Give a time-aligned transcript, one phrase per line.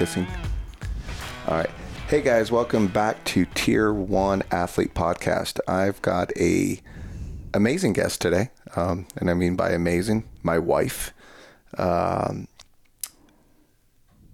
[0.00, 0.26] kissing.
[1.46, 1.68] All right.
[2.08, 5.60] Hey guys, welcome back to Tier One Athlete Podcast.
[5.68, 6.80] I've got a
[7.52, 11.12] amazing guest today, um, and I mean by amazing, my wife.
[11.76, 12.48] Um,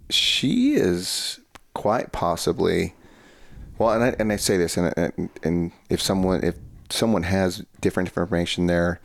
[0.08, 1.40] she is
[1.74, 2.94] quite possibly
[3.76, 6.54] well, and I, and I say this, and, and and if someone if
[6.90, 9.00] someone has different information there,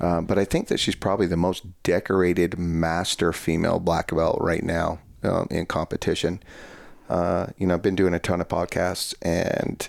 [0.00, 4.64] uh, but I think that she's probably the most decorated master female black belt right
[4.64, 6.42] now um, in competition.
[7.08, 9.88] Uh, you know, I've been doing a ton of podcasts, and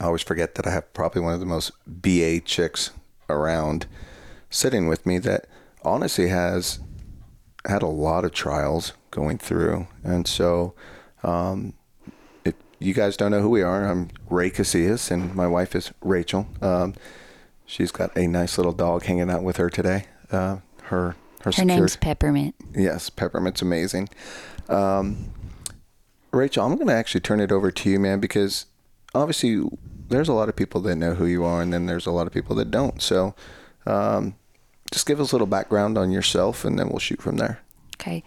[0.00, 2.90] I always forget that I have probably one of the most BA chicks
[3.28, 3.86] around
[4.50, 5.46] sitting with me that
[5.82, 6.80] honestly has
[7.66, 10.74] had a lot of trials going through, and so.
[11.24, 11.74] Um,
[12.44, 15.92] if you guys don't know who we are, I'm Ray Casias, and my wife is
[16.00, 16.48] Rachel.
[16.60, 16.94] Um,
[17.64, 20.06] she's got a nice little dog hanging out with her today.
[20.32, 22.54] Uh, her her, Her name's Peppermint.
[22.74, 24.08] Yes, peppermint's amazing.
[24.68, 25.32] Um,
[26.32, 28.66] Rachel, I'm going to actually turn it over to you, man, because
[29.14, 29.62] obviously
[30.08, 32.26] there's a lot of people that know who you are, and then there's a lot
[32.26, 33.02] of people that don't.
[33.02, 33.34] So,
[33.86, 34.34] um,
[34.92, 37.60] just give us a little background on yourself, and then we'll shoot from there.
[37.96, 38.22] Okay.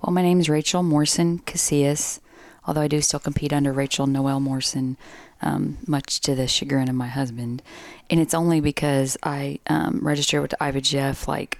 [0.00, 2.20] Well, my name is Rachel Morrison Casias,
[2.66, 4.96] although I do still compete under Rachel Noel Morrison,
[5.42, 7.62] um, much to the chagrin of my husband.
[8.10, 11.58] And it's only because I um, registered with IBJJF like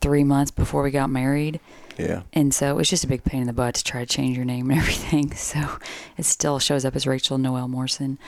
[0.00, 1.60] three months before we got married.
[1.98, 2.22] Yeah.
[2.32, 4.46] And so it's just a big pain in the butt to try to change your
[4.46, 5.34] name and everything.
[5.34, 5.78] So
[6.16, 8.18] it still shows up as Rachel Noel Morrison.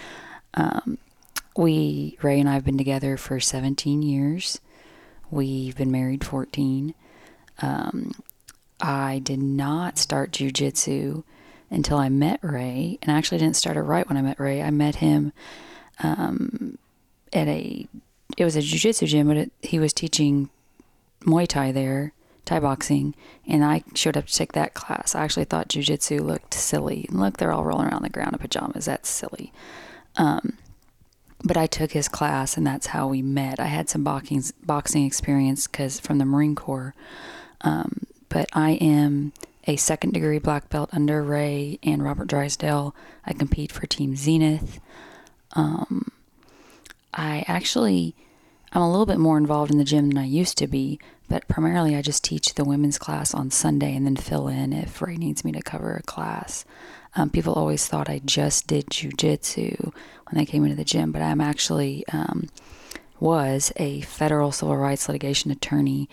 [0.54, 0.98] Um,
[1.56, 4.60] we, Ray and I have been together for 17 years.
[5.30, 6.94] We've been married 14.
[7.60, 8.12] Um,
[8.80, 11.22] I did not start jujitsu
[11.70, 14.62] until I met Ray, and I actually didn't start it right when I met Ray.
[14.62, 15.32] I met him
[16.02, 16.76] um,
[17.32, 17.86] at a
[18.36, 20.48] it was a jujitsu gym, but it, he was teaching
[21.24, 22.12] Muay Thai there,
[22.44, 23.14] Thai boxing,
[23.46, 25.14] and I showed up to take that class.
[25.14, 27.06] I actually thought jujitsu looked silly.
[27.10, 28.86] Look, they're all rolling around the ground in pajamas.
[28.86, 29.52] That's silly.
[30.16, 30.58] Um,
[31.44, 33.58] but I took his class, and that's how we met.
[33.58, 36.94] I had some boxing boxing experience because from the Marine Corps.
[37.62, 39.32] Um, but I am
[39.66, 42.94] a second degree black belt under Ray and Robert Drysdale.
[43.24, 44.80] I compete for Team Zenith.
[45.52, 46.10] Um,
[47.14, 48.14] I actually,
[48.74, 51.46] I'm a little bit more involved in the gym than I used to be, but
[51.46, 55.16] primarily I just teach the women's class on Sunday and then fill in if Ray
[55.16, 56.64] needs me to cover a class.
[57.14, 61.20] Um, people always thought I just did jujitsu when they came into the gym, but
[61.20, 62.48] I'm actually um,
[63.20, 66.08] was a federal civil rights litigation attorney.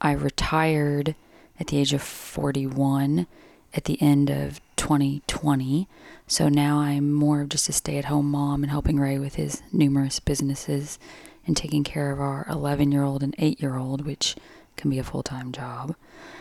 [0.00, 1.16] I retired
[1.58, 3.26] at the age of 41
[3.74, 5.88] at the end of 2020.
[6.28, 9.34] So now I'm more of just a stay at home mom and helping Ray with
[9.34, 10.98] his numerous businesses
[11.46, 14.36] and taking care of our 11 year old and 8 year old, which
[14.76, 15.94] can be a full time job.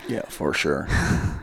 [0.07, 0.87] Yeah, for sure.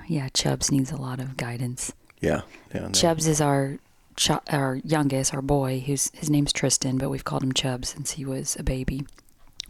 [0.08, 1.92] Yeah, Chubbs needs a lot of guidance.
[2.20, 2.40] Yeah.
[2.74, 2.88] Yeah.
[2.90, 3.78] Chubbs is our
[4.16, 8.10] ch- our youngest, our boy, who's his name's Tristan, but we've called him Chubbs since
[8.12, 9.06] he was a baby.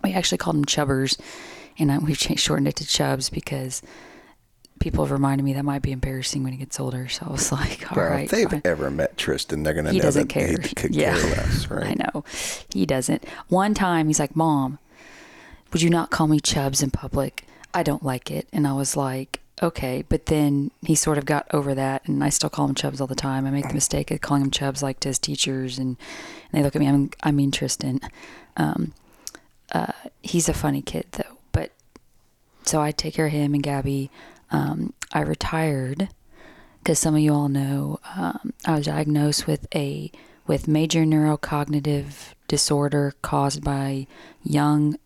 [0.02, 1.20] We actually called him Chubbers,
[1.78, 3.82] and I, we've changed, shortened it to Chubbs because
[4.80, 7.08] people have reminded me that might be embarrassing when he gets older.
[7.08, 8.62] So I was like, all Bro, right, if they've fine.
[8.64, 10.48] ever met Tristan, they're going to He know doesn't that care.
[10.48, 11.14] he could Yeah.
[11.16, 11.86] care less, right?
[11.86, 12.24] I know
[12.74, 13.24] he doesn't.
[13.48, 14.78] One time he's like, "Mom,
[15.72, 17.44] would you not call me Chubbs in public?
[17.72, 21.46] I don't like it." And I was like, "Okay." But then he sort of got
[21.52, 23.46] over that, and I still call him Chubbs all the time.
[23.46, 25.96] I make the mistake of calling him Chubbs like to his teachers, and,
[26.52, 26.88] and they look at me.
[26.88, 28.00] I'm, I mean Tristan.
[28.56, 28.94] Um,
[29.72, 29.92] uh,
[30.22, 31.70] he's a funny kid though, but
[32.64, 34.10] so I take care of him and Gabby.
[34.50, 36.08] Um, I retired
[36.78, 40.10] because some of you all know um, I was diagnosed with a
[40.46, 44.06] with major neurocognitive disorder caused by
[44.42, 44.96] young,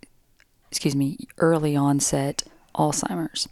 [0.71, 2.45] excuse me, early onset
[2.75, 3.49] Alzheimer's.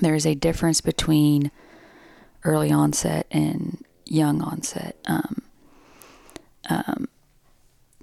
[0.00, 1.50] There is a difference between
[2.42, 4.96] early onset and young onset.
[5.06, 5.42] Um,
[6.68, 7.08] um,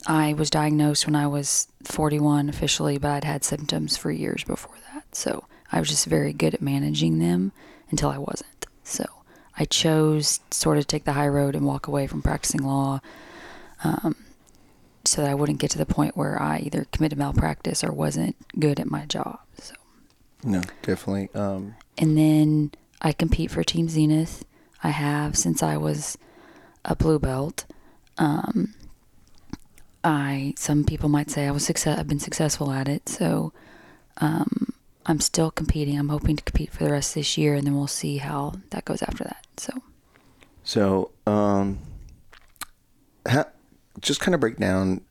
[0.07, 4.75] I was diagnosed when I was 41 officially, but I'd had symptoms for years before
[4.94, 5.15] that.
[5.15, 7.51] So I was just very good at managing them
[7.89, 8.65] until I wasn't.
[8.83, 9.06] So
[9.57, 13.00] I chose sort of take the high road and walk away from practicing law
[13.83, 14.15] um,
[15.06, 18.35] so that I wouldn't get to the point where I either committed malpractice or wasn't
[18.59, 19.39] good at my job.
[19.59, 19.75] So
[20.44, 21.29] No, definitely.
[21.33, 22.71] Um, and then
[23.01, 24.45] I compete for Team Zenith.
[24.83, 26.17] I have since I was
[26.85, 27.65] a blue belt.
[28.17, 28.74] Um,
[30.03, 31.97] I some people might say I was success.
[32.00, 33.53] I've been successful at it, so
[34.17, 34.74] um,
[35.06, 35.98] I'm still competing.
[35.98, 38.53] I'm hoping to compete for the rest of this year, and then we'll see how
[38.69, 39.45] that goes after that.
[39.57, 39.74] So
[40.63, 41.80] So, um,
[43.27, 43.48] ha-
[44.00, 45.01] just kind of break down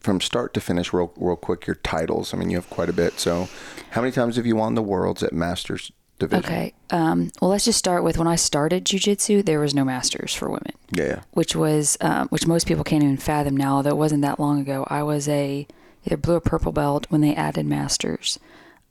[0.00, 2.34] from start to finish, real, real quick, your titles.
[2.34, 3.18] I mean, you have quite a bit.
[3.18, 3.48] So,
[3.90, 6.44] how many times have you won the worlds at Masters division?
[6.44, 6.74] Okay.
[6.90, 10.48] Um, well, let's just start with when I started jujitsu, there was no masters for
[10.48, 11.20] women, Yeah.
[11.32, 13.76] which was um, which most people can't even fathom now.
[13.76, 15.66] Although it wasn't that long ago, I was a
[16.04, 18.38] either blue or purple belt when they added masters,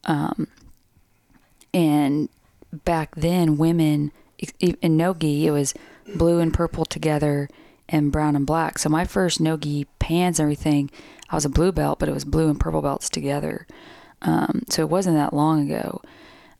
[0.05, 0.47] um,
[1.73, 2.29] and
[2.71, 4.11] back then women
[4.59, 5.73] in nogi it was
[6.15, 7.49] blue and purple together
[7.89, 8.79] and brown and black.
[8.79, 10.89] So my first nogi pants and everything,
[11.29, 13.67] I was a blue belt, but it was blue and purple belts together.
[14.21, 16.01] Um, so it wasn't that long ago.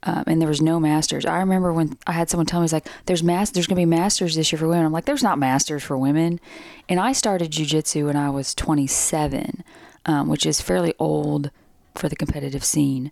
[0.06, 1.26] Um, and there was no masters.
[1.26, 3.86] I remember when I had someone tell me, "It's like there's mas- there's gonna be
[3.86, 6.42] masters this year for women." I'm like, "There's not masters for women."
[6.90, 9.64] And I started jujitsu when I was 27,
[10.06, 11.52] um, which is fairly old
[11.96, 13.12] for the competitive scene.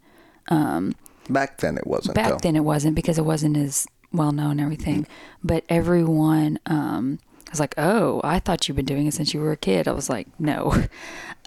[1.30, 2.16] Back then it wasn't.
[2.16, 2.38] Back though.
[2.42, 5.08] then it wasn't because it wasn't as well known and everything.
[5.44, 9.52] But everyone um, was like, "Oh, I thought you've been doing it since you were
[9.52, 10.74] a kid." I was like, "No."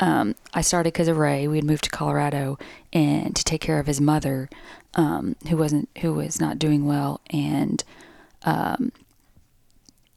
[0.00, 1.46] Um, I started because of Ray.
[1.46, 2.58] We had moved to Colorado
[2.92, 4.50] and to take care of his mother,
[4.94, 7.84] um, who wasn't who was not doing well, and
[8.42, 8.90] um,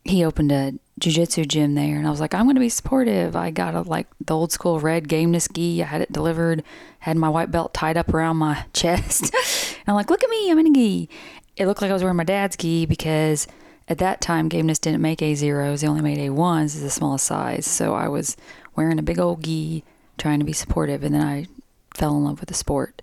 [0.03, 3.35] he opened a jujitsu gym there, and I was like, I'm going to be supportive.
[3.35, 5.83] I got a like the old school red gameness gi.
[5.83, 6.63] I had it delivered,
[6.99, 10.51] had my white belt tied up around my chest, and I'm like, look at me,
[10.51, 11.09] I'm in a gi.
[11.55, 13.47] It looked like I was wearing my dad's gi because
[13.87, 16.89] at that time gameness didn't make A zeros; they only made A ones, is the
[16.89, 17.65] smallest size.
[17.65, 18.37] So I was
[18.75, 19.83] wearing a big old gi,
[20.17, 21.47] trying to be supportive, and then I
[21.93, 23.01] fell in love with the sport.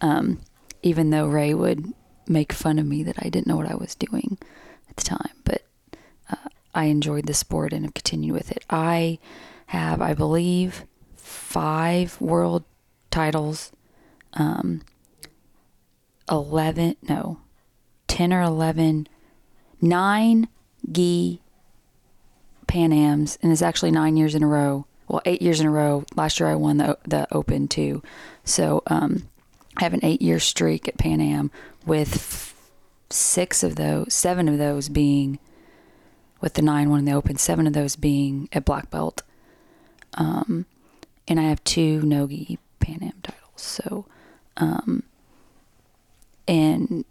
[0.00, 0.40] Um,
[0.82, 1.92] even though Ray would
[2.28, 4.38] make fun of me that I didn't know what I was doing
[4.88, 5.62] at the time, but
[6.76, 8.62] I enjoyed the sport and have continued with it.
[8.68, 9.18] I
[9.68, 10.84] have, I believe,
[11.16, 12.64] five world
[13.10, 13.72] titles,
[14.34, 14.82] um,
[16.30, 17.40] 11, no,
[18.08, 19.08] 10 or 11,
[19.80, 20.48] nine
[20.92, 21.40] gi
[22.66, 24.86] Pan Ams, and it's actually nine years in a row.
[25.08, 26.04] Well, eight years in a row.
[26.14, 28.02] Last year I won the, the Open too.
[28.44, 29.28] So um,
[29.78, 31.50] I have an eight year streak at Pan Am
[31.86, 32.54] with
[33.08, 35.38] six of those, seven of those being
[36.46, 39.22] with the nine one in the open, seven of those being at black belt.
[40.14, 40.64] Um,
[41.26, 43.40] and I have two Nogi Pan Am titles.
[43.56, 44.06] So,
[44.56, 45.02] um,
[46.46, 47.04] and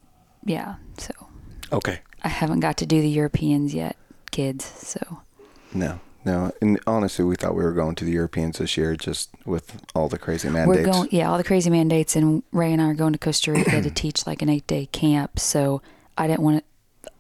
[0.45, 1.11] yeah, so
[1.73, 1.99] Okay.
[2.23, 3.97] I haven't got to do the Europeans yet,
[4.31, 4.63] kids.
[4.63, 5.19] So
[5.73, 5.99] No.
[6.23, 6.53] No.
[6.61, 10.07] And honestly, we thought we were going to the Europeans this year, just with all
[10.07, 10.87] the crazy mandates.
[10.87, 13.51] we're going, yeah, all the crazy mandates, and Ray and I are going to Costa
[13.51, 15.39] Rica to teach like an eight day camp.
[15.39, 15.81] So
[16.17, 16.65] I didn't want it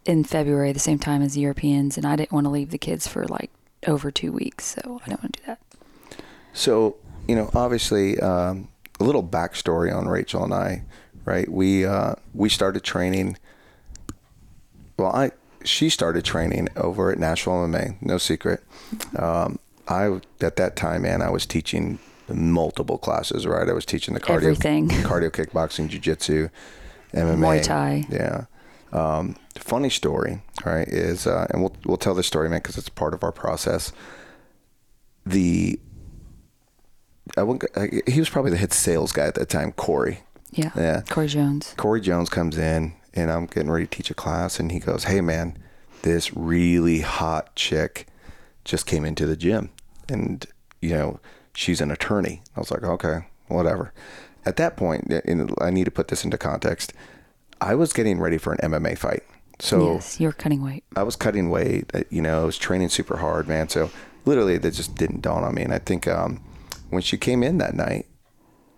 [0.05, 2.77] in February, the same time as the Europeans, and I didn't want to leave the
[2.77, 3.51] kids for like
[3.87, 4.65] over two weeks.
[4.65, 5.59] So I don't want to do that.
[6.53, 6.95] So,
[7.27, 8.69] you know, obviously, um,
[8.99, 10.83] a little backstory on Rachel and I,
[11.25, 11.49] right?
[11.49, 13.37] We uh, we started training.
[14.97, 15.31] Well, I
[15.63, 18.01] she started training over at Nashville MMA.
[18.01, 18.63] No secret.
[19.17, 21.99] Um, I at that time, man, I was teaching
[22.29, 23.45] multiple classes.
[23.45, 24.87] Right, I was teaching the cardio, Everything.
[24.89, 26.49] cardio, kickboxing, jujitsu,
[27.13, 28.05] MMA, Muay Thai.
[28.09, 28.45] Yeah.
[28.95, 30.87] Um, funny story, right?
[30.87, 33.91] Is uh, and we'll we'll tell this story, man, because it's part of our process.
[35.25, 35.79] The
[37.35, 40.19] I wouldn't, I, he was probably the head sales guy at that time, Corey.
[40.51, 40.71] Yeah.
[40.75, 41.01] Yeah.
[41.09, 41.73] Corey Jones.
[41.75, 45.05] Corey Jones comes in, and I'm getting ready to teach a class, and he goes,
[45.05, 45.57] "Hey, man,
[46.03, 48.07] this really hot chick
[48.63, 49.71] just came into the gym,
[50.07, 50.45] and
[50.81, 51.19] you know
[51.53, 53.91] she's an attorney." I was like, "Okay, whatever."
[54.45, 56.93] At that point, and I need to put this into context.
[57.65, 59.23] I was getting ready for an MMA fight,
[59.59, 60.83] so yes, you're cutting weight.
[60.95, 61.89] I was cutting weight.
[61.93, 63.69] uh, You know, I was training super hard, man.
[63.69, 63.89] So
[64.25, 65.63] literally, that just didn't dawn on me.
[65.63, 66.41] And I think um,
[66.91, 68.05] when she came in that night,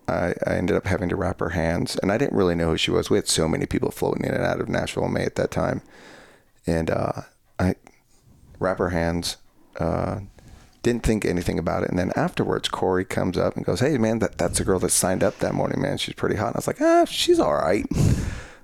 [0.08, 2.78] I, I ended up having to wrap her hands, and I didn't really know who
[2.78, 3.10] she was.
[3.10, 5.82] We had so many people floating in and out of Nashville MMA at that time,
[6.66, 7.22] and uh,
[7.60, 7.76] I
[8.60, 9.36] wrap her hands.
[9.80, 10.22] Uh,
[10.82, 14.20] didn't think anything about it, and then afterwards, Corey comes up and goes, "Hey, man,
[14.20, 15.98] that, that's the girl that signed up that morning, man.
[15.98, 17.86] She's pretty hot." And I was like, "Ah, she's all right."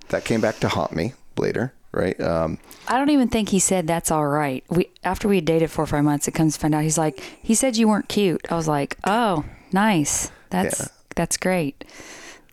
[0.10, 2.20] That came back to haunt me later, right?
[2.22, 4.64] Um, I don't even think he said that's all right.
[4.70, 6.98] We after we had dated four or five months, it comes to find out he's
[6.98, 8.46] like he said you weren't cute.
[8.52, 10.32] I was like, oh, nice.
[10.50, 10.88] That's Yeah.
[11.16, 11.84] that's great.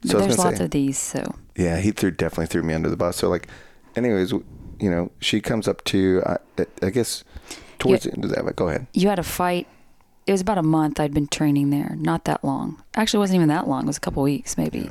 [0.04, 0.98] So There's lots say- of these.
[0.98, 3.16] So yeah, he threw definitely threw me under the bus.
[3.18, 3.48] So like,
[3.96, 6.36] anyways, you know, she comes up to, I,
[6.82, 7.22] I guess,
[7.78, 8.12] towards Yeah.
[8.12, 8.44] the end of that.
[8.46, 8.86] But go ahead.
[8.94, 9.66] you had a fight.
[10.26, 11.96] It was about a month I'd been training there.
[11.98, 12.82] Not that long.
[12.94, 13.82] Actually, it wasn't even that long.
[13.82, 14.88] It was a couple weeks maybe.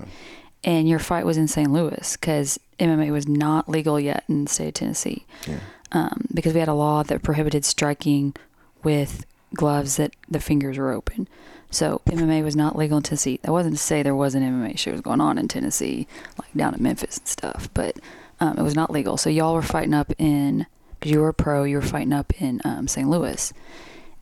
[0.64, 1.72] And your fight was in St.
[1.72, 5.26] Louis because MMA was not legal yet in the state of Tennessee.
[5.48, 5.60] Yeah.
[5.92, 8.36] um, because we had a law that prohibited striking
[8.84, 9.26] with
[9.56, 11.28] gloves that the fingers were open.
[11.72, 13.40] So MMA was not legal in Tennessee.
[13.44, 16.08] That wasn't to say there wasn't MMA shows going on in Tennessee,
[16.40, 17.98] like down in Memphis and stuff, but
[18.40, 19.18] um, it was not legal.
[19.18, 20.66] So y'all were fighting up in,
[21.00, 23.08] because you were a pro, you were fighting up in um, St.
[23.08, 23.54] Louis.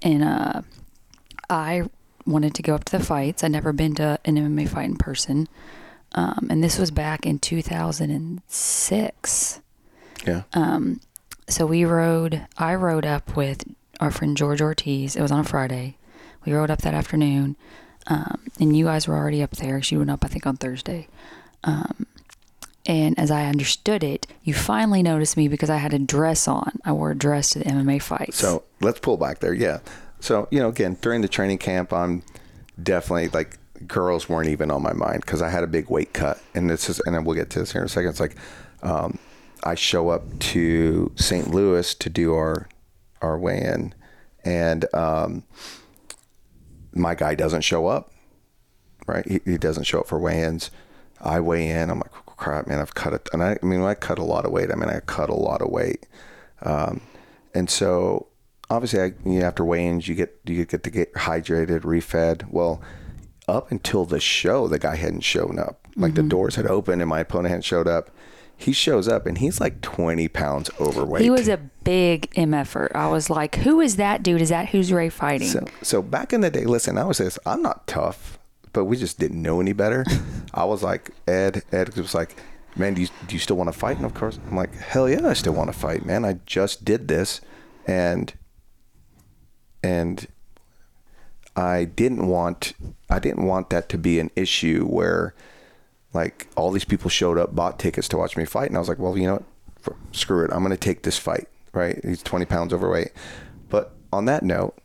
[0.02, 0.62] And uh,
[1.50, 1.84] I
[2.26, 3.44] wanted to go up to the fights.
[3.44, 5.48] I'd never been to an MMA fight in person.
[6.14, 9.62] Um, and this was back in 2006.
[10.26, 10.44] Yeah.
[10.54, 11.02] Um,
[11.50, 13.64] so we rode, I rode up with
[14.00, 15.16] our friend George Ortiz.
[15.16, 15.98] It was on a Friday.
[16.46, 17.56] We rode up that afternoon.
[18.08, 19.82] Um, and you guys were already up there.
[19.82, 21.08] She went up, I think, on Thursday.
[21.64, 22.08] Um,
[22.86, 26.80] and as I understood it, you finally noticed me because I had a dress on.
[26.86, 28.34] I wore a dress to the MMA fight.
[28.34, 29.54] So let's pull back there.
[29.54, 29.80] Yeah.
[30.22, 32.24] So, you know, again, during the training camp, I'm
[32.82, 36.42] definitely like girls weren't even on my mind because I had a big weight cut.
[36.56, 38.10] And this is, and then we'll get to this here in a second.
[38.10, 38.36] It's like,
[38.82, 39.20] um,
[39.64, 41.50] I show up to St.
[41.50, 42.68] Louis to do our,
[43.22, 43.94] our weigh in
[44.44, 45.44] and, um,
[46.98, 48.12] my guy doesn't show up,
[49.06, 49.28] right?
[49.28, 50.72] He, he doesn't show up for weigh-ins.
[51.22, 51.90] I weigh in.
[51.90, 53.30] I'm like, crap, man, I've cut it.
[53.34, 54.72] And I, I mean, I cut a lot of weight.
[54.72, 56.06] I mean, I cut a lot of weight.
[56.62, 57.02] Um,
[57.54, 58.28] and so
[58.70, 62.50] obviously I, you know, after weigh-ins, you get, you get to get hydrated, refed.
[62.50, 62.82] Well,
[63.48, 65.88] up until the show, the guy hadn't shown up.
[65.96, 66.30] Like the mm-hmm.
[66.30, 68.12] doors had opened and my opponent hadn't showed up.
[68.56, 71.22] He shows up and he's like 20 pounds overweight.
[71.24, 72.92] he was a big MFer.
[72.96, 74.42] I was like, who is that dude?
[74.42, 75.48] Is that who's Ray fighting?
[75.48, 77.38] So, so back in the day, listen, I was this.
[77.46, 78.40] I'm not tough,
[78.74, 80.06] but we just didn't know any better.
[80.54, 81.64] I was like Ed.
[81.72, 82.36] Ed was like,
[82.76, 85.08] "Man, do you do you still want to fight?" And of course, I'm like, "Hell
[85.08, 86.26] yeah, I still want to fight, man.
[86.26, 87.42] I just did this,
[87.86, 88.34] and
[89.84, 90.28] and
[91.58, 92.74] I didn't want
[93.10, 95.34] I didn't want that to be an issue where
[96.14, 98.88] like all these people showed up, bought tickets to watch me fight, and I was
[98.88, 99.44] like, well, you know what?
[99.80, 101.48] For, screw it, I'm going to take this fight.
[101.74, 102.00] Right?
[102.04, 103.12] He's 20 pounds overweight.
[103.70, 104.76] But on that note,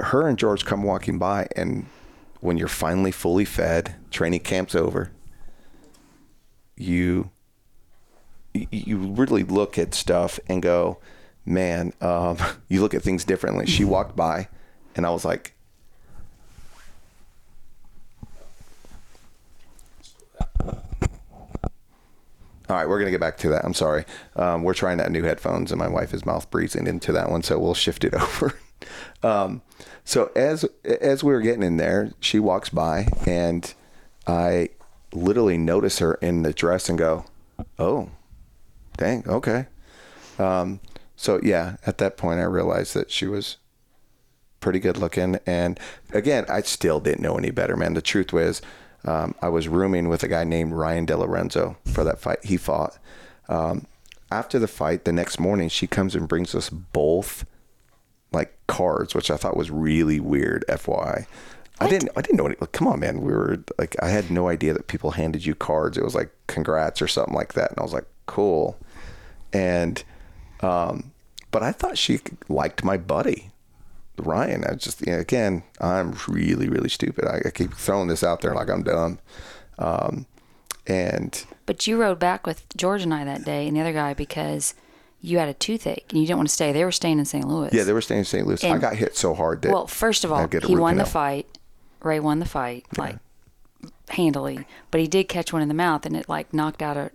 [0.00, 1.86] her and George come walking by, and
[2.40, 5.10] when you're finally fully fed, training camp's over,
[6.76, 7.30] you
[8.54, 10.98] you- really look at stuff and go,
[11.46, 12.36] man, um,
[12.68, 13.66] you look at things differently.
[13.66, 14.48] She walked by,
[14.94, 15.54] and I was like,
[22.72, 23.64] all right, we're gonna get back to that.
[23.64, 24.04] I'm sorry.
[24.36, 27.42] Um, we're trying out new headphones, and my wife is mouth breathing into that one,
[27.42, 28.58] so we'll shift it over.
[29.22, 29.62] um,
[30.04, 33.72] so as as we were getting in there, she walks by, and
[34.26, 34.70] I
[35.12, 37.26] literally notice her in the dress and go,
[37.78, 38.10] "Oh,
[38.96, 39.66] dang, okay."
[40.38, 40.80] Um,
[41.16, 43.58] so yeah, at that point, I realized that she was
[44.62, 45.38] pretty good looking.
[45.44, 45.78] And
[46.14, 47.92] again, I still didn't know any better, man.
[47.92, 48.62] The truth was,
[49.04, 52.44] um, I was rooming with a guy named Ryan De Lorenzo for that fight.
[52.44, 52.96] He fought.
[53.48, 53.86] Um,
[54.30, 57.44] after the fight, the next morning, she comes and brings us both
[58.32, 60.64] like cards, which I thought was really weird.
[60.68, 61.26] FYI.
[61.80, 62.10] I didn't.
[62.16, 62.46] I didn't know.
[62.46, 63.20] Any, come on, man.
[63.22, 65.98] We were like, I had no idea that people handed you cards.
[65.98, 68.78] It was like congrats or something like that, and I was like, cool.
[69.52, 70.02] And,
[70.60, 71.12] um,
[71.50, 73.51] but I thought she liked my buddy.
[74.18, 77.24] Ryan, I just you know, again, I'm really really stupid.
[77.26, 79.18] I, I keep throwing this out there like I'm dumb,
[79.78, 80.26] um,
[80.86, 84.14] and But you rode back with George and I that day and the other guy
[84.14, 84.74] because
[85.20, 86.72] you had a toothache and you didn't want to stay.
[86.72, 87.46] They were staying in St.
[87.46, 87.70] Louis.
[87.72, 88.46] yeah, they were staying in St.
[88.46, 88.62] Louis.
[88.64, 91.46] I got hit so hard that Well, first of all, he won the fight.
[92.02, 93.18] Ray won the fight, like
[94.08, 97.12] handily, but he did catch one in the mouth and it like knocked out a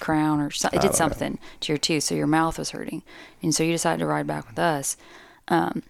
[0.00, 0.78] crown or something.
[0.78, 3.02] It did something to your tooth, so your mouth was hurting,
[3.42, 4.96] and so you decided to ride back with us.
[5.48, 5.82] Um,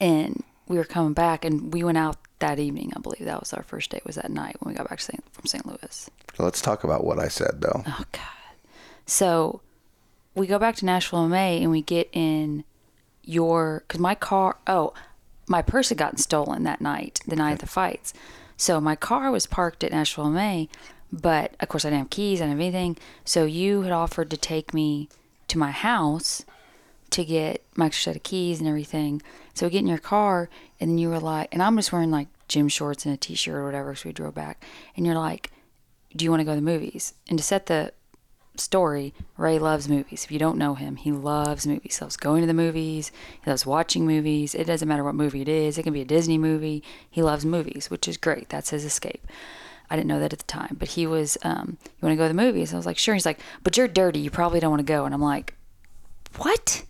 [0.00, 2.92] and we were coming back, and we went out that evening.
[2.96, 4.04] I believe that was our first date.
[4.04, 5.22] Was that night when we got back St.
[5.32, 5.66] from St.
[5.66, 6.10] Louis.
[6.38, 7.82] Let's talk about what I said though.
[7.86, 8.22] Oh God.
[9.06, 9.60] So
[10.34, 12.64] we go back to Nashville MMA and we get in
[13.22, 14.94] your because my car oh
[15.46, 18.14] my purse had gotten stolen that night the night of the fights
[18.56, 20.68] so my car was parked at Nashville MMA
[21.12, 24.30] but of course I didn't have keys I didn't have anything so you had offered
[24.30, 25.08] to take me
[25.48, 26.44] to my house
[27.10, 29.20] to get my extra set of keys and everything
[29.54, 30.48] so we get in your car
[30.78, 33.54] and then you were like and I'm just wearing like gym shorts and a t-shirt
[33.54, 34.64] or whatever so we drove back
[34.96, 35.50] and you're like
[36.16, 37.92] do you want to go to the movies and to set the
[38.60, 40.24] story, Ray loves movies.
[40.24, 41.98] If you don't know him, he loves movies.
[41.98, 43.10] He loves going to the movies.
[43.42, 44.54] He loves watching movies.
[44.54, 45.78] It doesn't matter what movie it is.
[45.78, 46.82] It can be a Disney movie.
[47.08, 48.48] He loves movies, which is great.
[48.48, 49.26] That's his escape.
[49.88, 52.24] I didn't know that at the time, but he was, um, you want to go
[52.24, 52.72] to the movies?
[52.72, 53.14] I was like, sure.
[53.14, 54.20] He's like, but you're dirty.
[54.20, 55.04] You probably don't want to go.
[55.04, 55.54] And I'm like,
[56.36, 56.84] what?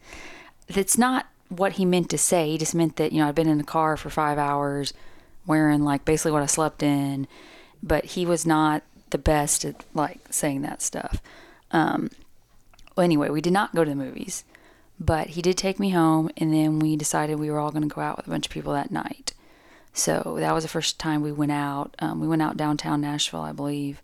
[0.69, 2.51] That's not what he meant to say.
[2.51, 4.93] He just meant that, you know, I'd been in the car for five hours
[5.47, 7.27] wearing like basically what I slept in,
[7.83, 11.21] but he was not the best at like saying that stuff.
[11.73, 12.11] Um,
[12.97, 14.45] well, anyway, we did not go to the movies,
[14.99, 17.95] but he did take me home, and then we decided we were all going to
[17.95, 19.33] go out with a bunch of people that night.
[19.93, 21.97] So that was the first time we went out.
[21.99, 24.03] Um, we went out downtown Nashville, I believe.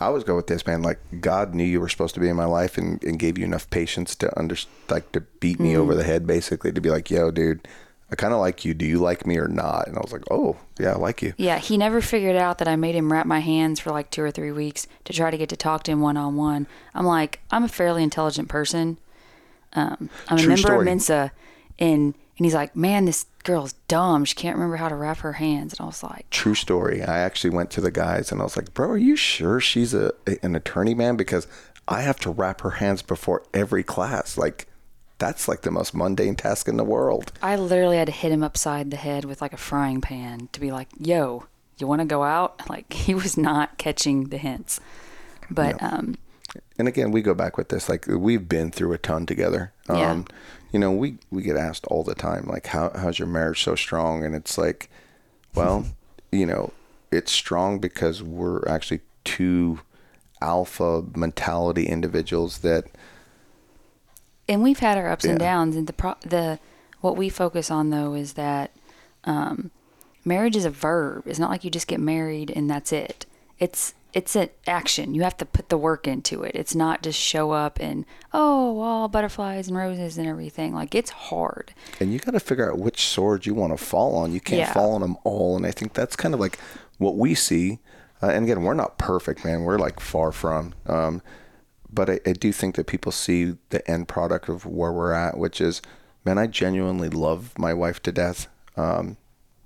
[0.00, 0.82] I always go with this, man.
[0.82, 3.44] Like God knew you were supposed to be in my life and, and gave you
[3.44, 4.56] enough patience to under
[4.88, 7.66] like to beat me over the head, basically, to be like, "Yo, dude,
[8.10, 8.72] I kind of like you.
[8.72, 9.86] Do you like me or not?
[9.86, 11.34] And I was like, oh, yeah, I like you.
[11.36, 14.22] Yeah, he never figured out that I made him wrap my hands for like two
[14.22, 16.66] or three weeks to try to get to talk to him one on one.
[16.94, 18.96] I'm like, I'm a fairly intelligent person.
[19.74, 20.78] Um, I'm True a member story.
[20.78, 21.32] of Mensa,
[21.78, 24.24] and and he's like, man, this girl's dumb.
[24.24, 25.72] She can't remember how to wrap her hands.
[25.72, 27.02] And I was like, True story.
[27.02, 29.92] I actually went to the guys and I was like, bro, are you sure she's
[29.92, 31.16] a an attorney, man?
[31.16, 31.48] Because
[31.88, 34.38] I have to wrap her hands before every class.
[34.38, 34.68] Like,
[35.18, 37.32] that's like the most mundane task in the world.
[37.42, 40.60] I literally had to hit him upside the head with like a frying pan to
[40.60, 41.46] be like, yo,
[41.78, 42.62] you want to go out?
[42.68, 44.80] Like he was not catching the hints.
[45.50, 46.16] But um,
[46.78, 47.88] and again, we go back with this.
[47.88, 49.72] Like we've been through a ton together.
[49.88, 50.10] Yeah.
[50.10, 50.26] Um,
[50.72, 53.74] you know, we we get asked all the time, like, how how's your marriage so
[53.74, 54.24] strong?
[54.24, 54.90] And it's like,
[55.54, 55.86] well,
[56.32, 56.72] you know,
[57.10, 59.80] it's strong because we're actually two
[60.40, 62.84] alpha mentality individuals that
[64.48, 66.60] and we've had our ups and downs and the pro- the
[67.00, 68.70] what we focus on though is that
[69.24, 69.72] um,
[70.24, 73.26] marriage is a verb it's not like you just get married and that's it
[73.58, 77.18] it's it's an action you have to put the work into it it's not just
[77.18, 82.18] show up and oh all butterflies and roses and everything like it's hard and you
[82.18, 84.32] got to figure out which sword you want to fall on.
[84.32, 84.72] You can't Yeah.
[84.72, 85.56] fall on them all.
[85.56, 86.58] And I think that's kind of like
[86.98, 87.78] what we see.
[88.22, 89.62] Uh, and again, we're not perfect, man.
[89.62, 90.74] We're like far from.
[90.86, 91.22] Um,
[91.92, 95.36] but I, I do think that people see the end product of where we're at,
[95.38, 95.80] which is,
[96.24, 98.48] man, I genuinely love my wife to death.
[98.76, 99.16] Um,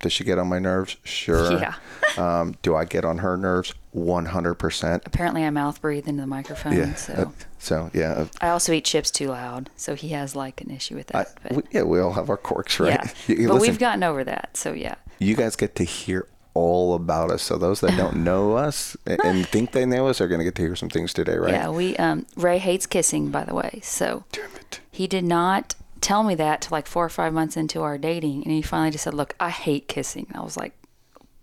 [0.03, 0.97] does she get on my nerves?
[1.05, 1.53] Sure.
[1.59, 1.75] Yeah.
[2.19, 3.73] um, do I get on her nerves?
[3.95, 5.03] 100%.
[5.07, 6.95] apparently i mouth breathe into the microphone Yeah.
[6.95, 7.27] so Uh,
[7.59, 8.13] so, yeah.
[8.13, 11.25] uh, i also eat chips too loud so he has like an issue with I,
[11.25, 12.91] that but, we, yeah, we all have our quirks, right?
[12.93, 16.27] yeah You- but listen, we've gotten over that so yeah you guys get to hear
[16.55, 17.43] all about us.
[17.43, 20.45] So those that don't know us and- and think they know us are going to
[20.45, 21.53] get to hear some things today, right?
[21.53, 23.81] Yeah, we um Ray hates kissing, by the way.
[23.83, 24.81] So Damn it.
[24.91, 28.43] he did not tell me that to like four or five months into our dating,
[28.45, 30.75] and he finally just said, "Look, I hate kissing." And I was like,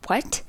[0.08, 0.44] "What?"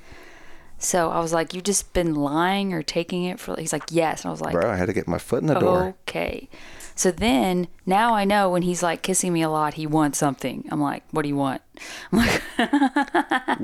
[0.79, 4.23] So I was like, "You just been lying or taking it for?" He's like, "Yes."
[4.25, 5.61] And I was like, Bro, I had to get my foot in the Oh.
[5.61, 5.95] door.
[6.09, 6.49] "Okay."
[6.95, 10.67] So then now I know when he's like kissing me a lot, he wants something.
[10.71, 11.63] I'm like, "What do you want?"
[12.13, 12.43] I'm like,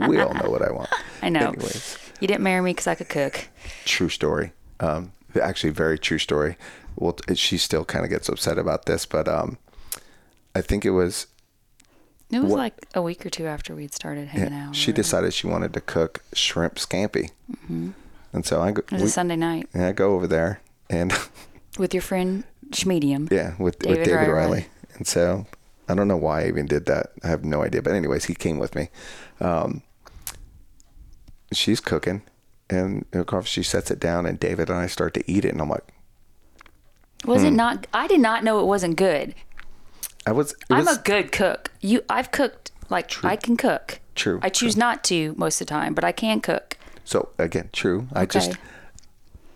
[0.08, 0.88] We all know what I want.
[1.22, 3.48] "I know." Anyways, You didn't marry me because I could cook.
[3.84, 4.52] true story.
[4.80, 6.56] Um, actually, very true story.
[6.96, 9.58] Well, she still kind of gets upset about this, but um,
[10.56, 11.26] I think it was
[12.30, 14.74] It was What- like a week or two after we'd started hanging yeah, out.
[14.76, 17.30] she decided she wanted to cook shrimp scampi,
[17.68, 18.80] and so I go.
[18.80, 21.12] It was we- a Sunday night yeah, I go over there and
[21.78, 23.30] with your friend Schmedium.
[23.30, 24.32] Yeah, with David with David Riley.
[24.32, 24.66] Riley.
[24.96, 25.46] And so
[25.88, 27.12] I don't know why I even did that.
[27.22, 27.80] I have no idea.
[27.82, 28.88] But anyways, he came with me.
[29.40, 29.82] Um,
[31.52, 32.22] she's cooking,
[32.68, 35.50] and of course she sets it down, and David and I start to eat it,
[35.52, 35.84] and I'm like,
[37.24, 37.48] Was Hmm.
[37.48, 37.86] it not?
[37.94, 39.34] I did not know it wasn't good.
[40.26, 40.52] I was.
[40.52, 41.70] It I'm a good cook.
[41.80, 44.00] You, I've cooked like I can cook.
[44.14, 46.76] True, I choose not to most of the time, but I can cook.
[47.04, 48.08] so again true.
[48.12, 48.56] I just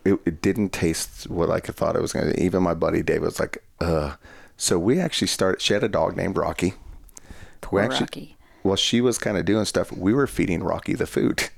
[0.04, 2.42] it, it didn't taste what I thought it was going to.
[2.42, 4.14] Even my buddy David was like, "Uh."
[4.56, 5.62] So we actually started.
[5.62, 6.74] She had a dog named Rocky.
[7.62, 8.36] Poor we actually, Rocky.
[8.62, 11.48] While she was kind of doing stuff, we were feeding Rocky the food.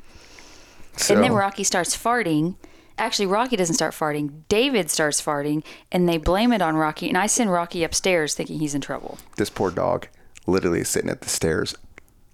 [0.97, 2.57] So, And then Rocky starts farting.
[3.03, 4.43] Actually, Rocky doesn't start farting.
[4.49, 7.09] David starts farting, and they blame it on Rocky.
[7.09, 9.19] And I send Rocky upstairs thinking he's in trouble.
[9.37, 10.07] this poor dog
[10.47, 11.75] literally is sitting at the stairs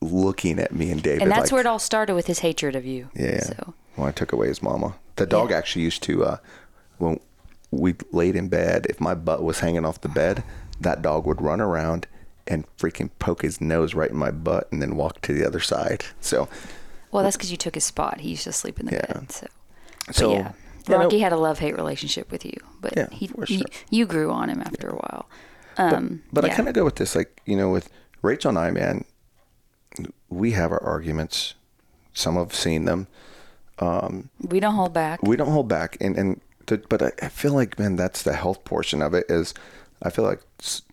[0.02, 1.22] looking at me and David.
[1.22, 3.08] And that's like, where it all started with his hatred of you.
[3.14, 3.40] Yeah.
[3.40, 4.94] So When I took away his mama.
[5.16, 5.56] The dog Yeah.
[5.56, 6.36] actually used to, uh,
[6.98, 7.18] when
[7.70, 10.44] we laid in bed, if my butt was hanging off the bed,
[10.80, 12.06] that dog would run around
[12.46, 15.60] and freaking poke his nose right in my butt and then walk to the other
[15.60, 16.04] side.
[16.20, 16.46] So,
[17.10, 18.20] Well, that's because you took his spot.
[18.20, 19.06] He used to sleep in the Yeah.
[19.14, 19.32] bed.
[19.32, 19.46] So,
[20.12, 20.52] so yeah,
[20.86, 23.66] you know, Rocky had a love hate relationship with you, but Yeah, he, sure.
[23.90, 25.28] you grew on him after a while.
[25.76, 26.56] Um, but I yeah.
[26.56, 27.88] kind of go with this, like, you know, with
[28.22, 29.04] Rachel and I, man,
[30.28, 31.54] we have our arguments.
[32.12, 33.06] Some have seen them.
[34.40, 35.22] we don't hold back.
[35.22, 38.34] we don't hold back and and the, but I, I feel like man that's the
[38.34, 39.54] health portion of it is
[40.02, 40.40] i feel like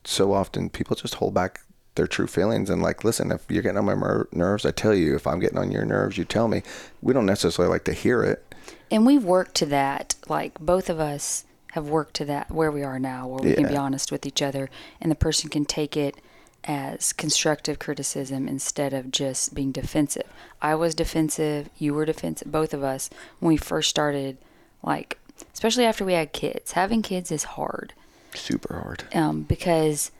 [0.05, 1.59] so often people just hold back
[1.95, 4.93] their true feelings and like listen if you're getting on my mer- nerves i tell
[4.93, 6.61] you if i'm getting on your nerves you tell me
[7.01, 8.44] we don't necessarily like to hear it
[8.91, 10.15] and we've worked to that.
[10.27, 13.67] Like both of us have worked to that where we are now, where we can
[13.67, 14.69] be honest with each other,
[15.01, 16.15] and the person can take it
[16.63, 20.27] as constructive criticism instead of just being defensive.
[20.61, 24.37] I was defensive, you were defensive, both of us when we first started.
[24.81, 25.19] Like,
[25.53, 27.93] especially after we had kids, having kids is hard.
[28.33, 30.11] super hard um, because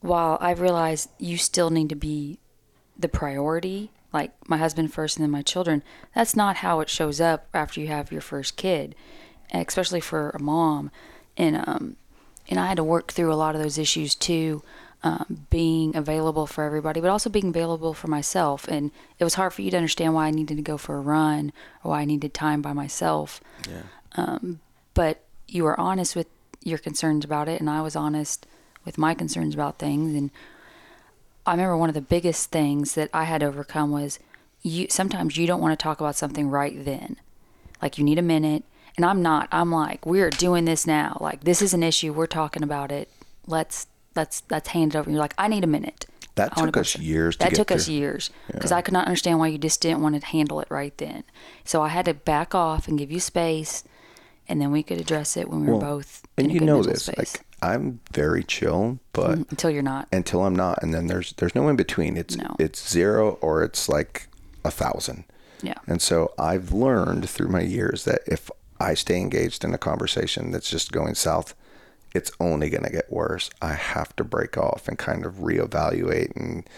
[0.00, 2.38] while I realize you still need to be
[2.98, 5.82] the priority, like my husband first and then my children,
[6.14, 8.94] that's not how it shows up after you have your first kid,
[9.52, 10.90] especially for a mom.
[11.36, 11.96] And um,
[12.48, 14.62] and I had to work through a lot of those issues too.
[15.04, 18.66] um, being available for everybody, but also being available for myself.
[18.66, 21.00] And it was hard for you to understand why I needed to go for a
[21.00, 21.52] run
[21.84, 23.40] or why I needed time by myself.
[23.70, 23.82] Yeah.
[24.16, 24.60] Um,
[24.94, 26.26] but you were honest with
[26.62, 28.46] your concerns about it, and I was honest
[28.86, 30.14] with my concerns about things.
[30.14, 30.30] And
[31.46, 34.18] I remember one of the biggest things that I had to overcome was
[34.62, 34.86] you.
[34.88, 37.16] Sometimes you don't want to talk about something right then,
[37.82, 38.64] like you need a minute.
[38.96, 39.48] And I'm not.
[39.50, 41.18] I'm like, we're doing this now.
[41.20, 42.12] Like this is an issue.
[42.12, 43.08] We're talking about it.
[43.46, 45.08] Let's let's let's hand it over.
[45.08, 46.06] And you're like, I need a minute.
[46.36, 49.48] That took us years to That took us years because I could not understand why
[49.48, 51.24] you just didn't want to handle it right then.
[51.64, 53.84] So I had to back off and give you space,
[54.48, 57.04] and then we could address it when we were both And you good know this,
[57.04, 57.18] space.
[57.18, 60.08] like I'm very chill, but Mhm, until you're not.
[60.12, 62.16] until I'm not, and then there's there's no in between.
[62.16, 62.54] It's No.
[62.58, 64.28] it's zero or it's like
[64.64, 65.24] a thousand.
[65.62, 65.74] Yeah.
[65.86, 68.50] And so I've learned through my years that if
[68.80, 71.54] I stay engaged in a conversation that's just going south,
[72.14, 73.48] it's only going to get worse.
[73.62, 76.68] I have to break off and kind of reevaluate and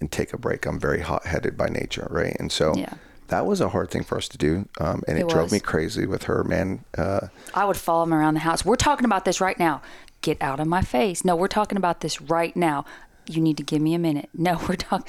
[0.00, 0.64] and take a break.
[0.64, 2.34] I'm very hot-headed by nature, right?
[2.40, 2.94] And so Yeah.
[3.28, 5.60] that was a hard thing for us to do, um, and it, It drove me
[5.60, 6.84] crazy with her, man.
[6.96, 8.64] Uh, I would follow him around the house.
[8.64, 9.82] We're talking about this right now.
[10.22, 11.24] Get out of my face.
[11.24, 12.84] No, we're talking about this right now.
[13.26, 14.28] You need to give me a minute.
[14.34, 15.06] No, we're talking.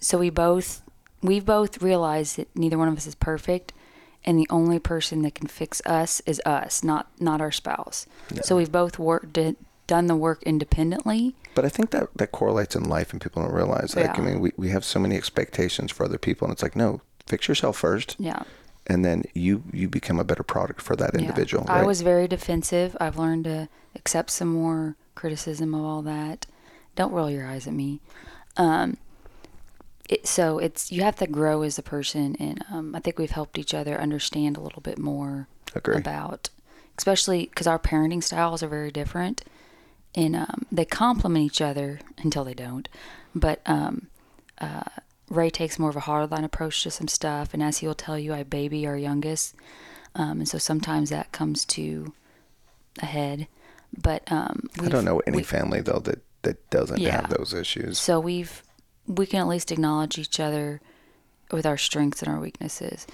[0.00, 0.82] So we both
[1.22, 3.72] we both realize that neither one of us is perfect,
[4.24, 8.06] and the only person that can fix us is us, not not our spouse.
[8.42, 9.56] So we've both worked did,
[9.88, 11.34] done the work independently.
[11.56, 13.96] But I think that that correlates in life, and people don't realize.
[13.96, 16.76] Like, I mean, we, we have so many expectations for other people, and it's like,
[16.76, 18.42] no, fix yourself first, Yeah.
[18.88, 21.64] And then you you become a better product for that individual.
[21.66, 21.72] Yeah.
[21.72, 21.84] individual.
[21.84, 22.96] I was very defensive.
[23.00, 26.46] I've learned to accept some more criticism of all that.
[26.96, 28.00] Don't roll your eyes at me.
[28.56, 28.96] Um,
[30.08, 33.30] it, so it's you have to grow as a person, and um, I think we've
[33.30, 35.96] helped each other understand a little bit more Agree.
[35.96, 36.48] about,
[36.96, 39.44] especially because our parenting styles are very different,
[40.14, 42.88] and um, they complement each other until they don't.
[43.34, 44.08] But um,
[44.60, 44.84] uh,
[45.30, 48.32] Ray takes more of a hardline approach to some stuff, and as he'll tell you,
[48.34, 49.54] I baby our youngest,
[50.14, 52.12] um, and so sometimes that comes to
[53.02, 53.46] a head.
[53.96, 57.20] But um, I don't know any we- family though that that doesn't Yeah.
[57.20, 57.98] have those issues.
[57.98, 58.62] so we've
[59.06, 60.80] we can at least acknowledge each other
[61.50, 63.06] with our strengths and our weaknesses,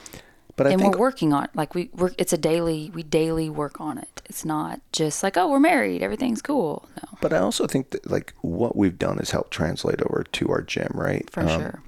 [0.57, 2.15] But I and think we're working on like we work.
[2.19, 4.21] It's a daily we daily work on it.
[4.27, 6.89] It's not just like oh we're married, everything's cool.
[7.03, 10.49] No, But I also think that like what we've done is helped translate over to
[10.51, 11.29] our gym, right?
[11.31, 11.83] for Um, sure.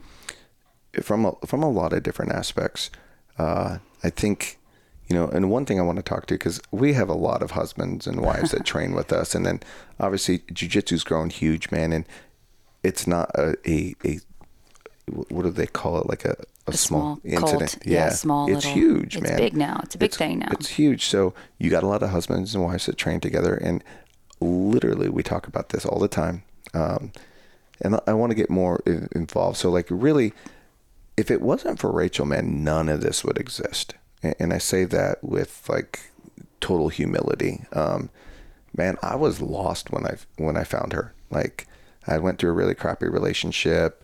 [1.02, 2.90] From a, from a lot of different aspects.
[3.38, 4.58] Uh, I think,
[5.08, 7.42] you know, and one thing I want to talk to because we have a lot
[7.42, 9.60] of husbands and wives that train with us, and then
[10.00, 12.04] obviously jujitsu's grown huge, man, and
[12.82, 14.20] it's not a a, a
[15.28, 16.34] what do they call it like a,
[16.66, 17.86] a, A small, small incident cult.
[17.86, 19.80] Yeah, small it's little- huge man it's big now.
[19.84, 20.48] It's a big thing now.
[20.50, 23.84] it's huge so you got a lot of husbands and wives that train together and
[24.40, 26.42] literally we talk about this all the time
[26.74, 27.12] um,
[27.80, 28.80] and I want to get more
[29.14, 29.58] involved.
[29.58, 30.32] So, like, really,
[31.16, 33.94] if it wasn't for Rachel, man, none of this would exist.
[34.22, 36.10] And, I say that with like
[36.60, 37.64] total humility.
[37.72, 38.10] Um,
[38.76, 41.14] man, I was lost when I when I found her.
[41.30, 41.68] Like,
[42.06, 44.02] I went through a really crappy relationship.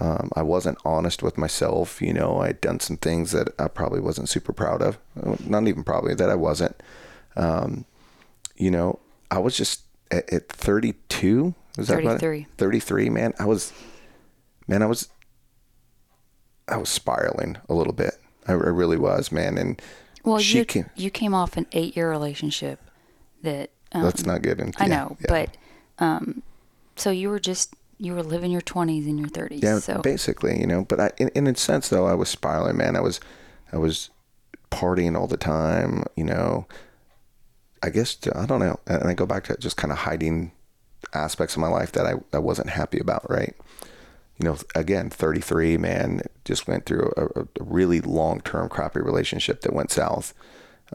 [0.00, 2.00] Um, I wasn't honest with myself.
[2.00, 4.98] You know, I'd done some things that I probably wasn't super proud of.
[5.46, 6.82] Not even probably that I wasn't.
[7.36, 7.84] Um,
[8.56, 8.98] you know,
[9.30, 11.54] I was just at, at 32.
[11.76, 12.46] Was that about 33.
[12.56, 13.34] 33, man.
[13.38, 13.72] I was,
[14.66, 15.08] man, I was,
[16.70, 18.14] I was spiraling a little bit.
[18.46, 19.58] I, I really was, man.
[19.58, 19.80] And
[20.24, 20.88] Well, you came.
[20.96, 22.80] you came off an eight year relationship
[23.42, 24.80] that um, Let's not get into.
[24.82, 25.26] I yeah, know, yeah.
[25.28, 25.56] but
[25.98, 26.42] um,
[26.96, 29.62] so you were just you were living your twenties and your thirties.
[29.62, 30.84] Yeah, so basically, you know.
[30.84, 32.96] But I, in, in a sense, though, I was spiraling, man.
[32.96, 33.20] I was,
[33.72, 34.10] I was
[34.70, 36.04] partying all the time.
[36.16, 36.66] You know,
[37.82, 38.78] I guess I don't know.
[38.86, 40.52] And I go back to just kind of hiding
[41.12, 43.28] aspects of my life that I, I wasn't happy about.
[43.28, 43.54] Right.
[44.38, 49.60] You know, again, 33, man, just went through a, a really long term crappy relationship
[49.62, 50.34] that went south.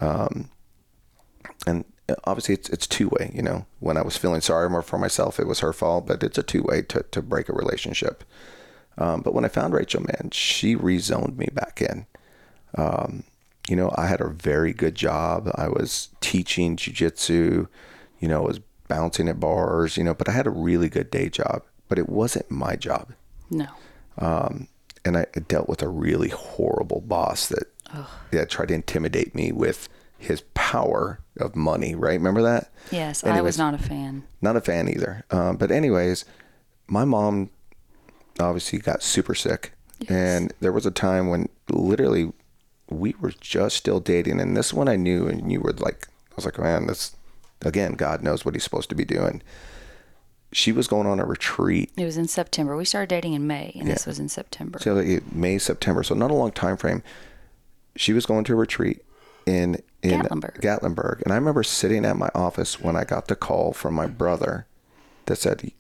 [0.02, 0.50] Um,
[1.66, 1.86] and
[2.26, 3.32] obviously it's it's two way.
[3.34, 6.24] You know, when I was feeling sorry more for myself, it was her fault, but
[6.24, 8.24] it's a two way to to break a relationship.
[8.98, 12.06] Um, but when I found Rachel, man, she rezoned me back in.
[12.78, 13.24] Um,
[13.70, 15.50] you know, I had a very good job.
[15.56, 17.68] I was teaching jujitsu.
[18.20, 19.98] You know, I was bouncing at bars.
[19.98, 21.64] You know, but I had a really good day job.
[21.88, 23.14] But it wasn't my job.
[23.50, 23.68] no,
[24.18, 24.68] Um,
[25.06, 27.68] and I dealt with a really horrible boss that
[28.32, 29.88] that tried to intimidate me with
[30.18, 31.96] his power of money.
[31.96, 32.14] Right?
[32.14, 32.70] Remember that?
[32.92, 33.44] yes, I Anyways.
[33.44, 34.24] was not a fan.
[34.42, 35.24] Not a fan either.
[35.32, 36.26] Um, but anyways,
[36.88, 37.52] my mom
[38.40, 39.74] obviously got super sick,
[40.10, 42.34] and there was a time when literally
[42.90, 46.36] we were just still dating, and this one I knew, and you were like, I
[46.36, 47.16] was like, man, this
[47.62, 49.42] again, God knows what He's supposed to be doing.
[50.56, 51.92] She was going on a retreat.
[51.98, 52.78] It was in September.
[52.78, 54.80] We started dating in May, and this was in September.
[54.80, 56.02] So May, September.
[56.02, 57.04] So not a long time frame.
[57.98, 59.04] She was going to a retreat
[59.46, 60.62] in in Gatlinburg.
[60.62, 61.22] Gatlinburg.
[61.24, 64.66] And I remember sitting at my office when I got the call from my brother
[65.26, 65.74] that said,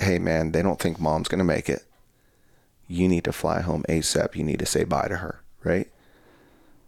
[0.00, 1.84] Hey man, they don't think mom's gonna make it.
[2.88, 4.34] You need to fly home ASAP.
[4.34, 5.88] You need to say bye to her, right?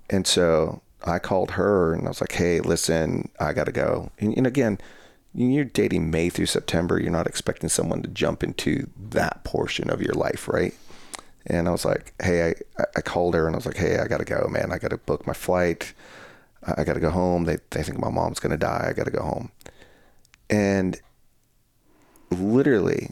[0.09, 4.13] And so I called her and I was like, Hey, listen, I gotta go.
[4.19, 4.79] And, and again,
[5.35, 7.01] you're dating May through September.
[7.01, 10.75] You're not expecting someone to jump into that portion of your life, right?
[11.47, 14.07] And I was like, hey, I, I called her and I was like, hey, I
[14.07, 14.73] got to go, man.
[14.73, 15.93] I got to book my flight.
[16.65, 17.45] I, got to go home.
[17.45, 18.87] They, they think my mom's going to die.
[18.89, 19.51] I got to go home.
[20.49, 21.01] And
[22.31, 23.11] literally,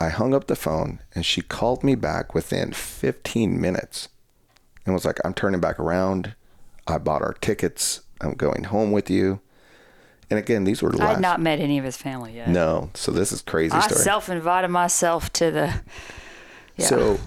[0.00, 4.08] I hung up the phone and she called me back within 15 minutes
[4.84, 6.34] and was like, I'm turning back around.
[6.86, 8.00] I bought our tickets.
[8.20, 9.40] I'm going home with you.
[10.30, 11.08] And again, these were I last.
[11.14, 12.48] had not met any of his family yet.
[12.48, 12.90] no.
[12.94, 14.00] So this is crazy I story.
[14.00, 15.74] self invited myself to the.
[16.76, 16.86] Yeah.
[16.86, 17.18] So,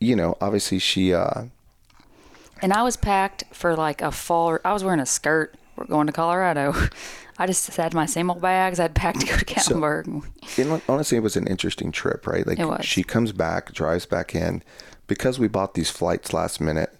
[0.00, 1.44] you know, obviously she, uh,
[2.62, 4.58] and I was packed for like a fall.
[4.64, 5.56] I was wearing a skirt.
[5.76, 6.72] We're going to Colorado.
[7.38, 10.24] I just had my same old bags I'd packed to go to Gatlinburg.
[10.58, 12.46] And honestly, it was an interesting trip, right?
[12.46, 12.86] Like It was.
[12.86, 14.62] she comes back, drives back in,
[15.06, 16.96] because we bought these flights last minute.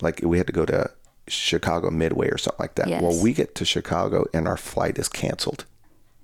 [0.00, 0.90] Like we had to go to
[1.28, 3.02] Chicago Midway or something like that.
[3.02, 5.64] Well, we get to Chicago and our flight is canceled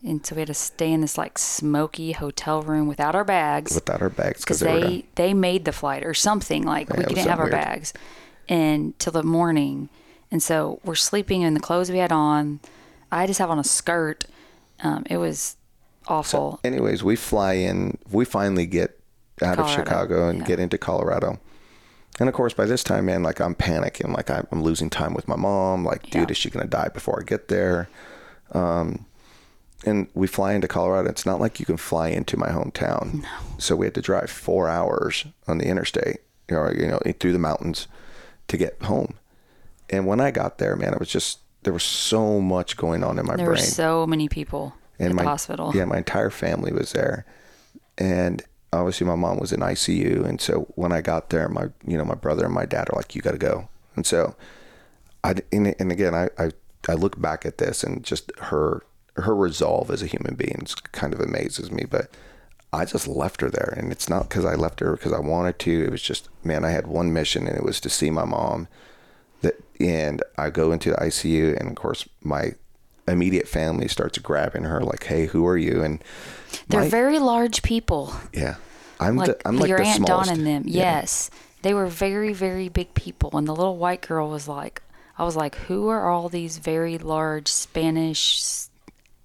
[0.04, 3.74] and so we had to stay in this like smoky hotel room without our bags.
[3.74, 7.08] without our bags because they, they they made the flight or something like we it
[7.08, 7.52] was didn't have our weird.
[7.52, 7.92] bags
[8.48, 9.88] and till the morning
[10.30, 12.58] and so we're sleeping in the clothes we had on
[13.10, 14.24] i just have on a skirt
[14.82, 15.56] um, it was
[16.08, 17.96] awful Anyways, we fly in.
[18.10, 18.98] We finally get
[19.40, 20.44] out of Chicago and yeah.
[20.46, 21.38] get into Colorado.
[22.20, 24.14] And of course, by this time, man, like I'm panicking.
[24.14, 25.84] Like I'm I'm losing time with my mom.
[25.84, 26.26] Like, dude, Yeah.
[26.30, 27.88] is she gonna die before I get there?
[28.52, 29.06] Um,
[29.84, 31.08] and we fly into Colorado.
[31.08, 33.22] It's not like you can fly into my hometown.
[33.22, 33.28] No.
[33.58, 37.32] So we had to drive four hours on the interstate, you know, you know, through
[37.32, 37.88] the mountains
[38.48, 39.14] to get home.
[39.90, 43.18] And when I got there, man, it was just there was so much going on
[43.18, 46.30] in my there brain were so many people in my the hospital Yeah, my entire
[46.30, 47.24] family was there,
[47.98, 48.42] and
[48.72, 50.24] obviously my mom was in ICU.
[50.24, 52.96] And so when I got there, my you know my brother and my dad are
[52.96, 54.34] like, "You got to go." And so
[55.22, 56.50] I and, and again I, I
[56.88, 58.82] I look back at this and just her
[59.16, 62.10] her resolve as a human being kind of amazes me, but.
[62.74, 65.58] I just left her there, and it's not because I left her because I wanted
[65.58, 65.84] to.
[65.84, 68.66] It was just, man, I had one mission, and it was to see my mom.
[69.42, 72.54] That and I go into the ICU, and of course, my
[73.06, 76.02] immediate family starts grabbing her, like, "Hey, who are you?" And
[76.68, 78.56] they're my- very large people yeah,
[79.00, 80.28] I'm like, the I'm like your the aunt smallest.
[80.28, 80.62] Dawn and them.
[80.66, 80.82] Yeah.
[80.82, 81.30] Yes,
[81.62, 83.36] they were very, very big people.
[83.36, 84.82] And the little white girl was like,
[85.18, 88.64] I was like, who are all these very large Spanish,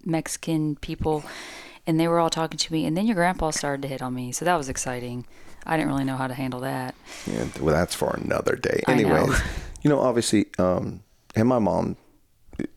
[0.03, 1.23] Mexican people?
[1.85, 2.85] And they were all talking to me.
[2.85, 5.25] And then your grandpa started to hit on me, so that was exciting.
[5.65, 6.95] I didn't really know how to handle that.
[7.25, 8.81] Yeah, well, that's for another day.
[8.87, 9.25] Anyway.
[9.83, 11.01] You know, obviously, um,
[11.35, 11.97] and my mom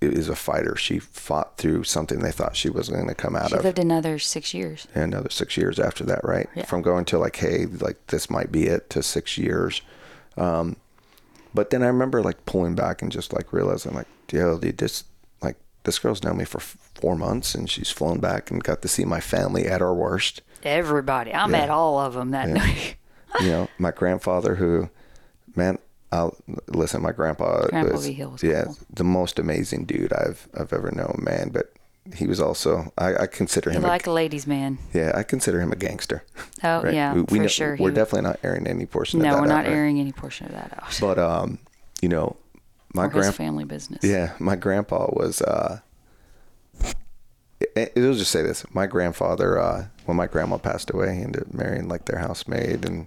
[0.01, 0.77] is a fighter.
[0.77, 3.65] She fought through something they thought she was going to come out She of.
[3.65, 4.87] lived another six years.
[4.95, 6.49] and another six years after that, right?
[6.55, 6.65] Yeah.
[6.65, 9.83] From going to like, hey, like this might be it to six years.
[10.37, 10.77] Um,
[11.55, 15.05] but then I remember like pulling back and just like realizing like, yo, dude, this
[15.43, 18.83] like this girl's known me for f- four months and she's flown back and got
[18.83, 20.43] to see my family at our worst.
[20.63, 21.33] Everybody.
[21.35, 22.97] I met all of them that night.
[23.41, 24.91] you know, my grandfather who,
[25.57, 25.79] man,
[26.13, 26.37] I'll
[26.69, 27.03] listen.
[27.03, 28.77] My grandpa, Grandpa was, Hill was yeah, cool.
[28.93, 31.51] the most amazing dude I've I've ever known, man.
[31.51, 31.73] But
[32.15, 34.79] he was also I, I consider him a, like a ladies' man.
[34.93, 36.25] yeah I consider him a gangster.
[36.65, 36.95] Oh, right?
[36.95, 37.77] yeah, we, we for know- sure.
[37.79, 39.47] We're He- definitely not airing any portion of that gangster.
[39.47, 39.77] No, we're out, not right?
[39.77, 40.99] airing any portion of that out.
[41.01, 41.59] But um,
[42.03, 42.37] you know,
[42.95, 43.33] my grandpa.
[43.37, 44.03] family business.
[44.03, 45.41] Yeah, my grandpa was.
[45.43, 45.81] uh
[47.61, 48.65] it, it was just say this.
[48.75, 52.85] My grandfather, uh, when my grandma passed away, he ended up marrying like their housemaid.
[52.85, 53.07] And,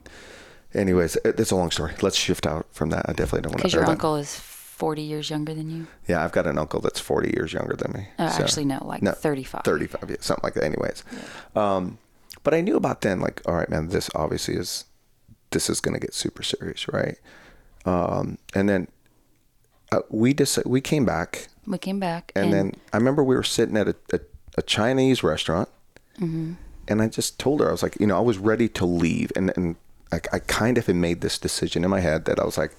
[0.74, 1.94] anyways, it's a long story.
[2.02, 3.06] Let's shift out from that.
[3.10, 3.64] I definitely don't want to.
[3.64, 5.88] Because your uncle is 40 years younger than you.
[6.08, 8.08] Yeah, I've got an uncle that's 40 years younger than me.
[8.20, 9.62] Oh, So- actually, no, like no, 35.
[9.64, 10.64] 35, yeah, something like that.
[10.64, 11.04] Anyways,
[11.56, 11.98] um,
[12.44, 14.86] but I knew about then, like, all right, man, this obviously is,
[15.52, 17.18] this is going to get super serious, right?
[17.86, 18.88] Um, and then
[19.92, 22.32] uh, we just we came back, We came back.
[22.36, 24.20] and, then I remember we were sitting at a, a,
[24.58, 25.70] a Chinese restaurant,
[26.20, 26.54] Mm-hmm.
[26.88, 29.32] and I just told her I was like, you know, I was ready to leave,
[29.36, 29.76] and and
[30.14, 32.76] like I kind of had made this decision in my head that I was like,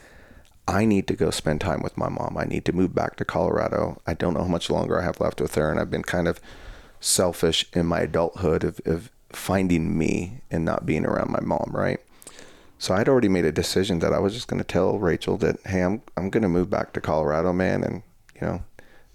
[0.68, 2.36] I need to go spend time with my mom.
[2.38, 4.00] I need to move back to Colorado.
[4.06, 6.28] I don't know how much longer I have left with her, and I've been kind
[6.28, 6.40] of
[7.00, 12.00] selfish in my adulthood of, of finding me and not being around my mom, right?
[12.78, 15.56] So I'd already made a decision that I was just going to tell Rachel that,
[15.66, 18.02] hey, I'm I'm going to move back to Colorado, man, and
[18.36, 18.62] you know,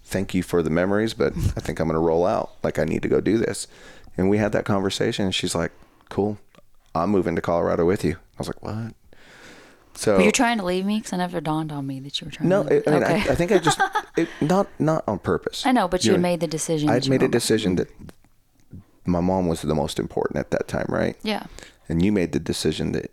[0.04, 2.52] thank you for the memories, but I think I'm going to roll out.
[2.62, 3.66] Like I need to go do this.
[4.16, 5.72] And we had that conversation, and she's like,
[6.10, 6.38] "Cool,
[6.94, 8.94] I'm moving to Colorado with you." I was like, "What?"
[9.94, 10.98] So Were you trying to leave me?
[10.98, 12.82] Because it never dawned on me that you were trying no, to leave.
[12.86, 13.14] it, I, mean, okay.
[13.14, 13.80] I, I think I just
[14.16, 15.66] it, not not on purpose.
[15.66, 16.88] I know, but you had made the decision.
[16.88, 17.88] You made a decision that
[19.04, 21.16] my mom was the most important at that time, right?
[21.22, 21.44] Yeah.
[21.88, 23.12] And you made the decision that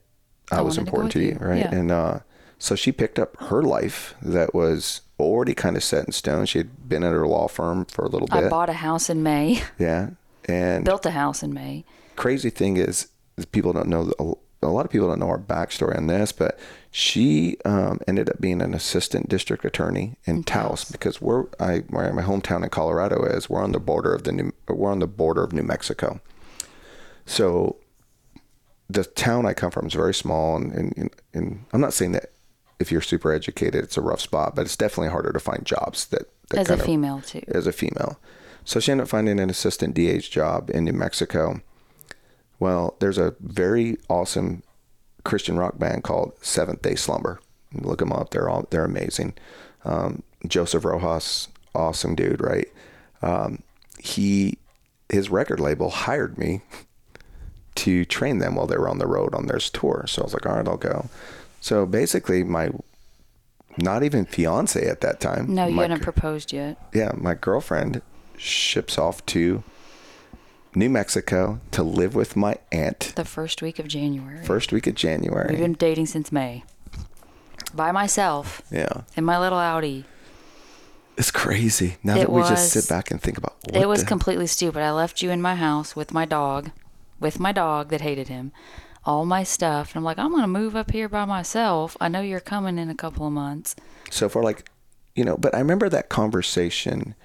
[0.51, 1.59] I, I was wanted to important to, you, you, right?
[1.59, 1.75] yeah.
[1.75, 2.19] And uh,
[2.59, 6.45] so she picked up her life that was already kind of set in stone.
[6.45, 8.45] She had been at her law firm for a little bit.
[8.45, 10.11] I bought a house in May, yeah.
[10.45, 11.83] And built a house in May.
[12.15, 13.07] crazy thing is
[13.51, 14.11] people don't know
[14.63, 16.57] a lot of people don't know our backstory on this, but
[16.89, 22.11] she um, ended up being an assistant district attorney in Taos because we're I where
[22.13, 23.49] my hometown in Colorado is.
[23.49, 26.19] We're on the border of the New, we're on the border of New Mexico.
[27.25, 27.77] So
[28.89, 32.31] the town I come from is very small, and, and, and I'm not saying that
[32.79, 36.05] if you're super educated, it's a rough spot, but it's definitely harder to find jobs
[36.07, 37.41] that, that As a of- female, too.
[37.49, 38.17] as a female.
[38.63, 41.61] So she ended up finding an assistant DA's job in New Mexico.
[42.59, 44.63] Well, there's a very awesome
[45.23, 47.39] Christian rock band called Seventh Day Slumber.
[47.73, 49.33] Look them up; they're all they're amazing.
[49.85, 52.67] Um, Joseph Rojas, awesome dude, right?
[53.21, 53.63] Um,
[53.99, 54.57] he
[55.09, 56.61] his record label hired me
[57.75, 60.05] to train them while they were on the road on their tour.
[60.07, 61.09] So I was like, all right, I'll go.
[61.61, 62.71] So basically, my
[63.77, 65.53] not even fiance at that time.
[65.53, 66.77] No, you my hadn't proposed yet.
[66.93, 68.01] yeah, my girlfriend
[68.37, 69.63] ships off to
[70.77, 74.43] New Mexico to live with my aunt The first week of January.
[74.43, 75.47] first week of January.
[75.49, 76.63] We've been dating since May.
[77.73, 80.05] By myself yeah, in my little Audi.
[81.17, 81.97] it's crazy.
[82.03, 84.81] Now It that we just sit back and think about it was the- completely stupid.
[84.83, 86.69] I left you in my house with my dog,
[87.19, 88.51] with my dog that hated him,
[89.03, 89.89] all my stuff.
[89.91, 91.97] And I'm like, I'm going to move up here by myself.
[91.99, 93.75] I know you're coming in a couple of months.
[94.11, 94.69] so for like,
[95.15, 95.35] you know.
[95.37, 97.15] But I remember that conversation.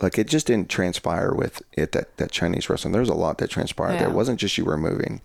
[0.00, 2.92] Like it just didn't transpire with it that that Chinese restaurant.
[2.92, 4.02] There was a lot that transpired there.
[4.02, 4.10] Yeah.
[4.10, 5.20] It wasn't just you were moving,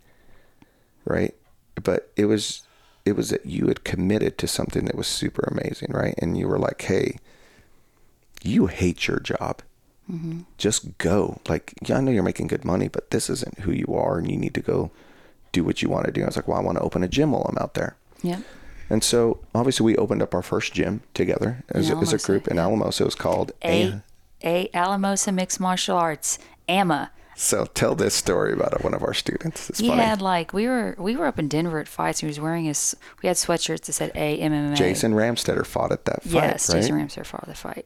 [1.05, 1.33] right?
[1.81, 2.63] But it was
[3.05, 6.15] it was that you had committed to something that was super amazing, right?
[6.17, 7.17] And you were like, hey,
[8.43, 9.61] you hate your job.
[10.59, 11.41] Just go.
[11.49, 14.29] Like, yeah, I know you're making good money, but this isn't who you are, and
[14.29, 14.91] you need to go
[15.51, 16.21] do what you want to do.
[16.21, 17.95] I was like, well, I want to open a gym while I'm out there.
[18.21, 18.41] Yeah.
[18.88, 22.47] And so, obviously, we opened up our first gym together as, a, as a group
[22.47, 22.59] in.
[22.59, 23.01] Alamosa.
[23.03, 24.03] It was called A,
[24.45, 26.38] A Alamosa Mixed Martial Arts,
[26.69, 27.12] AMA.
[27.38, 29.69] So, tell this story about one of our students.
[29.69, 30.01] It's He funny.
[30.01, 32.21] had like we were we were up in Denver at fights.
[32.21, 34.75] and He was wearing his we had sweatshirts that said A MMA.
[34.77, 36.79] Jason Ramstetter fought at that fight, Yes, right?
[36.79, 37.86] Jason Ramstetter fought the fight,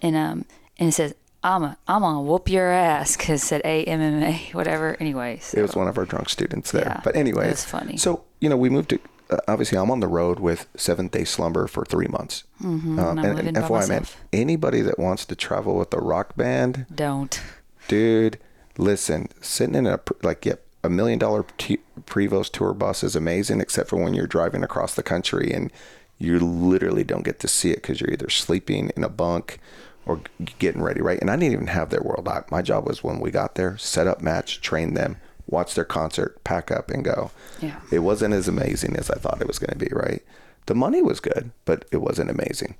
[0.00, 0.46] and um
[0.78, 1.14] and it says
[1.44, 4.96] I'm a, I'm gonna whoop your ass because said A MMA whatever.
[4.98, 6.84] Anyway, so It was one of our drunk students there.
[6.86, 7.98] Yeah, but anyway, it was funny.
[7.98, 9.00] So you know, we moved to.
[9.28, 12.44] Uh, obviously, I'm on the road with Seventh Day Slumber for three months.
[12.62, 16.36] Mm-hmm, and I'm living by FYI, man, anybody that wants to travel with a rock
[16.36, 17.40] band, don't.
[17.88, 18.38] dude,
[18.78, 23.60] listen, sitting in a like yep, a million dollar t- Prevost tour bus is amazing,
[23.60, 25.72] except for when you're driving across the country and
[26.18, 29.58] you literally don't get to see it because you're either sleeping in a bunk
[30.06, 30.20] or
[30.58, 31.20] getting ready, right?
[31.20, 32.28] And I didn't even have their world.
[32.50, 35.16] My job was when we got there, set up match, train them,
[35.48, 37.30] watch their concert, pack up, and go.
[37.60, 37.80] Yeah.
[37.92, 40.22] It wasn't as amazing as I thought it was going to be, right?
[40.66, 42.74] The money was good, but it wasn't amazing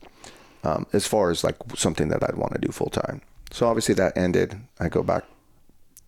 [0.64, 3.20] um, as far as like something that I'd want to do full time.
[3.52, 4.56] So obviously that ended.
[4.80, 5.24] I go back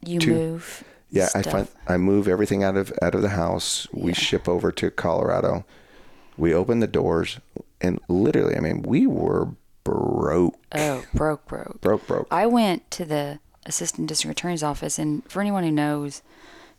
[0.04, 0.84] You Two- move.
[1.10, 3.86] yeah, I find I move everything out of out of the house.
[3.92, 4.18] We Yeah.
[4.18, 5.64] ship over to Colorado.
[6.36, 7.38] We open the doors,
[7.80, 9.48] and literally, I mean, we were
[9.84, 11.80] broke, Oh, broke, broke.
[11.80, 12.28] broke, broke.
[12.30, 16.22] I went to the assistant district attorney's office, and for anyone who knows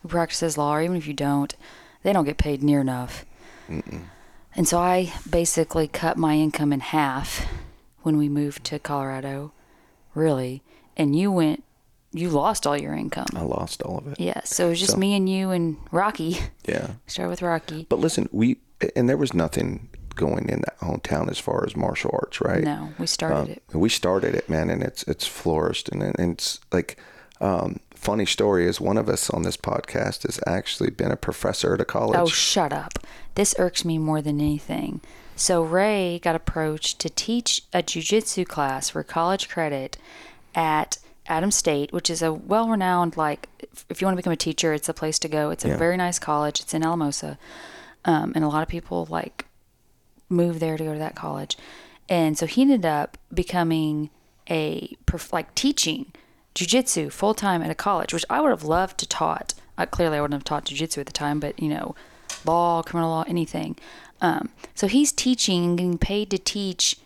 [0.02, 1.56] who practices law, or even if you don't,
[2.04, 3.25] they don't get paid near enough.
[4.56, 7.47] And so I basically cut my income in half
[8.02, 9.52] when we moved to Colorado,
[10.15, 10.63] really.
[10.97, 11.63] And you went,
[12.12, 13.28] you lost all your income.
[13.36, 14.19] I lost all of it.
[14.19, 16.39] Yeah, so it was just So- me and you and Rocky.
[16.67, 17.86] Yeah, Start with Rocky.
[17.89, 18.58] but listen, we
[18.95, 22.63] and there was nothing going in that hometown as far as martial arts, right?
[22.63, 23.63] No, we started Um, it.
[23.73, 26.98] We started it, man, and it's it's flourished, and, and it's like.
[27.41, 31.73] Um, funny story is one of us on this podcast has actually been a professor
[31.73, 32.17] at a college.
[32.19, 33.00] Oh, shut up.
[33.35, 35.00] This irks me more than anything.
[35.37, 39.98] So Ray got approached to teach a jujitsu class for college credit
[40.54, 43.48] at Adams State, which is a well-renowned like
[43.89, 45.50] if you want to become a teacher, it's a place to go.
[45.50, 45.77] It's a Yeah.
[45.77, 46.60] very nice college.
[46.60, 47.37] It's in Alamosa,
[48.04, 49.46] um, and a lot of people like
[50.30, 51.58] move there to go to that college.
[52.08, 54.10] And so he ended up becoming
[54.50, 54.96] a
[55.32, 56.12] like teaching
[56.56, 59.54] jujitsu full time at a college, which I would have loved to taught.
[59.77, 61.96] Uh, clearly, I wouldn't have taught jujitsu at the time, but you know,
[62.46, 63.77] law, criminal law, anything.
[64.21, 66.98] Um, so he's teaching and getting paid to teach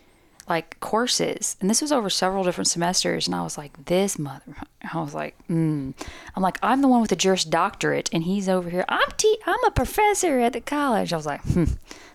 [0.48, 3.26] like courses, and this was over several different semesters.
[3.26, 4.56] And I was like, this mother.
[4.92, 5.94] I was like, mm.
[6.34, 8.84] I'm like, I'm the one with the Juris Doctorate, and he's over here.
[8.88, 11.12] I'm te- I'm a professor at the college.
[11.12, 11.64] I was like, hmm,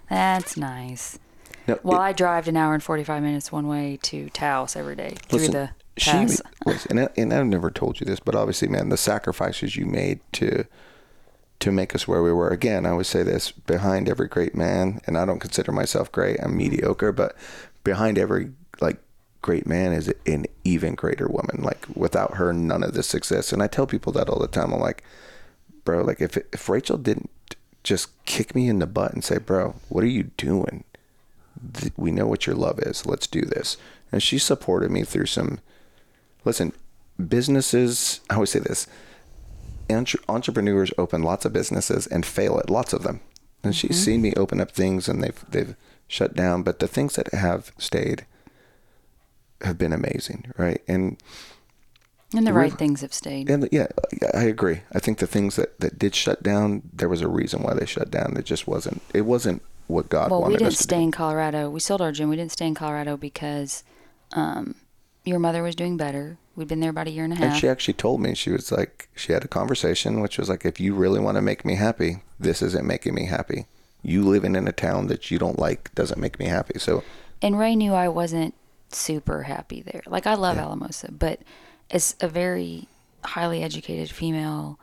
[0.10, 1.20] that's nice.
[1.68, 4.96] No, While it- I drive an hour and 45 minutes one way to Taos every
[4.96, 6.42] day through Listen, the she pass.
[6.66, 9.86] listen, and, I- and I've never told you this, but obviously, man, the sacrifices you
[9.86, 10.66] made to
[11.60, 12.48] to make us where we were.
[12.48, 16.40] Again, I would say this: behind every great man, and I don't consider myself great.
[16.42, 17.36] I'm mediocre, but
[17.84, 18.98] behind every like
[19.42, 21.62] great man is an even greater woman.
[21.62, 23.52] Like without her, none of this exists.
[23.52, 24.72] And I tell people that all the time.
[24.72, 25.04] I'm like,
[25.84, 27.30] bro, like if if Rachel didn't
[27.84, 30.84] just kick me in the butt and say, bro, what are you doing?
[31.74, 33.06] th- we know what your love is.
[33.06, 33.78] Let's do this.
[34.12, 35.60] And she supported me through some.
[36.46, 36.74] Listen,
[37.28, 38.22] businesses.
[38.30, 38.88] I always say this:
[39.90, 43.22] entre- entrepreneurs open lots of businesses and fail at lots of them.
[43.64, 44.06] And she's mm-hmm.
[44.06, 45.76] seen me open up things, and they've they've
[46.08, 46.64] shut down.
[46.64, 48.26] But the things that have stayed
[49.62, 50.82] have been amazing, right?
[50.88, 51.22] And
[52.36, 53.50] and the we- right things have stayed.
[53.50, 53.88] and yeah,
[54.34, 54.82] I agree.
[54.94, 57.86] I think the things that, that did shut down, there was a reason why they
[57.86, 58.36] shut down.
[58.38, 59.02] It just wasn't.
[59.14, 61.04] It wasn't what God Well, we didn't us to stay do.
[61.04, 61.70] in Colorado.
[61.70, 62.30] We sold our gym.
[62.30, 63.84] We didn't stay in Colorado because
[64.34, 64.76] um,
[65.26, 66.38] your mother was doing better.
[66.56, 67.46] We'd been there about a year and a half.
[67.54, 70.66] And she actually told me she was like she had a conversation which was like
[70.66, 73.66] if you really want to make me happy, this isn't making me happy.
[74.04, 76.78] You living in a town that you don't like doesn't make me happy.
[76.78, 77.04] So
[77.42, 78.54] and Ray knew I wasn't
[78.92, 80.02] super happy there.
[80.06, 81.40] Like I love Alamosa, but
[81.92, 82.88] as a very
[83.24, 84.80] highly educated female,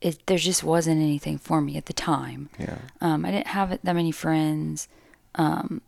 [0.00, 2.50] it there just wasn't anything for me at the time.
[2.58, 4.88] yeah, Um, I didn't have that many friends,
[5.36, 5.80] um,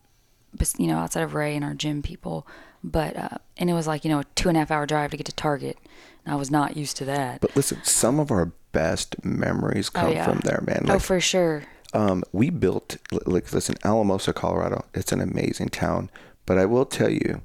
[0.55, 2.47] but you know, outside of Ray and our gym people.
[2.83, 5.11] But uh, and it was like you know a two and a half hour drive
[5.11, 5.77] to get to Target,
[6.25, 7.41] and I was not used to that.
[7.41, 10.87] but listen, some of our best memories come oh yeah, from there, man.
[10.89, 11.65] oh for sure.
[11.95, 14.85] um, we built like listen, Alamosa, Colorado.
[14.95, 16.11] It's an amazing town,
[16.47, 17.41] but I will tell you,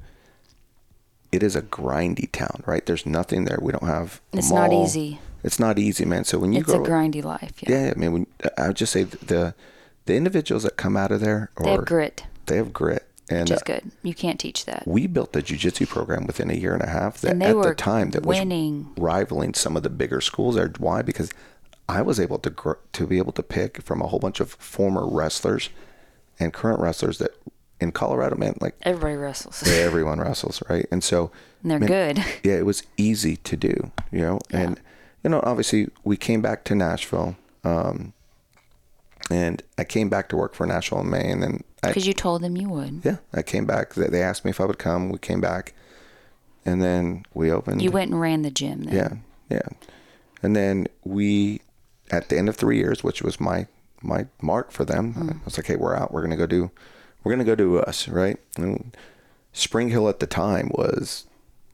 [1.31, 2.85] it is a grindy town, right?
[2.85, 3.59] There's nothing there.
[3.61, 4.21] We don't have.
[4.33, 5.19] A It's not easy.
[5.43, 6.23] It's not easy, man.
[6.25, 7.53] So when you It's go, a grindy life.
[7.61, 8.27] Yeah, yeah, I mean, when,
[8.57, 9.55] I would just say the
[10.05, 13.49] the individuals that come out of there, or they have grit, they have grit, and
[13.49, 13.91] which is good.
[14.03, 14.83] You can't teach that.
[14.87, 18.11] we built a jujitsu program within a year and a half that at the time
[18.11, 18.89] that winning.
[18.95, 20.71] was rivaling some of the bigger schools there.
[20.77, 21.01] Why?
[21.01, 21.31] Because
[21.87, 24.51] I was able to gr- to be able to pick from a whole bunch of
[24.53, 25.69] former wrestlers
[26.39, 27.31] and current wrestlers that
[27.81, 30.85] in Colorado, man, like Everybody wrestles, everyone wrestles, right?
[30.91, 31.31] And so
[31.63, 32.25] and they're man, good.
[32.43, 34.39] yeah, it was easy to do, you know.
[34.51, 34.79] And
[35.23, 38.13] you know, obviously, we came back to Nashville, um,
[39.29, 42.41] and I came back to work for Nashville in May, and then Because you told
[42.41, 43.01] them you would.
[43.03, 43.93] yeah, I came back.
[43.95, 45.09] They they asked me if I would come.
[45.09, 45.73] We came back,
[46.65, 47.81] and then we opened.
[47.81, 48.83] You went and ran the gym.
[48.83, 48.93] Then.
[48.95, 49.67] Yeah, yeah,
[50.43, 51.61] and then we,
[52.11, 53.67] at the end of three years, which was my
[54.03, 55.31] my mark for them, Mm.
[55.41, 56.11] I was like, hey, we're out.
[56.11, 56.71] We're gonna go do,
[57.23, 58.37] we're gonna go do us, right?
[58.57, 58.95] And
[59.53, 61.25] Spring Hill at the time was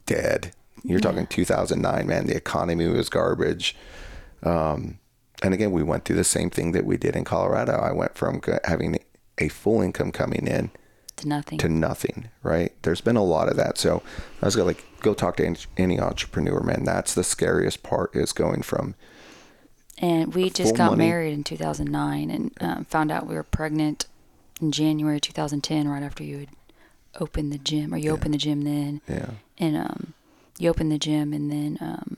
[0.06, 0.52] dead.
[0.84, 2.28] You're talking 2009, man.
[2.28, 3.76] The economy was garbage.
[4.44, 5.00] Um,
[5.44, 7.74] and again, we went through the same thing that we did in Colorado.
[7.74, 8.98] I went from having
[9.38, 10.72] a full income coming in
[11.18, 11.58] To nothing.
[11.60, 12.72] to nothing, right?
[12.84, 13.78] There's been a lot of that.
[13.78, 14.02] So
[14.42, 16.84] I was gonna like go talk to any, any entrepreneur, man.
[16.84, 18.96] That's the scariest part is going from
[20.00, 21.06] and we just got money.
[21.08, 24.06] married in 2009 and um, found out we were pregnant
[24.62, 26.50] in January 2010, right after you had
[27.20, 29.32] opened the gym, or you opened the gym then, yeah.
[29.58, 30.14] and um,
[30.58, 32.18] you opened the gym, and then um,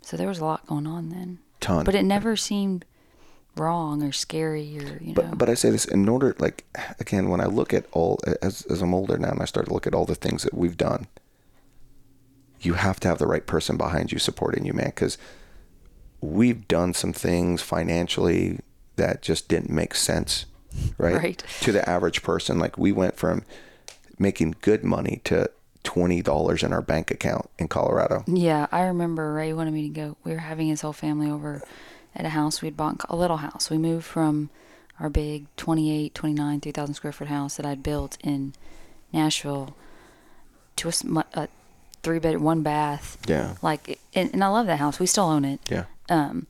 [0.00, 1.38] so there was a lot going on then.
[1.60, 1.84] Ton.
[1.84, 2.84] But it never seemed
[3.56, 5.14] wrong or scary or you know.
[5.14, 6.64] But but I say this in order like
[6.98, 9.72] again when I look at all as as I'm older now and I start to
[9.72, 11.06] look at all the things that we've done,
[12.60, 15.18] you have to have the right person behind you supporting you, man, because
[16.20, 18.60] we've done some things financially
[18.96, 20.46] that just didn't make sense,
[20.98, 21.16] right?
[21.16, 21.44] Right.
[21.62, 23.44] To the average person, like we went from
[24.18, 25.50] making good money to
[25.82, 28.24] twenty dollars in our bank account in Colorado.
[28.26, 30.16] Yeah, I remember Ray wanted me to go.
[30.24, 31.62] We were having his whole family over
[32.14, 33.70] at a house we'd bought, a little house.
[33.70, 34.50] We moved from
[35.00, 38.54] our big 28, 29, 3,000 square foot house that I'd built in
[39.12, 39.76] Nashville
[40.76, 41.48] to a, a
[42.02, 43.18] three bed, one bath.
[43.26, 43.56] Yeah.
[43.62, 45.00] Like, and, and I love that house.
[45.00, 45.60] We still own it.
[45.68, 45.84] Yeah.
[46.08, 46.46] Um,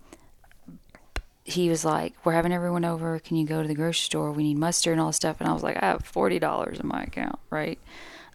[1.45, 3.19] he was like, "We're having everyone over.
[3.19, 4.33] Can you go to the grocery store?
[4.33, 6.81] We need mustard and all this stuff." And I was like, "I have forty dollars
[6.81, 7.79] in my account, right?"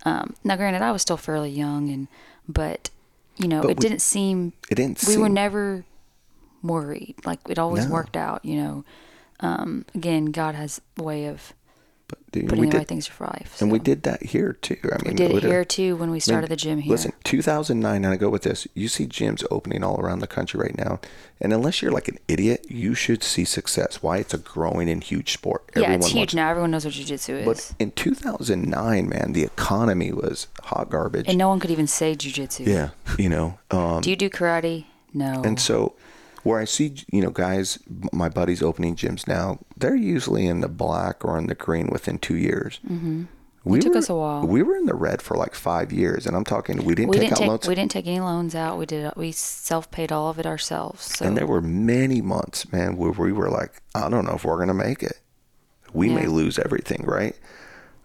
[0.06, 2.08] Um, now, granted, I was still fairly young, and
[2.48, 2.90] but
[3.38, 5.84] you know, But it we- didn't seem It didn't we were never
[6.62, 7.16] worried.
[7.26, 7.92] Like it always No.
[7.92, 8.44] worked out.
[8.46, 8.86] You know,
[9.40, 11.54] um, again, God has a way of
[12.32, 13.62] putting we the did, right things for life.
[13.62, 14.78] and we did that here too.
[14.84, 16.92] I mean, We did it here too when we started the gym here.
[16.92, 18.68] Listen, 2009, and I go with this.
[18.74, 21.00] You see gyms opening all around the country right now,
[21.42, 24.02] and unless you're like an idiot, you should see success.
[24.04, 24.18] Why?
[24.18, 25.64] It's a growing and huge sport.
[25.76, 26.50] yeah, it's huge now.
[26.50, 31.26] Everyone knows what jujitsu is, But in 2009, man, the economy was hot garbage.
[31.28, 32.66] and no one could even say jujitsu.
[32.68, 33.58] yeah, you know.
[33.72, 34.86] Um, Do you do karate?
[35.14, 35.42] No.
[35.44, 35.94] and so,
[36.46, 37.80] where I see, you know, guys,
[38.12, 42.20] my buddies opening gyms now, they're usually in the black or in the green within
[42.20, 42.80] two years.
[42.88, 43.24] Mm-hmm.
[43.66, 44.48] We took were, us a while.
[44.48, 47.18] We were in the red for like five years, and I'm talking, we didn't we
[47.18, 47.68] take didn't out take loans.
[47.68, 48.78] we didn't take any loans out.
[48.78, 51.18] We did we self paid all of it ourselves.
[51.18, 54.46] So And there were many months, man, where we were like, I don't know if
[54.46, 55.20] we're going to make it.
[55.94, 57.36] We may lose everything, right?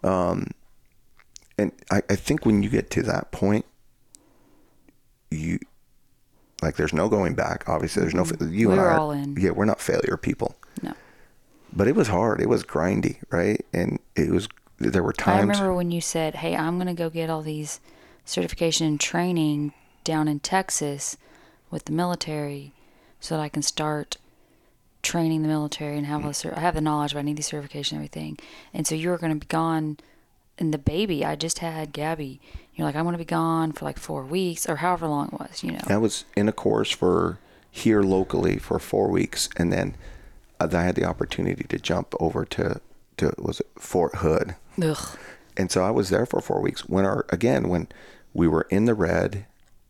[0.03, 0.51] Um,
[1.59, 3.65] and I, I think when you get to that point,
[5.31, 5.59] you
[6.65, 7.69] like there's no going back.
[7.69, 8.25] Obviously, there's no.
[8.25, 8.51] You Mm-hmm.
[8.69, 9.37] we and I are all in.
[9.39, 10.93] Yeah, we're not failure people, no.
[11.73, 12.41] but it was hard.
[12.41, 13.65] It was grindy, right?
[13.73, 14.49] And it was.
[14.79, 15.37] There were times.
[15.39, 17.81] I remember when you said, "Hey, I'm gonna go get all these
[18.25, 21.17] certification and training down in Texas
[21.71, 22.73] with the military,
[23.21, 24.17] so that I can start
[25.03, 27.43] training the military and have a cer- I have the knowledge, but I need the
[27.43, 28.39] certification and everything."
[28.73, 29.99] And so you were gonna be gone,
[30.59, 32.41] and the baby I just had, Gabby.
[32.75, 35.63] You're like, "I'm gonna be gone for like four weeks or however long it was,"
[35.63, 35.83] you know.
[35.89, 37.39] I was in a course for
[37.71, 39.97] here locally for four weeks, and then
[40.61, 42.81] uh, I had the opportunity to jump over to
[43.17, 45.19] to was it Fort Hood, Ugh.
[45.57, 46.89] and so I was there for four weeks.
[46.89, 47.89] When our again when
[48.33, 49.47] we were in the red,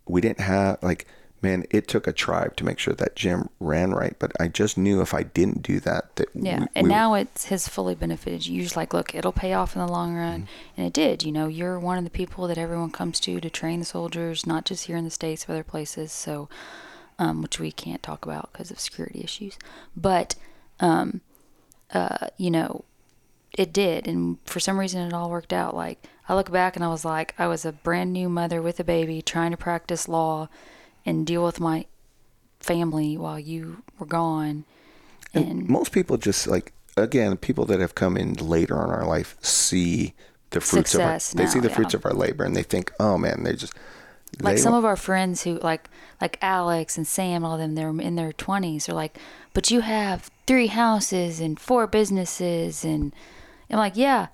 [0.06, 1.06] we didn't have like
[1.44, 1.64] man.
[1.70, 5.00] It took a tribe to make sure that gym ran right, but I just knew
[5.00, 8.46] if I didn't do that, that Yeah, we- and we- now it has fully benefited
[8.46, 8.54] you.
[8.56, 10.78] You're just like, look, it'll pay off in the long run, Mm-hmm.
[10.78, 11.22] and it did.
[11.22, 14.46] You know, you're one of the people that everyone comes to to train the soldiers,
[14.46, 16.10] not just here in the states, but other places.
[16.10, 16.48] So,
[17.18, 19.56] um, which we can't talk about because of security issues.
[19.96, 20.34] But,
[20.80, 21.20] um,
[21.92, 22.84] uh, you know,
[23.56, 25.76] it did, and for some reason, it all worked out.
[25.76, 28.80] Like I look back and I was like, I was a brand new mother with
[28.80, 30.48] a baby trying to practice law
[31.04, 31.86] and deal with my
[32.60, 34.64] family while you were gone.
[35.32, 39.36] And most people just like again people that have come in later in our life
[39.40, 40.14] see
[40.50, 41.74] the fruits Success of our, they see the yeah.
[41.74, 43.74] fruits of our labor and they think oh man they just
[44.40, 45.88] like they some wa- of our friends who like
[46.20, 48.86] like Alex and Sam, all of them, they're in their twenties.
[48.86, 49.18] They're like,
[49.52, 53.14] but you have three houses and four businesses, and
[53.70, 54.28] I'm like, yeah,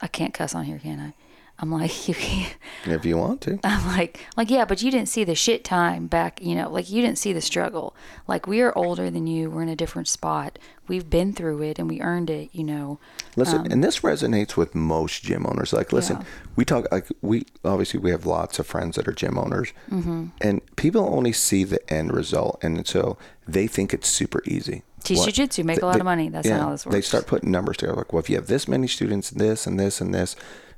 [0.00, 1.14] I can't cuss on here, can I?
[1.58, 2.54] I'm like, you can't.
[2.84, 6.08] if you want to I'm like, like yeah, but you didn't see the shit time
[6.08, 6.42] back.
[6.42, 7.94] You know, like you didn't see the struggle.
[8.26, 9.50] Like we are older than you.
[9.50, 10.58] We're in a different spot.
[10.88, 12.50] We've been through it and we earned it.
[12.52, 12.98] You know.
[13.36, 16.28] listen and this resonates with most gym owners like listen Um, Yeah.
[16.56, 20.26] we talk like we obviously we have lots of friends that are gym owners Mm-hmm.
[20.40, 25.18] and people only see the end result and so they think it's super easy Teach
[25.18, 26.28] What- jujitsu, make a lot they- of money.
[26.30, 28.46] That's not how this works They start putting numbers together like well if you have
[28.48, 30.34] this many students this and this and this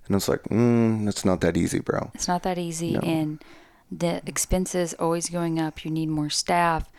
[0.06, 3.00] and it's like mm, it's not that easy bro It's not that easy, No.
[3.00, 3.42] and
[3.90, 5.84] the expenses always going up.
[5.84, 6.90] You need more staff,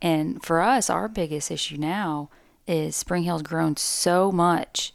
[0.00, 2.30] and for us, our biggest issue now
[2.66, 4.92] is Spring Hill's grown so much.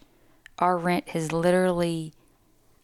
[0.59, 2.13] Our rent has literally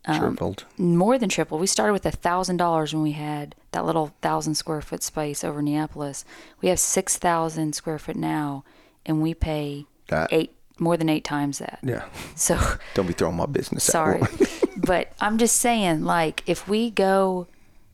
[0.06, 1.62] um, tripled more than tripled.
[1.62, 5.44] We started with a thousand dollars when we had that little thousand square foot space
[5.44, 6.26] over Neapolis.
[6.62, 8.64] We have six thousand square foot now,
[9.06, 11.80] and we pay That- eight more than eight times that.
[11.84, 12.06] yeah.
[12.36, 12.58] So
[12.94, 14.22] don't be throwing my business sorry.
[14.78, 17.48] But i'm just saying like if we go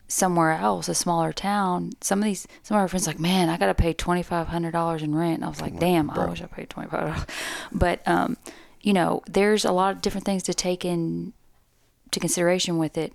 [0.09, 3.57] somewhere else a smaller town some of these some of our friends like man i
[3.57, 5.35] gotta pay $2500 in rent.
[5.35, 7.27] And i was like damn i wish i paid $25
[7.71, 8.37] but um
[8.81, 11.31] you know there's a lot of different things to take in
[12.11, 13.13] to consideration with it.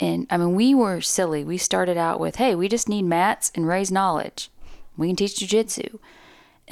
[0.00, 1.44] And i mean we were silly.
[1.44, 4.50] We started out with hey we just need mats and raise knowledge.
[4.96, 5.98] We can teach jujitsu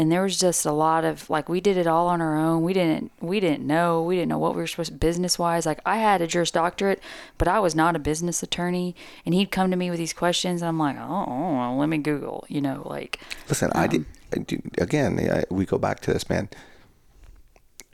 [0.00, 2.62] and there was just a lot of like we did it all on our own
[2.62, 5.66] we didn't we didn't know we didn't know what we were supposed to business wise
[5.66, 7.02] like i had a juris doctorate
[7.36, 8.96] but i was not a business attorney
[9.26, 11.98] and he'd come to me with these questions and i'm like oh, well, let me
[11.98, 13.20] google you know like
[13.50, 14.06] Listen, I um, did.
[14.32, 16.48] I do, again, I, we go back to this, man.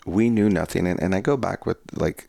[0.04, 2.28] We knew nothing, and, and I go back with like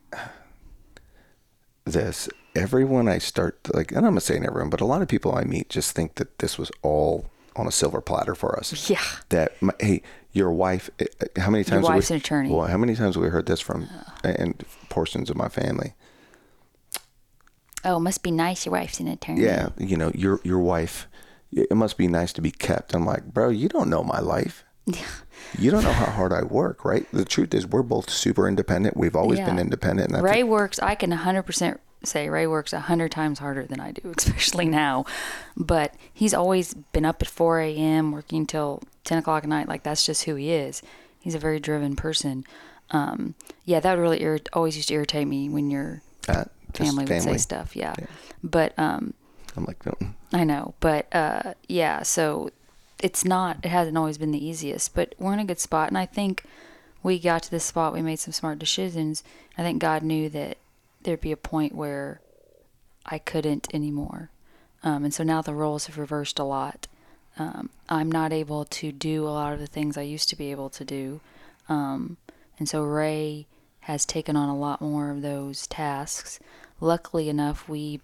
[1.84, 2.30] this.
[2.56, 5.44] Everyone I start like, and I'm not saying everyone, but a lot of people I
[5.44, 8.90] meet just think that this was all on a silver platter for us.
[8.90, 9.02] Yeah.
[9.30, 10.02] That my, hey,
[10.32, 10.90] your wife.
[11.00, 11.86] eh, eh, How many times?
[11.86, 12.50] have wife's we, an attorney.
[12.52, 13.88] Well, how many times have we heard this from
[14.24, 15.94] and portions of my family?
[17.86, 21.08] oh it must be nice your wife's an attorney Yeah, you know, your your wife.
[21.54, 22.94] It must be nice to be kept.
[22.94, 24.66] I'm like, bro, you don't know my life.
[24.86, 25.06] Yeah.
[25.58, 27.06] You don't know how hard I work, right?
[27.14, 28.98] The truth is, we're both super independent.
[28.98, 30.12] We've always been independent.
[30.12, 30.80] And Ray think, works.
[30.80, 35.06] I can 100% say Ray works a 100 times harder than I do, especially now.
[35.56, 39.68] But he's always been up at 4 a.m., working till 10 o'clock at night.
[39.68, 40.82] Like, that's just who he is.
[41.20, 42.46] He's a very driven person.
[42.92, 43.36] Um,
[43.66, 47.06] yeah, that would really irrit- always used to irritate me when your Uh, just family,
[47.06, 47.76] would say stuff.
[47.76, 47.96] Yeah,
[48.44, 49.14] but um,
[49.58, 52.50] I'm like, "Mm." I know, but uh, yeah, so
[53.00, 53.58] it's not.
[53.64, 56.44] It hasn't always been the easiest, but we're in a good spot, and I think
[57.04, 57.92] we got to this spot.
[57.94, 59.22] We made some smart decisions.
[59.58, 60.58] I think God knew that
[61.08, 62.20] there'd be a point where
[63.06, 64.30] I couldn't anymore,
[64.84, 66.86] um, and so now the roles have reversed a lot.
[67.40, 70.52] Um, I'm not able to do a lot of the things I used to be
[70.52, 71.22] able to do,
[71.70, 72.18] um,
[72.60, 73.48] and so Ray
[73.82, 76.42] has taken on a lot more of those tasks.
[76.82, 78.02] Luckily enough, we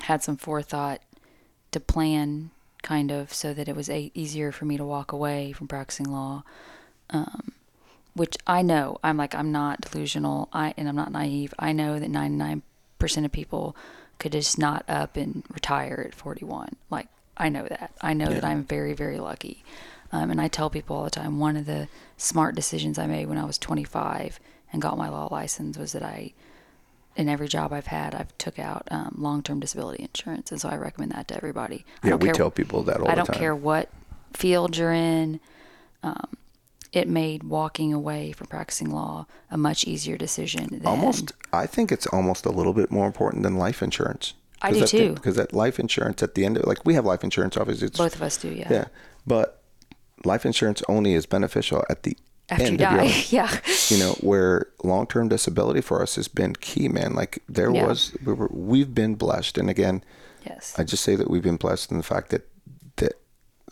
[0.00, 1.02] had some forethought
[1.70, 2.50] to plan
[2.82, 6.10] kind of so that it was a- easier for me to walk away from practicing
[6.10, 6.44] law
[7.10, 7.52] um,
[8.14, 10.48] which i know i'm like i'm not delusional.
[10.52, 11.54] I and i'm not naive.
[11.58, 12.62] I know that 99%
[13.24, 13.76] of people
[14.18, 17.92] could just not up and retire at 41 like i know that.
[18.00, 19.64] I know that i'm very very lucky.
[20.12, 23.26] Um, and i tell people all the time one of the smart decisions i made
[23.26, 24.38] when i was 25
[24.72, 26.32] and got my law license was that i
[27.16, 30.76] in every job I've had, I've took out um, long-term disability insurance, and so I
[30.76, 31.84] recommend that to everybody.
[32.02, 33.90] I yeah, we care, tell people that all I the don't care what
[34.32, 35.40] field you're in.
[36.02, 36.28] Um,
[36.92, 40.68] it made walking away from practicing law a much easier decision.
[40.70, 44.34] Than, Almost, I think it's almost a little bit more important than life insurance.
[44.60, 45.12] I do too.
[45.14, 47.88] Because that life insurance at the end of like we have life insurance, obviously.
[47.88, 48.48] It's, both of us do.
[48.48, 48.68] Yeah.
[48.70, 48.84] Yeah,
[49.26, 49.62] but
[50.24, 52.16] life insurance only is beneficial at the
[52.48, 53.58] After end you of your die, yeah.
[53.88, 57.86] you know where long-term disability for us has been key man like there Yeah.
[57.86, 60.04] was we were, we've been blessed and again
[60.46, 60.74] Yes.
[60.78, 62.48] i just say that we've been blessed in the fact that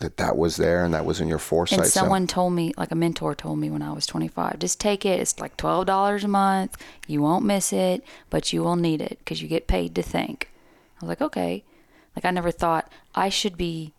[0.01, 2.73] that that was there and that was in your foresight and so- someone told me,
[2.77, 5.19] like a mentor told me when I was 25, just take it.
[5.19, 6.77] It's like $12 a month.
[7.07, 10.51] You won't miss it, but you will need it because you get paid to think.
[11.01, 11.63] I was like, okay.
[12.15, 13.93] Like, I never thought I should be,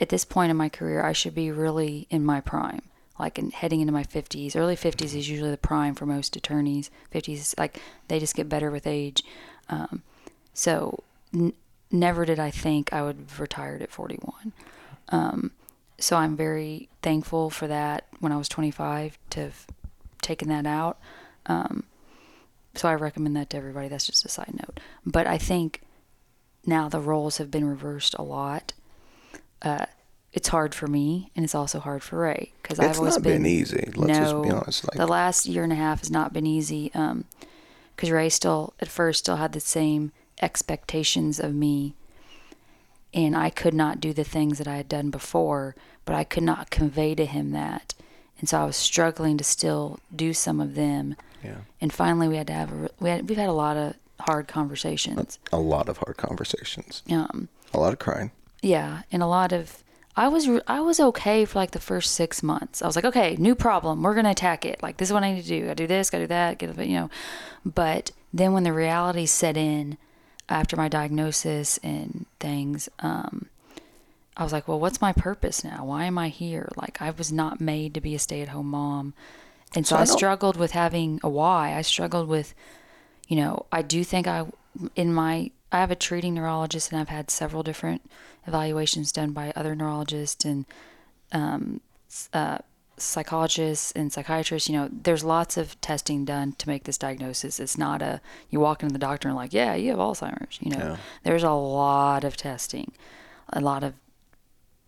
[0.00, 2.80] at this point in my career, I should be really in my prime,
[3.18, 4.56] like in, heading into my 50s.
[4.56, 6.90] Early 50s is usually the prime for most attorneys.
[7.14, 9.22] 50s, like, they just get better with age.
[9.68, 10.02] Um,
[10.54, 11.02] so,
[11.34, 11.52] n-
[11.90, 14.52] never did I think I would have retired at 41
[15.98, 19.66] so I'm very thankful for that when I was 25 to have
[20.22, 20.98] taken that out.
[21.46, 21.84] Um,
[22.74, 23.88] so I recommend that to everybody.
[23.88, 24.80] That's just a side note.
[25.04, 25.82] But I think
[26.64, 28.72] now the roles have been reversed a lot.
[29.62, 29.86] Uh,
[30.32, 33.44] it's hard for me, and it's also hard for Ray because I've always not been,
[33.44, 36.32] easy let's no, just be honest like the last year and a half has not
[36.32, 36.92] been easy.
[36.94, 37.24] Um,
[37.96, 41.94] because Ray still at first still had the same expectations of me,
[43.12, 46.42] and I could not do the things that I had done before, but I could
[46.44, 47.94] not convey to him that,
[48.38, 51.16] and so I was struggling to still do some of them.
[51.44, 53.94] yeah And finally, we had to have a we had we've had a lot of
[54.20, 55.38] hard conversations.
[55.52, 58.30] a lot of hard conversations Um, a lot of crying
[58.62, 59.82] yeah, and a lot of
[60.16, 62.82] I was I was okay for like the first six months.
[62.82, 64.02] I was like, okay, new problem.
[64.02, 64.82] We're gonna attack it.
[64.82, 65.70] Like this is what I need to do.
[65.70, 67.10] I do this, gotta do that, get a- you know.
[67.64, 69.96] But then when the reality set in
[70.50, 73.46] after my diagnosis and things, um,
[74.36, 75.84] I was like, well, what's my purpose now?
[75.84, 76.68] Why am I here?
[76.76, 79.14] Like I was not made to be a stay-at-home mom,
[79.74, 81.74] and so, So I I struggled with having a why.
[81.74, 82.54] I struggled with
[83.30, 84.44] you know, I do think I,
[84.96, 88.02] in my, I have a treating neurologist and I've had several different
[88.44, 90.66] evaluations done by other neurologists and
[91.30, 91.80] um,
[92.34, 92.58] uh,
[93.02, 94.68] psychologists and psychiatrists.
[94.68, 97.58] You know, there's lots of testing done to make this diagnosis.
[97.60, 98.20] It's not a,
[98.50, 100.58] you walk into the doctor and like, yeah, you have Alzheimer's.
[100.60, 100.96] You know, Yeah.
[101.24, 102.92] there's a lot of testing,
[103.52, 103.94] a lot of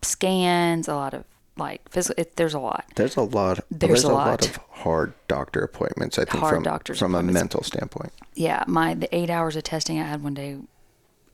[0.01, 1.23] scans, a lot of
[1.55, 2.85] like physical, it, there's a lot.
[2.95, 4.27] there's a lot There's a a lot.
[4.27, 8.63] lot of hard doctor appointments i think Hard from doctor's from a mental standpoint yeah,
[8.67, 10.57] my the eight hours of testing I had one day,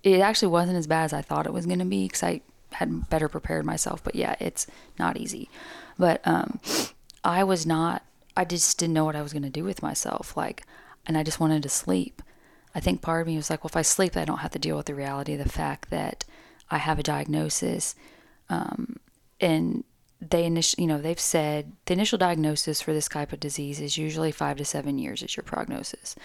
[0.04, 2.42] it actually wasn't as bad as I thought it was going to be because I
[2.74, 4.04] had better prepared myself.
[4.04, 4.68] But yeah, it's
[5.00, 5.50] not easy.
[6.00, 6.60] But um,
[7.24, 8.04] I was not.
[8.36, 10.36] I just didn't know what I was going to do with myself.
[10.36, 10.66] Like,
[11.06, 12.22] and I just wanted to sleep.
[12.74, 14.60] I think part of me was like, well, if I sleep, I don't have to
[14.60, 16.24] deal with the reality of the fact that
[16.72, 17.96] I have a diagnosis.
[18.50, 18.98] Um,
[19.42, 19.84] and
[20.22, 23.98] they initially, you know, they've said the initial diagnosis for this type of disease is
[23.98, 26.16] usually five to seven years is your prognosis.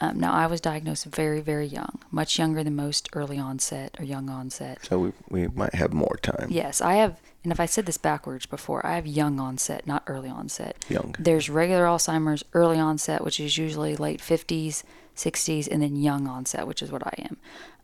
[0.00, 4.04] Um, now, I was diagnosed very, very young, much younger than most early onset or
[4.04, 4.78] young onset.
[4.82, 7.96] so we, we might have more time Yes, I have, and if I said this
[7.96, 10.76] backwards before, I have young onset, not early onset.
[10.88, 11.14] Young.
[11.18, 14.82] There's regular Alzheimer's, early onset, which is usually late 50s,
[15.16, 17.36] 60s, and then young onset, which is what I am.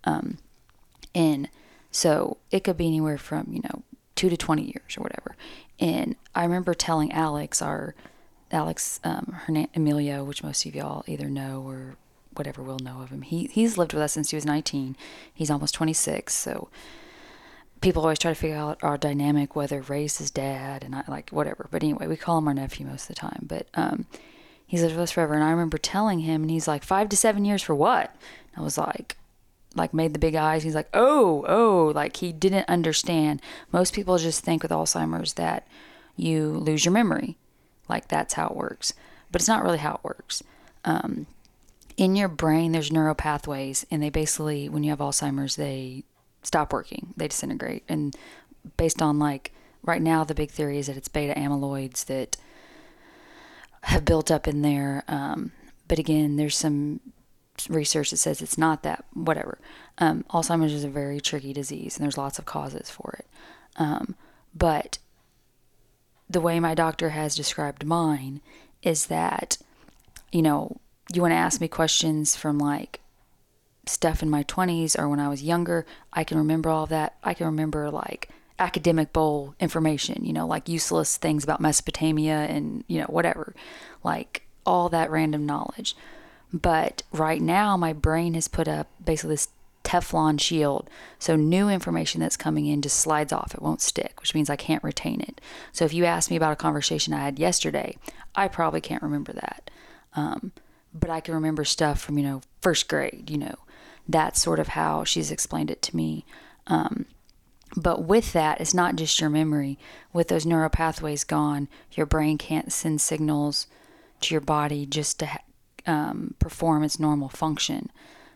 [0.04, 0.38] Um,
[1.14, 1.48] and
[1.90, 3.82] so it could be anywhere from, you know,
[4.14, 5.36] two to 20 years or whatever.
[5.80, 7.94] And I remember telling Alex, our
[8.50, 11.96] Alex um, Hernan- Emilio, which most of y'all either know or
[12.34, 13.22] whatever will know of him.
[13.22, 14.96] He he's lived with us since he was 19.
[15.32, 16.68] He's almost 26, so
[17.80, 21.30] people always try to figure out our dynamic, whether Ray's his dad and I like
[21.30, 21.68] whatever.
[21.70, 23.44] But anyway, we call him our nephew most of the time.
[23.46, 24.06] But um,
[24.66, 25.34] He's lived with us forever.
[25.34, 28.14] And I remember telling him, and he's like, five to seven years for what?
[28.56, 29.16] I was like,
[29.74, 30.64] like made the big eyes.
[30.64, 33.40] He's like, oh, oh, like he didn't understand.
[33.70, 35.68] Most people just think with Alzheimer's that
[36.16, 37.36] you lose your memory,
[37.88, 38.94] like that's how it works,
[39.30, 40.42] but it's not really how it works.
[40.84, 41.26] Um,
[41.96, 46.04] in your brain, there's neural pathways, and they basically, when you have Alzheimer's, they
[46.46, 48.16] stop working, they disintegrate, and
[48.76, 52.36] based on like right now, the big theory is that it's beta amyloids that
[53.82, 55.04] have built up in there.
[55.08, 55.52] Um,
[55.88, 57.00] but again, there's some
[57.68, 59.58] research that says it's not that, whatever.
[59.98, 63.26] Um, Alzheimer's is a very tricky disease and there's lots of causes for it.
[63.76, 64.16] Um,
[64.54, 64.98] but
[66.28, 68.40] the way my doctor has described mine
[68.82, 69.58] is that,
[70.32, 70.80] you know,
[71.12, 73.00] you want to ask me questions from like
[73.86, 77.16] stuff in my 20s or when I was younger, I can remember all that.
[77.22, 78.28] I can remember like
[78.58, 83.54] academic bowl information, you know, like useless things about Mesopotamia and, you know, whatever.
[84.02, 85.96] Like all that random knowledge.
[86.52, 89.48] But right now, my brain has put up basically this
[89.84, 90.90] Teflon shield.
[91.18, 93.54] So new information that's coming in just slides off.
[93.54, 95.40] It won't stick, which means I can't retain it.
[95.72, 97.96] So if you ask me about a conversation I had yesterday,
[98.34, 99.70] I probably can't remember that.
[100.14, 100.50] Um,
[100.92, 103.54] but I can remember stuff from, you know, first grade, you know.
[104.08, 106.24] That's sort of how she's explained it to me.
[106.66, 107.06] Um,
[107.76, 109.78] but with that, it's not just your memory.
[110.12, 113.66] With those neural pathways gone, your brain can't send signals
[114.20, 115.28] to your body just to
[115.86, 117.90] um, perform its normal function.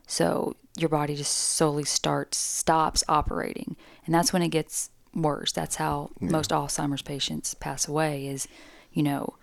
[0.07, 3.77] So your body just slowly starts, stops operating.
[4.05, 5.53] And that's when it gets worse.
[5.53, 6.31] That's how yeah.
[6.31, 8.49] most Alzheimer's patients pass away is,
[8.93, 9.35] you know,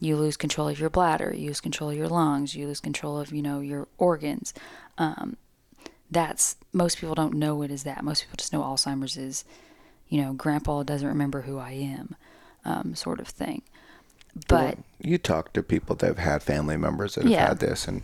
[0.00, 3.18] you lose control of your bladder, you lose control of your lungs, you lose control
[3.18, 4.54] of, you know, your organs.
[4.96, 5.36] Um,
[6.10, 8.04] that's most people don't know it is that.
[8.04, 9.44] Most people just know Alzheimer's is,
[10.08, 12.16] you know, grandpa doesn't remember who I am,
[12.64, 13.62] um, sort of thing.
[14.48, 17.48] But well, you talk to people that have had family members that have yeah.
[17.48, 18.02] had this, and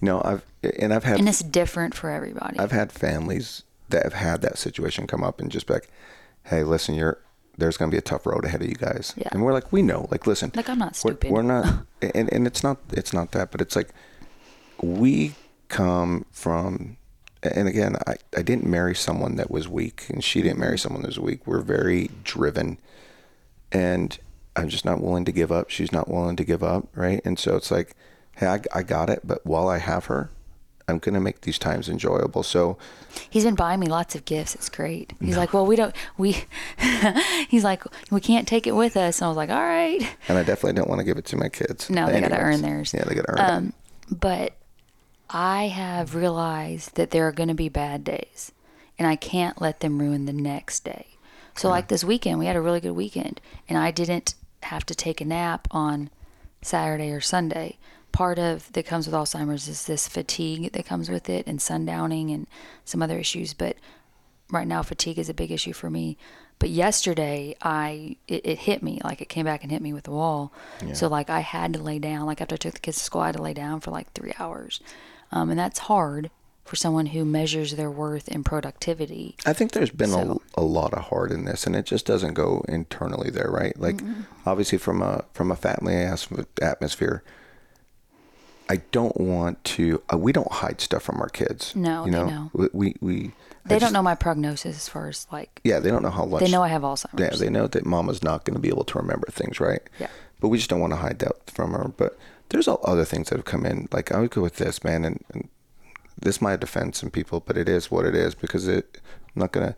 [0.00, 0.44] you know, I've
[0.78, 2.58] and I've had and it's different for everybody.
[2.58, 5.88] I've had families that have had that situation come up and just be like,
[6.44, 7.18] "Hey, listen, you're
[7.56, 9.28] there's going to be a tough road ahead of you guys," yeah.
[9.32, 11.30] and we're like, "We know, like, listen, like I'm not stupid.
[11.30, 13.90] We're, we're not, and and it's not it's not that, but it's like
[14.80, 15.34] we
[15.68, 16.96] come from
[17.52, 21.02] and again, I, I didn't marry someone that was weak, and she didn't marry someone
[21.02, 21.46] that was weak.
[21.46, 22.78] We're very driven,
[23.70, 24.18] and
[24.56, 25.70] I'm just not willing to give up.
[25.70, 27.20] She's not willing to give up, right?
[27.24, 27.94] And so it's like,
[28.36, 30.30] hey, I, I got it, but while I have her,
[30.86, 32.42] I'm gonna make these times enjoyable.
[32.42, 32.76] So
[33.30, 34.54] he's been buying me lots of gifts.
[34.54, 35.14] It's great.
[35.20, 35.38] He's no.
[35.38, 36.44] like, well, we don't, we.
[37.48, 39.20] he's like, we can't take it with us.
[39.20, 40.06] And I was like, all right.
[40.28, 41.88] And I definitely don't want to give it to my kids.
[41.88, 42.92] No, they gotta earn theirs.
[42.92, 44.20] Yeah, they gotta earn um, it.
[44.20, 44.56] But
[45.30, 48.52] I have realized that there are going to be bad days
[48.98, 51.06] and I can't let them ruin the next day.
[51.56, 54.94] So, like this weekend, we had a really good weekend and I didn't have to
[54.94, 56.10] take a nap on
[56.62, 57.78] Saturday or Sunday.
[58.12, 62.32] Part of that comes with Alzheimer's is this fatigue that comes with it and sundowning
[62.32, 62.46] and
[62.84, 63.54] some other issues.
[63.54, 63.76] But
[64.50, 66.16] right now, fatigue is a big issue for me.
[66.60, 70.04] But yesterday, I it, it hit me like it came back and hit me with
[70.04, 70.52] the wall.
[70.84, 70.92] Yeah.
[70.92, 72.26] So like I had to lay down.
[72.26, 74.12] Like after I took the kids to school, I had to lay down for like
[74.12, 74.80] three hours
[75.32, 76.30] um, and that's hard
[76.64, 79.36] for someone who measures their worth in productivity.
[79.44, 80.40] I think there's been so.
[80.56, 83.78] a, a lot of hard in this, and it just doesn't go internally there, right?
[83.78, 84.22] Like, mm-hmm.
[84.46, 85.94] obviously, from a from a family
[86.62, 87.22] atmosphere,
[88.68, 90.02] I don't want to.
[90.12, 91.76] Uh, we don't hide stuff from our kids.
[91.76, 92.50] No, you know, know.
[92.54, 92.94] we we.
[93.00, 93.32] we
[93.66, 95.60] they just, don't know my prognosis as far as like.
[95.64, 96.40] Yeah, they don't know how much.
[96.40, 97.20] They know I have Alzheimer's.
[97.20, 99.80] Yeah, they know that Mama's not going to be able to remember things, right?
[99.98, 100.08] Yeah.
[100.40, 101.88] But we just don't want to hide that from her.
[101.88, 102.18] But
[102.48, 103.88] there's all other things that have come in.
[103.92, 105.48] Like I would go with this man, and, and
[106.20, 109.00] this might offend some people, but it is what it is because it.
[109.34, 109.76] I'm not gonna.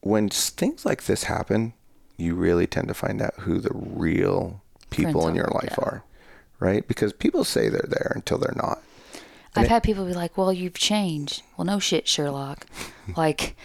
[0.00, 1.72] When things like this happen,
[2.16, 5.84] you really tend to find out who the real people Friends in your life yeah.
[5.84, 6.04] are,
[6.58, 6.86] right?
[6.86, 8.78] Because people say they're there until they're not.
[9.54, 12.66] And I've it, had people be like, "Well, you've changed." Well, no shit, Sherlock.
[13.16, 13.56] like,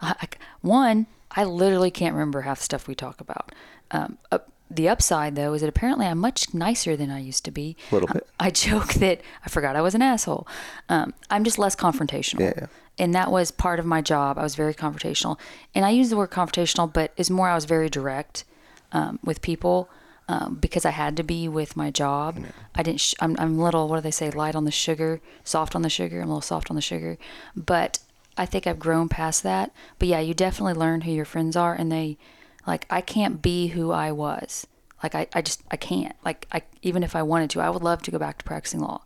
[0.00, 0.28] I,
[0.60, 3.52] one, I literally can't remember half the stuff we talk about.
[3.90, 4.38] Um, uh,
[4.70, 7.76] the upside though is that apparently I'm much nicer than I used to be.
[7.90, 8.26] A little bit.
[8.38, 10.46] I, I joke that I forgot I was an asshole.
[10.88, 12.40] Um, I'm just less confrontational.
[12.40, 12.66] Yeah, yeah.
[12.98, 14.38] And that was part of my job.
[14.38, 15.38] I was very confrontational.
[15.74, 18.44] And I use the word confrontational, but it's more I was very direct
[18.92, 19.88] um, with people
[20.28, 22.38] um, because I had to be with my job.
[22.38, 22.46] Yeah.
[22.74, 25.76] I didn't, sh- I'm, I'm little, what do they say, light on the sugar, soft
[25.76, 26.16] on the sugar.
[26.20, 27.18] I'm a little soft on the sugar.
[27.56, 28.00] But
[28.36, 29.72] I think I've grown past that.
[29.98, 32.18] But yeah, you definitely learn who your friends are and they,
[32.66, 34.66] like I can't be who I was.
[35.02, 36.14] Like I, I just I can't.
[36.24, 38.80] Like I even if I wanted to, I would love to go back to practicing
[38.80, 39.02] law.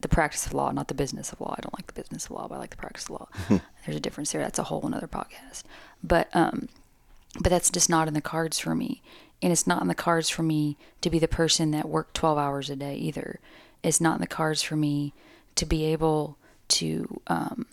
[0.00, 1.54] The practice of law, not the business of law.
[1.58, 3.28] I don't like the business of law, but I like the practice of law.
[3.84, 4.42] There's a difference there.
[4.42, 5.64] That's a whole another podcast.
[6.02, 6.68] But um
[7.40, 9.02] but that's just not in the cards for me.
[9.42, 12.38] And it's not in the cards for me to be the person that worked 12
[12.38, 13.38] hours a day either.
[13.82, 15.12] It's not in the cards for me
[15.54, 16.36] to be able
[16.68, 17.66] to um,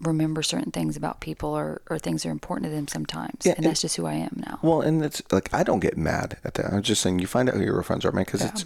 [0.00, 3.44] remember certain things about people or, or things that are important to them sometimes.
[3.44, 4.58] Yeah, and and- that's just who I am now.
[4.62, 6.72] Well, and it's like I don't get mad at that.
[6.72, 8.64] I'm just saying you find out who your friends are, man, because it's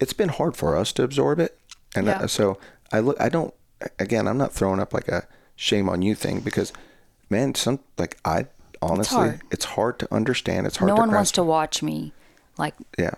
[0.00, 1.58] it's been hard for us to absorb it,
[1.94, 2.26] and Yeah.
[2.26, 2.58] so
[2.92, 3.20] I look.
[3.20, 3.54] I don't.
[3.98, 5.26] Again, I'm not throwing up like a
[5.56, 6.72] shame on you thing because,
[7.30, 8.46] man, some like I
[8.82, 9.40] honestly, hard.
[9.50, 10.66] it's hard to understand.
[10.66, 10.88] It's hard.
[10.88, 12.12] no one wants to watch me
[12.58, 13.12] like, Yeah.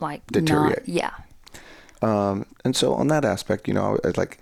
[0.00, 0.86] like Deteriorate.
[0.86, 1.10] Not, yeah.
[2.02, 4.38] Um, and so on that aspect, you know, I, I like,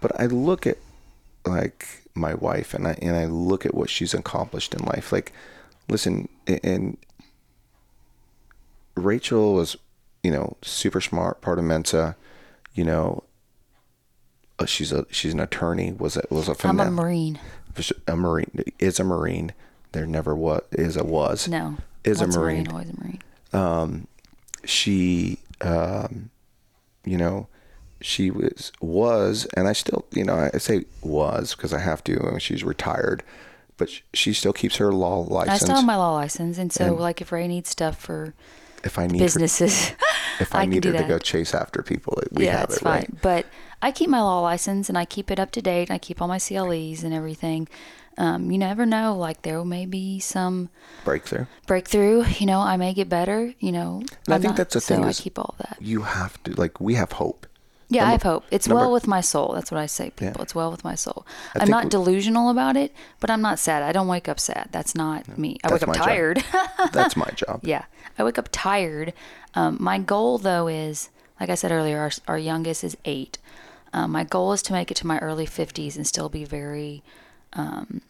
[0.00, 0.78] but I look at
[1.46, 5.10] like my wife and I and I look at what she's accomplished in life.
[5.12, 5.32] Like,
[5.88, 6.96] listen, and
[8.96, 9.76] Rachel was,
[10.22, 12.16] you know, super smart, part of Mensa,
[12.74, 13.24] you know.
[14.58, 15.92] uh, She's a she's an attorney.
[15.92, 17.38] Was a was a I'm a Marine.
[18.06, 19.52] a marine is a marine.
[19.92, 21.76] There never was is a was No.
[22.04, 23.22] is Once a marine always a Marine.
[23.52, 24.06] um,
[24.64, 26.30] she, um,
[27.04, 27.48] you know,
[28.04, 32.20] she was was, and I still, you know, I say was because I have to.
[32.26, 33.22] I mean, she's retired,
[33.78, 35.62] but she still keeps her law license.
[35.62, 36.58] I still have my law license.
[36.58, 38.34] And so, And- like, if Ray needs stuff for
[38.84, 39.92] if I need businesses,
[40.40, 42.80] if I, can need do her to go chase after people, we yeah, have it
[42.80, 42.92] fine.
[42.92, 43.22] right.
[43.22, 43.46] But
[43.80, 45.90] I keep my law license and I keep it up to date.
[45.90, 47.68] I keep all my CLEs and everything.
[48.18, 49.16] Um, you never know.
[49.16, 50.68] Like there may be some
[51.04, 51.46] Breakthrough.
[51.66, 52.24] breakthrough.
[52.38, 53.52] You know, I may get better.
[53.58, 55.78] You know, And I think not- that's the so thing I keep all that.
[55.80, 57.46] You have to like we have hope.
[57.94, 58.44] Yeah, I have hope.
[58.50, 59.52] It's number- well with my soul.
[59.54, 60.34] That's what I say, people.
[60.38, 60.42] Yeah.
[60.42, 61.26] It's well with my soul.
[61.54, 63.82] I I'm not we- delusional about it, but I'm not sad.
[63.82, 64.68] I don't wake up sad.
[64.72, 65.58] That's not me.
[65.64, 66.44] I wake up tired.
[66.92, 67.60] That's my job.
[67.62, 67.84] Yeah,
[68.18, 69.12] I wake up tired.
[69.54, 73.38] Um, my goal, though, is like I said earlier, our, our youngest is eight.
[73.92, 77.02] Um, my goal is to make it to my early 50s and still be very
[77.52, 78.00] um,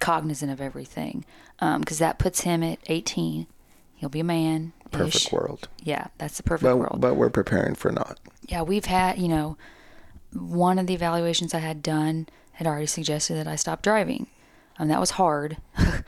[0.00, 1.24] cognizant of everything
[1.78, 3.46] because that puts him at 18.
[3.96, 4.72] He'll be a man.
[4.90, 5.68] Perfect world.
[5.82, 7.00] Yeah, that's the perfect But world.
[7.00, 8.18] but we're preparing for not.
[8.50, 9.56] Yeah, we've had, you know,
[10.32, 14.26] one of the evaluations I had done had already suggested that I stop driving.
[14.76, 15.58] And that was hard.
[15.78, 16.02] uh,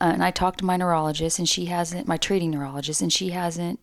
[0.00, 3.78] and I talked to my neurologist, and she hasn't, my treating neurologist, and she hasn't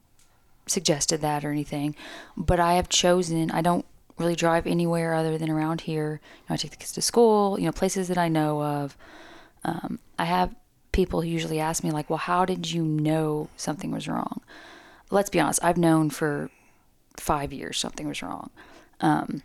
[0.68, 1.96] suggested that or anything.
[2.36, 3.86] But I have chosen, I don't
[4.18, 6.20] really drive anywhere other than around here.
[6.22, 8.98] You know, I take the kids to school, you know, places that I know of.
[9.64, 10.54] Um, I have
[10.92, 14.42] people who usually ask me, like, well, how did you know something was wrong?
[15.10, 16.50] Let's be honest, I've known for
[17.18, 18.50] five years something was wrong.
[19.00, 19.44] Um,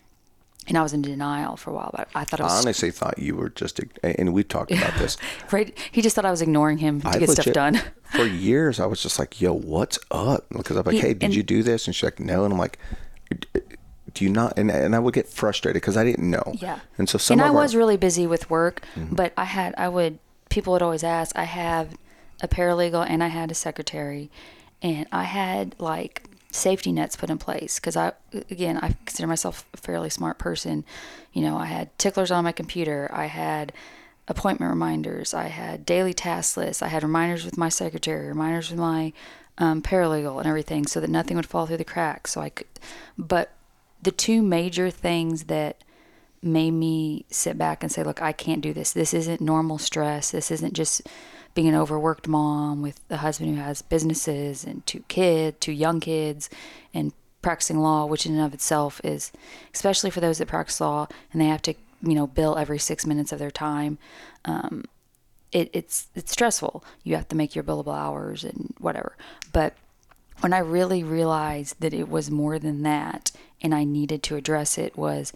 [0.68, 2.90] and I was in denial for a while, but I thought it I was honestly
[2.90, 5.16] thought you were just, and we've talked about this.
[5.52, 5.76] right.
[5.92, 7.80] He just thought I was ignoring him to I get stuff done.
[8.16, 11.22] For years, I was just like, "Yo, what's up?" Because I'm like, He- "Hey, did
[11.24, 12.78] and- you do this?" And she's like, "No," and I'm like,
[14.12, 16.54] "Do you not?" And and I would get frustrated because I didn't know.
[16.58, 16.80] Yeah.
[16.98, 17.62] And so some and of I our- Mm-hmm.
[17.62, 21.36] was really busy with work, but I had I would people would always ask.
[21.36, 21.96] I have
[22.40, 24.30] a paralegal and I had a secretary,
[24.82, 28.12] and I had like safety nets put in place because I
[28.50, 30.84] again I consider myself a fairly smart person.
[31.32, 33.10] You know, I had ticklers on my computer.
[33.12, 33.72] I had
[34.28, 35.34] appointment reminders.
[35.34, 36.82] I had daily task lists.
[36.82, 39.12] I had reminders with my secretary, reminders with my
[39.58, 42.32] um, paralegal, and everything, so that nothing would fall through the cracks.
[42.32, 42.66] So I could,
[43.16, 43.52] but
[44.02, 45.82] the two major things that
[46.42, 48.92] made me sit back and say, look, I can't do this.
[48.92, 50.30] This isn't normal stress.
[50.30, 51.02] This isn't just
[51.56, 55.98] being an overworked mom with a husband who has businesses and two kids, two young
[55.98, 56.50] kids,
[56.92, 59.32] and practicing law, which in and of itself is,
[59.74, 63.06] especially for those that practice law and they have to, you know, bill every six
[63.06, 63.96] minutes of their time.
[64.44, 64.84] Um,
[65.50, 66.84] it, it's it's stressful.
[67.02, 69.16] You have to make your billable hours and whatever.
[69.52, 69.74] But
[70.40, 73.32] when I really realized that it was more than that
[73.62, 75.32] and I needed to address it was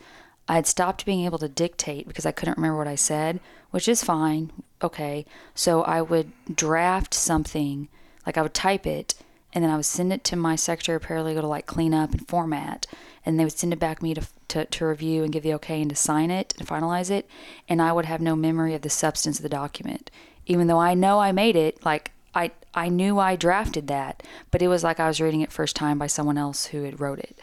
[0.47, 3.41] I had stopped being able to dictate because I couldn't remember what I said,
[3.71, 4.53] which is fine.
[4.83, 5.27] Okay.
[5.55, 7.89] So I would draft something,
[8.27, 9.15] like I would type it,
[9.53, 12.27] and then I would send it to my secretary paralegal to like clean up and
[12.29, 12.87] format.
[13.27, 15.81] And they would send it back me to, to, to review and give the okay
[15.81, 17.29] and to sign it and finalize it.
[17.69, 20.11] And I would have no memory of the substance of the document.
[20.47, 24.63] Even though I know I made it, like I I knew I drafted that, but
[24.63, 27.19] it was like I was reading it first time by someone else who had wrote
[27.19, 27.39] it.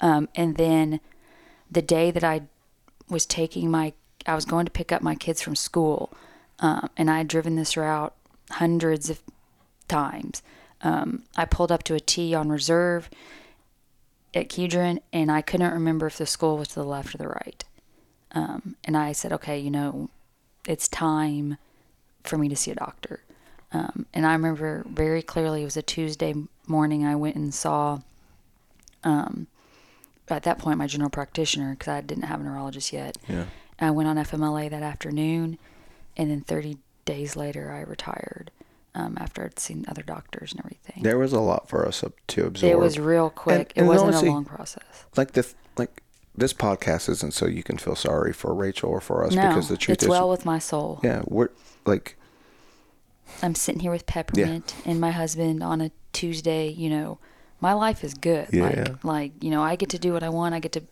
[0.00, 1.00] Um, and then
[1.70, 2.42] the day that I
[3.08, 3.92] was taking my,
[4.28, 6.12] I was going to pick up my kids from school,
[6.60, 8.14] um, and I had driven this route
[8.50, 9.20] hundreds of
[9.88, 10.42] times.
[10.82, 13.10] Um, I pulled up to a T on reserve
[14.34, 17.28] at Kedron, and I couldn't remember if the school was to the left or the
[17.28, 17.64] right.
[18.32, 20.10] Um, and I said, okay, you know,
[20.66, 21.56] it's time
[22.24, 23.24] for me to see a doctor.
[23.72, 26.34] Um, and I remember very clearly it was a Tuesday
[26.66, 27.04] morning.
[27.04, 28.00] I went and saw,
[29.04, 29.46] um,
[30.28, 33.16] at that point, my general practitioner because I didn't have a neurologist yet.
[33.26, 33.46] Yeah.
[33.80, 35.58] I went on FMLA that afternoon,
[36.16, 38.50] and then 30 days later, I retired
[38.94, 41.02] um, after I'd seen other doctors and everything.
[41.02, 42.70] There was a lot for us to absorb.
[42.72, 43.72] it was real quick.
[43.76, 44.82] and it wasn't honestly, a long process.
[45.16, 46.02] like the like
[46.36, 49.68] this podcast isn't so you can feel sorry for Rachel or for us No, because
[49.68, 51.00] the truth it's is well with my soul.
[51.02, 51.48] yeah we're
[51.84, 52.16] like
[53.42, 56.68] I'm sitting here with Peppermint and my husband on a Tuesday.
[56.68, 57.18] You know,
[57.60, 58.48] my life is good.
[58.52, 58.62] Yeah.
[58.64, 60.54] Like, like you know, I get to do what I want.
[60.54, 60.82] I get to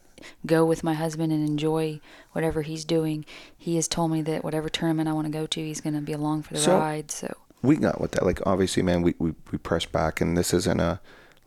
[0.45, 2.01] go with my husband and enjoy
[2.33, 3.25] whatever he's doing.
[3.57, 6.01] He has told me that whatever tournament I want to go to, he's going to
[6.01, 7.11] be along for the So- ride.
[7.11, 10.53] So we got with that like obviously man we, we we press back and this
[10.55, 11.01] isn't a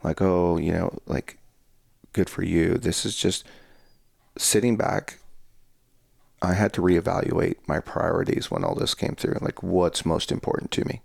[0.03, 1.37] like oh you know like
[2.13, 3.45] good for you this is just
[4.37, 5.19] sitting back
[6.41, 10.71] i had to reevaluate my priorities when all this came through like what's most important
[10.71, 11.01] to me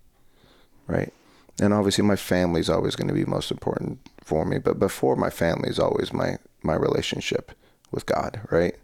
[0.88, 1.12] right
[1.60, 5.30] and obviously my family's always going to be most important for me but before my
[5.30, 7.52] family is always my my relationship
[7.90, 8.74] with god right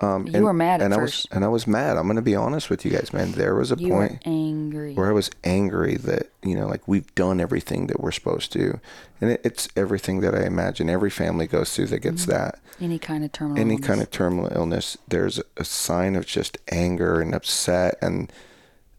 [0.00, 1.28] um You were mad at and I was first.
[1.30, 1.98] and I was mad.
[1.98, 3.32] I'm gonna be honest with you guys, man.
[3.32, 4.94] There was a you point angry.
[4.94, 8.80] where I was angry that you know, like we've done everything that we're supposed to,
[9.20, 12.58] and it, it's everything that I imagine every family goes through that gets that.
[12.80, 13.60] Any kind of terminal.
[13.60, 13.86] Any illness.
[13.86, 18.32] kind of terminal illness, there's a sign of just anger and upset, and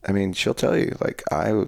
[0.08, 1.66] I mean, she'll tell you like I,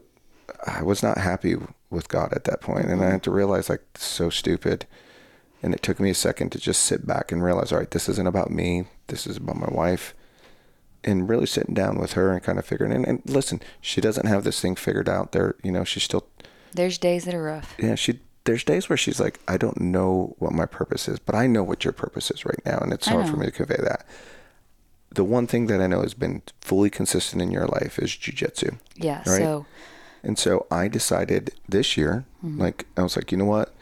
[0.66, 1.56] I was not happy
[1.90, 4.86] with God at that point, and I had to realize like so stupid.
[5.62, 8.10] And it took me a second to just sit back and realize, all right, this
[8.10, 8.84] isn't about me.
[9.08, 10.14] This is about my wife
[11.06, 14.26] and really sitting down with her and kind of figuring and, and listen she doesn't
[14.26, 16.26] have this thing figured out there you know she's still
[16.72, 17.76] There's days that are rough.
[17.78, 21.36] yeah she there's days where she's like i don't know what my purpose is but
[21.36, 23.76] i know what your purpose is right now and it's hard for me to convey
[23.84, 24.06] that
[25.14, 28.78] the one thing that i know has been fully consistent in your life is jujitsu
[28.96, 29.18] Yeah.
[29.28, 29.40] Right.
[29.40, 29.66] So
[30.24, 32.60] and so i decided this year Mm-hmm.
[32.62, 33.74] like i was like you know what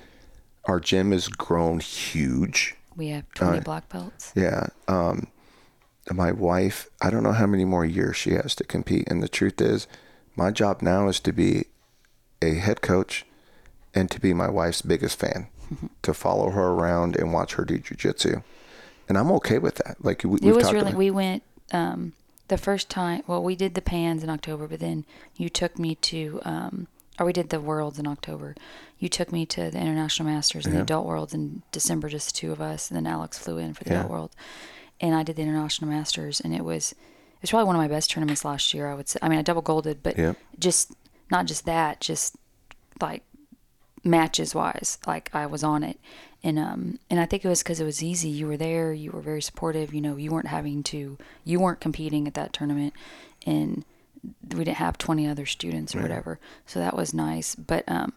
[0.65, 4.33] our gym has grown huge we have 20 Uh, black belts.
[4.35, 4.67] Yeah.
[4.87, 5.27] Um,
[6.11, 9.07] my wife, I don't know how many more years she has to compete.
[9.09, 9.87] And the truth is,
[10.35, 11.65] my job now is to be
[12.41, 13.25] a head coach
[13.95, 15.47] and to be my wife's biggest fan,
[16.01, 18.43] to follow her around and watch her do jujitsu.
[19.07, 19.95] And I'm okay with that.
[20.03, 20.93] Like, we, It was really.
[20.93, 22.11] We went um,
[22.51, 23.23] the first time.
[23.27, 25.05] Well, we did the pans in October, but then
[25.37, 26.87] you took me to, um,
[27.17, 28.55] or we did the worlds in October.
[28.99, 32.37] You took me to the international masters and the adult worlds in December, just the
[32.39, 33.99] two of us, and then Alex flew in for the Yeah.
[34.01, 34.31] adult world,
[34.99, 37.87] and I did the international masters, and it was it was probably one of my
[37.87, 38.87] best tournaments last year.
[38.87, 39.17] I would say.
[39.21, 40.37] I mean, I double golded, but Yep.
[40.59, 40.91] just
[41.31, 42.35] not just that, just
[43.01, 43.23] like
[44.03, 45.99] matches wise like i was on it
[46.43, 48.29] and um and i think it was because it was easy.
[48.29, 48.93] You were there.
[48.93, 49.93] You were very supportive.
[49.93, 52.93] You know you weren't having to you weren't competing at that tournament.
[53.45, 53.83] And
[54.49, 56.39] we didn't have 20 other students or whatever.
[56.65, 57.55] So that was nice.
[57.55, 58.13] But um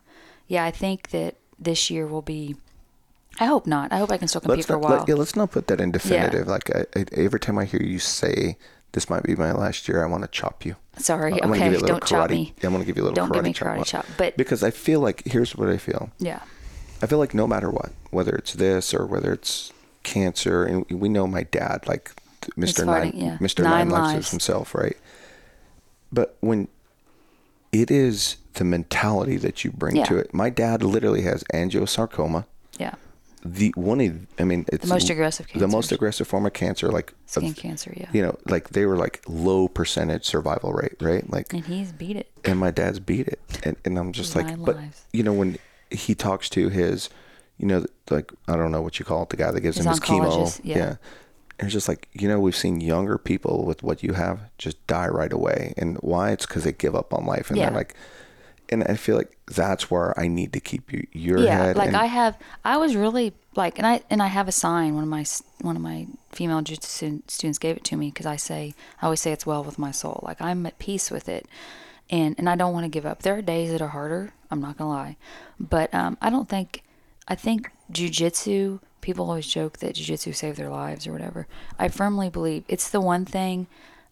[0.49, 2.57] yeah i think that this year will be
[3.41, 3.93] i hope not.
[3.93, 5.67] I hope i can still compete let's for a while let, yeah, let's not put
[5.69, 6.47] that in definitive.
[6.47, 8.57] Like, I, I, every time I hear you say,
[8.93, 10.77] this might be my last year, I want to chop you.
[10.99, 11.33] sorry.
[11.35, 11.65] I'm gonna okay.
[11.71, 12.55] give you a don't chop karate- me.
[12.63, 13.67] Yeah, I'm to give you a little don't karate, give me chop.
[13.67, 16.11] karate chop but Because I feel like, here's what I feel.
[16.19, 16.41] yeah.
[17.03, 21.09] I feel like no matter what, whether it's this or whether it's cancer, and we
[21.09, 22.13] know my dad, like
[22.57, 22.85] Mr.
[22.87, 23.37] Nine, yeah.
[23.41, 23.63] Mr.
[23.65, 24.31] Nine Nine, likes lives.
[24.31, 24.97] himself, right?
[26.13, 26.69] But when
[27.73, 30.05] it is the mentality that you bring Yeah.
[30.05, 32.45] to it, my dad literally has angiosarcoma.
[32.79, 32.95] yeah
[33.45, 36.89] The one, of- I mean, it's the most aggressive the most aggressive form of cancer,
[36.91, 40.97] like of- skin cancer yeah you know, like they were like low percentage survival rate,
[41.01, 41.29] right?
[41.31, 44.47] Like and he's beat it and my dad's beat it and, and i'm just like
[44.47, 44.77] Nine but
[45.13, 45.59] you know when
[45.91, 47.09] he talks to his
[47.59, 49.87] you know like i don't know what you call it the guy that gives His
[49.87, 50.31] him his chemo.
[50.31, 50.97] oncologist, yeah.
[51.59, 54.85] and it's just like you know we've seen younger people with what you have just
[54.87, 55.73] die right away.
[55.77, 56.33] And why?
[56.33, 57.49] It's because they give up on life.
[57.51, 57.67] And Yeah.
[57.71, 57.95] they're like
[58.71, 61.89] and i feel like that's where i need to keep you your yeah head like
[61.89, 62.35] and, i have
[62.65, 65.23] i was really like and i and i have a sign one of my
[65.61, 69.21] one of my female jiu-jitsu students gave it to me because i say i always
[69.21, 70.19] say it's well with my soul.
[70.23, 71.47] Like i'm at peace with it.
[72.09, 73.21] And and i don't want to give up.
[73.23, 75.17] There are days that are harder i'm not gonna lie.
[75.61, 76.83] But um i don't think
[77.29, 81.47] i think jiu-jitsu people always joke that jiu-jitsu saved their lives or whatever
[81.79, 83.67] i firmly believe it's the one thing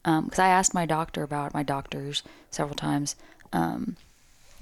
[0.05, 3.17] because i asked my doctor about it, my doctors several times
[3.53, 3.97] um,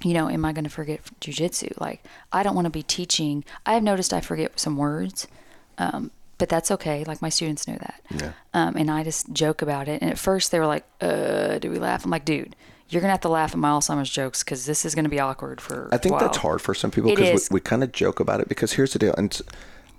[0.03, 1.79] you know, am I going to forget jujitsu?
[1.79, 3.43] Like, I don't want to be teaching.
[3.65, 5.27] I have noticed I forget some words,
[5.77, 7.03] um, but that's okay.
[7.03, 8.01] Like my students know that.
[8.09, 8.31] Yeah.
[8.53, 10.01] Um, and I just joke about it.
[10.01, 12.55] And at first they were like, "Uh, do we laugh?" I'm like, "Dude,
[12.91, 15.61] you're gonna have to laugh at my Alzheimer's jokes because this is gonna be awkward
[15.61, 18.41] for." I think that's hard for some people because we, we kind of joke about
[18.41, 19.41] it because here's the deal and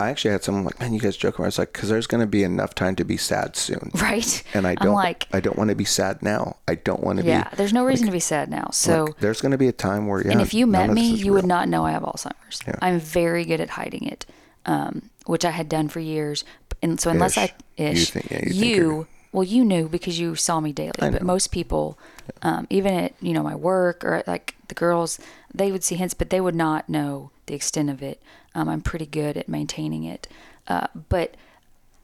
[0.03, 1.49] I actually had someone like man you guys joke about it.
[1.49, 4.43] it's like because there's going to be enough time to be sad soon right?
[4.53, 6.57] and I don't like, I don't want to be sad now.
[6.67, 8.69] I don't want to yeah, be Yeah, there's no reason to be sad now.
[8.73, 9.05] So.
[9.05, 10.33] like, there's going to be a time where yeah.
[10.33, 12.61] and if you met me, you would not know I have Alzheimer's.
[12.67, 12.77] Yeah.
[12.83, 14.27] I'm very good at hiding it,
[14.67, 16.45] um, which I had done for years.
[16.83, 17.51] And so unless Ish.
[17.51, 20.93] I You ish, think- yeah, you you well, you knew because you saw me daily,
[21.01, 21.99] I but most people,
[22.43, 25.19] um, even at you know my work or like the girls,
[25.53, 28.21] they would see hints, but they would not know the extent of it.
[28.55, 30.29] Um, I'm pretty good at maintaining it,
[30.69, 31.37] uh, but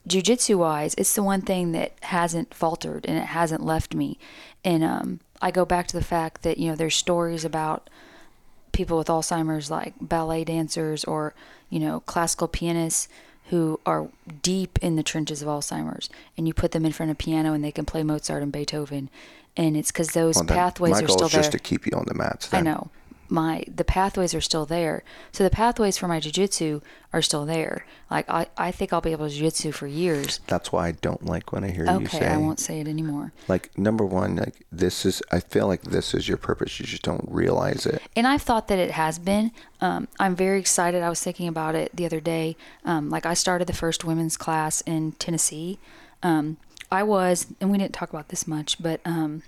[0.09, 4.19] jujitsu wise, it's the one thing that hasn't faltered and it hasn't left me.
[4.65, 7.89] And um, I go back to the fact that you know there's stories about
[8.73, 11.35] people with Alzheimer's, like ballet dancers or
[11.71, 13.09] you know classical pianists
[13.51, 14.09] who are
[14.43, 17.65] deep in the trenches of Alzheimer's, and you put them in front of piano and
[17.65, 19.09] they can play Mozart and Beethoven,
[19.59, 21.41] and it's because those Well, then pathways my are goal still is there.
[21.43, 22.49] just to keep you on the mats.
[22.55, 22.91] I know.
[23.31, 25.03] My the pathways are still there.
[25.33, 26.81] So the pathways for my jujitsu
[27.13, 27.85] are still there.
[28.11, 30.41] Like I, I think I'll be able to jujitsu for years.
[30.47, 32.17] That's why I don't like when I hear you say.
[32.17, 32.27] Okay.
[32.27, 33.35] I won't say it anymore.
[33.47, 35.21] Like number one, like this is.
[35.31, 36.81] I feel like this is your purpose.
[36.81, 38.01] You just don't realize it.
[38.17, 39.53] And I've thought that it has been.
[39.83, 41.03] Um, I'm very excited.
[41.03, 42.57] I was thinking about it the other day.
[42.87, 45.79] Um, like I started the first women's class in Tennessee.
[46.23, 46.57] Um,
[46.91, 49.43] I was, and we didn't talk about this much, but um,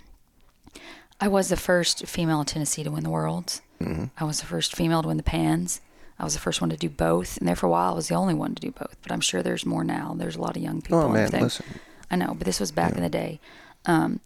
[1.19, 3.61] I was the first female in Tennessee to win the Worlds.
[3.81, 4.05] Mm-hmm.
[4.17, 5.81] I was the first female to win the Pans.
[6.19, 8.07] I was the first one to do both, and there for a while I was
[8.07, 8.95] the only one to do both.
[9.01, 10.13] But I'm sure there's more now.
[10.15, 10.99] There's a lot of young people.
[10.99, 11.65] Oh man, listen.
[12.11, 13.39] I know, but this was back in the day.
[13.85, 14.19] Um,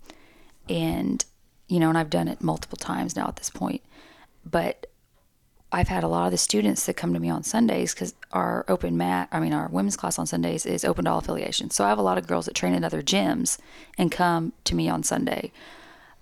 [0.68, 1.24] and,
[1.68, 3.82] you know, and I've done it multiple times now at this point.
[4.44, 4.88] But
[5.72, 8.66] I've had a lot of the students that come to me on Sundays because our
[8.68, 11.76] open mat, I mean, our women's class on Sundays is open to all affiliations.
[11.76, 13.58] So I have a lot of girls that train in other gyms
[13.98, 15.52] and come to me on Sunday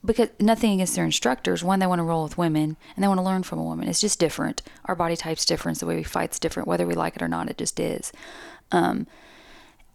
[0.05, 1.63] because nothing against their instructors.
[1.63, 3.87] One, they want to roll with women and they want to learn from a woman.
[3.87, 4.61] It's just different.
[4.85, 5.79] Our body type's different.
[5.79, 6.67] The way we fight's different.
[6.67, 8.11] Whether we like it or not, it just is.
[8.71, 9.07] Um,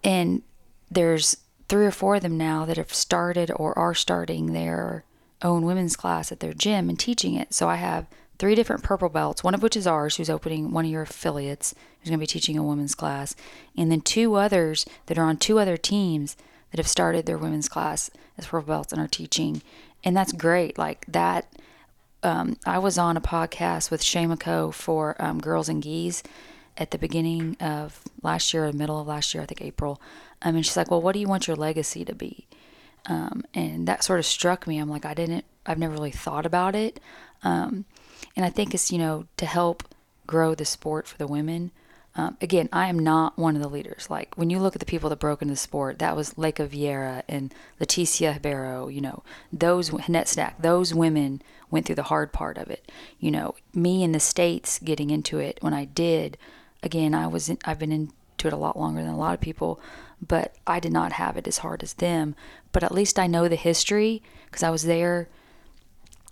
[0.04, 0.42] and
[0.90, 1.36] there's
[1.68, 5.04] three or four of them now that have started or are starting their
[5.42, 7.52] own women's class at their gym and teaching it.
[7.52, 8.06] So I have
[8.38, 11.74] three different purple belts, one of which is ours, who's opening one of your affiliates,
[12.00, 13.34] who's going to be teaching a women's class,
[13.76, 16.36] and then two others that are on two other teams
[16.70, 19.62] that have started their women's class as purple belts and are teaching.
[20.04, 20.78] And that's great.
[20.78, 21.52] Like that
[22.22, 26.22] um, I was on a podcast with Shamako for um, Girls in Gis
[26.76, 30.00] at the beginning of last year, or middle of last year, I think April.
[30.42, 32.46] Um, and she's like, "Well, what do you want your legacy to be?"
[33.06, 34.78] Um, and that sort of struck me.
[34.78, 37.00] I'm like, I didn't, I've never really thought about it.
[37.42, 37.86] Um,
[38.38, 39.82] and I think it's you know to help
[40.26, 41.72] grow the sport for the women.
[42.14, 44.08] Um, again, I am not one of the leaders.
[44.08, 46.66] Like when you look at the people that broke into the sport, that was Leka
[46.66, 48.88] Vieira and Leticia Ribeiro.
[48.88, 49.22] You know,
[49.52, 52.90] those net stack, those women went through the hard part of it.
[53.18, 56.38] You know, me in the states getting into it when I did.
[56.82, 59.40] Again, I was in, I've been into it a lot longer than a lot of
[59.40, 59.80] people,
[60.24, 62.36] but I did not have it as hard as them.
[62.70, 65.28] But at least I know the history because I was there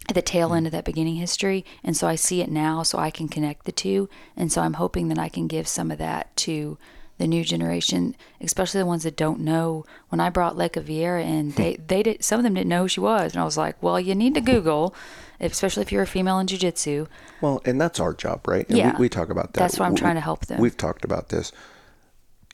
[0.09, 2.99] at the tail end of that beginning history and so i see it now so
[2.99, 5.99] i can connect the two and so i'm hoping that i can give some of
[5.99, 6.79] that to
[7.19, 11.51] the new generation especially the ones that don't know when i brought Leka Vieira in
[11.51, 11.57] hmm.
[11.57, 13.83] they they did some of them didn't know who she was and i was like
[13.83, 14.95] well you need to google
[15.41, 17.07] especially if you're a female in jiu-jitsu
[17.43, 18.67] Well, and that's our job, right?
[18.71, 18.93] And Yeah.
[18.97, 19.61] we, we talk about that.
[19.61, 20.59] That's why I'm We- trying to help them.
[20.59, 21.53] We've talked about this.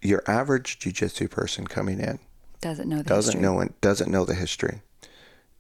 [0.03, 2.18] Your average jujitsu person coming in
[2.61, 3.57] doesn't know the doesn't history.
[3.57, 4.82] know doesn't know the history,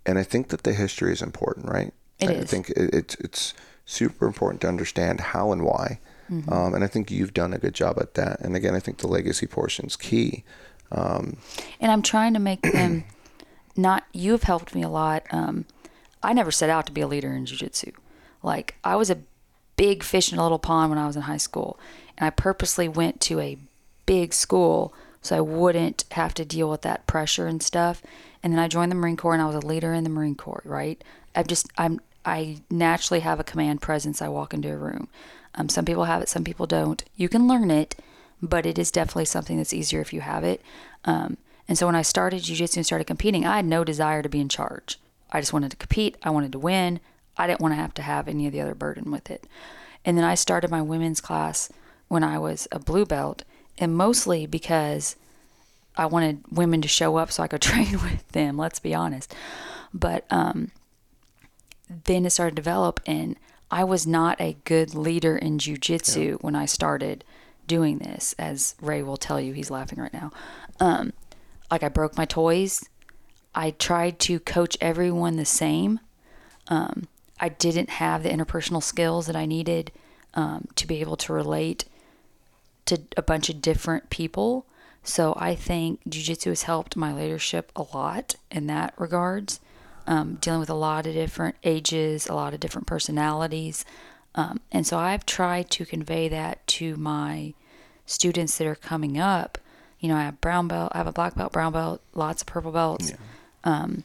[0.06, 1.92] and I think that the history is important, right?
[2.18, 2.50] It I is.
[2.50, 5.98] think it, it's it's super important to understand how and why,
[6.30, 6.52] Mm-hmm.
[6.52, 8.40] um, and I think you've done a good job at that.
[8.40, 10.44] And again, I think the legacy portion is key.
[10.90, 11.36] and
[11.80, 13.04] I'm trying to make them
[13.76, 14.04] not.
[14.12, 15.24] You've helped me a lot.
[15.30, 15.64] Um,
[16.22, 17.92] I never set out to be a leader in jiu-jitsu.
[18.42, 19.18] Like I was a
[19.76, 21.78] big fish in a little pond when I was in high school,
[22.16, 23.58] and I purposely went to a
[24.06, 28.02] big school so I wouldn't have to deal with that pressure and stuff.
[28.42, 30.34] And then I joined the Marine Corps, and I was a leader in the Marine
[30.34, 30.62] Corps.
[30.64, 31.02] Right?
[31.34, 34.22] I'm just I'm I naturally have a command presence.
[34.22, 35.08] I walk into a room.
[35.54, 37.04] Um, some people have it, some people don't.
[37.16, 37.96] You can learn it,
[38.40, 40.62] but it is definitely something that's easier if you have it.
[41.04, 41.36] Um,
[41.68, 44.40] and so when I started jiu-jitsu and started competing, I had no desire to be
[44.40, 44.98] in charge.
[45.30, 46.16] I just wanted to compete.
[46.22, 47.00] I wanted to win.
[47.36, 49.46] I didn't want to have to have any of the other burden with it.
[50.04, 51.70] And then I started my women's class
[52.08, 53.44] when I was a blue belt,
[53.78, 55.16] and mostly because
[55.96, 58.56] I wanted women to show up so I could train with them.
[58.56, 59.34] Let's be honest.
[59.92, 60.70] But um,
[62.04, 63.36] then it started to develop, and
[63.70, 67.24] I was not a good leader in jujitsu when I started
[67.66, 69.52] doing this, as Ray will tell you.
[69.52, 70.30] He's laughing right now.
[70.80, 71.12] Um,
[71.70, 72.88] like I broke my toys.
[73.54, 76.00] I tried to coach everyone the same.
[76.68, 77.08] Um,
[77.38, 79.90] I didn't have the interpersonal skills that I needed
[80.34, 81.84] um, to be able to relate
[82.86, 84.66] to a bunch of different people.
[85.02, 89.60] So I think jujitsu has helped my leadership a lot in that regards.
[90.06, 93.84] Um, dealing with a lot of different ages, a lot of different personalities.
[94.34, 97.54] Um, and so I've tried to convey that to my
[98.06, 99.58] students that are coming up.
[100.00, 102.46] You know, I have brown belt, I have a black belt, brown belt, lots of
[102.46, 103.12] purple belts
[103.62, 104.02] um,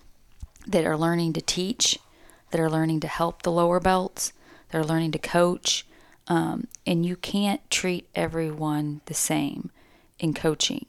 [0.68, 1.98] that are learning to teach,
[2.52, 4.34] that are learning to help the lower belts,
[4.70, 5.86] that are learning to coach.
[6.28, 9.72] Um, and you can't treat everyone the same
[10.20, 10.86] in coaching.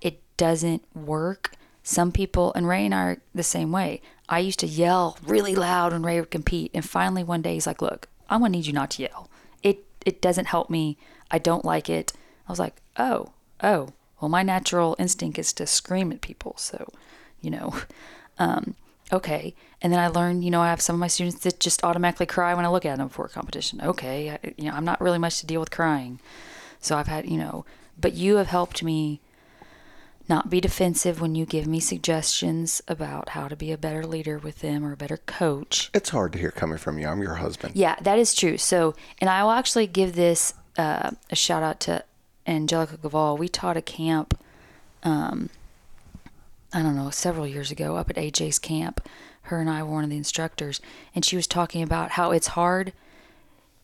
[0.00, 1.52] It doesn't work.
[1.82, 4.00] Some people, and Ray and I are the same way.
[4.28, 7.66] I used to yell really loud when Ray would compete, and finally one day he's
[7.66, 9.28] like, "Look, I'm gonna need you not to yell.
[9.62, 10.96] It it doesn't help me.
[11.30, 12.12] I don't like it."
[12.46, 13.30] I was like, "Oh,
[13.62, 13.90] oh.
[14.20, 16.86] Well, my natural instinct is to scream at people, so,
[17.40, 17.74] you know,
[18.38, 18.76] um,
[19.12, 21.82] okay." And then I learned, you know, I have some of my students that just
[21.82, 23.80] automatically cry when I look at them before a competition.
[23.80, 26.20] Okay, I, you know, I'm not really much to deal with crying,
[26.80, 27.64] so I've had, you know,
[28.00, 29.20] but you have helped me
[30.30, 34.38] not be defensive when you give me suggestions about how to be a better leader
[34.38, 35.90] with them or a better coach.
[35.92, 37.08] It's hard to hear coming from you.
[37.08, 37.74] I'm your husband.
[37.74, 38.56] Yeah, that is true.
[38.56, 42.04] So, and I will actually give this uh, a shout out to
[42.46, 43.38] Angelica Galvao.
[43.38, 44.38] We taught a camp,
[45.02, 45.50] um,
[46.72, 49.06] I don't know, several years ago up at AJ's camp.
[49.42, 50.80] Her and I were one of the instructors,
[51.12, 52.92] and she was talking about how it's hard.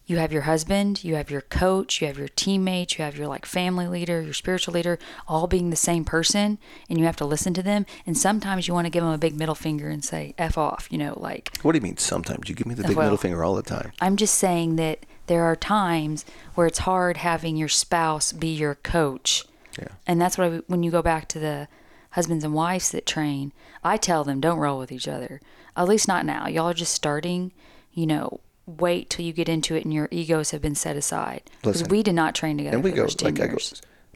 [0.06, 3.26] You have your husband, you have your coach, you have your teammates, you have your
[3.26, 6.58] like family leader, your spiritual leader, all being the same person,
[6.88, 7.86] and you have to listen to them.
[8.06, 10.86] And sometimes you want to give them a big middle finger and say "f off,"
[10.90, 12.48] you know, like What do you mean sometimes?
[12.48, 13.92] You give me the big Well- middle finger all the time.
[14.00, 16.24] I'm just saying that there are times
[16.54, 19.44] where it's hard having your spouse be your coach.
[19.76, 19.88] Yeah.
[20.06, 21.66] And that's what I, when you go back to the
[22.10, 23.52] husbands and wives that train,
[23.82, 25.40] I tell them don't roll with each other.
[25.76, 26.46] At least not now.
[26.46, 27.52] Y'all are just starting,
[27.92, 31.42] you know, wait till you get into it and your egos have been set aside.
[31.62, 33.58] Because we did not train together And we go the first 10 like I go.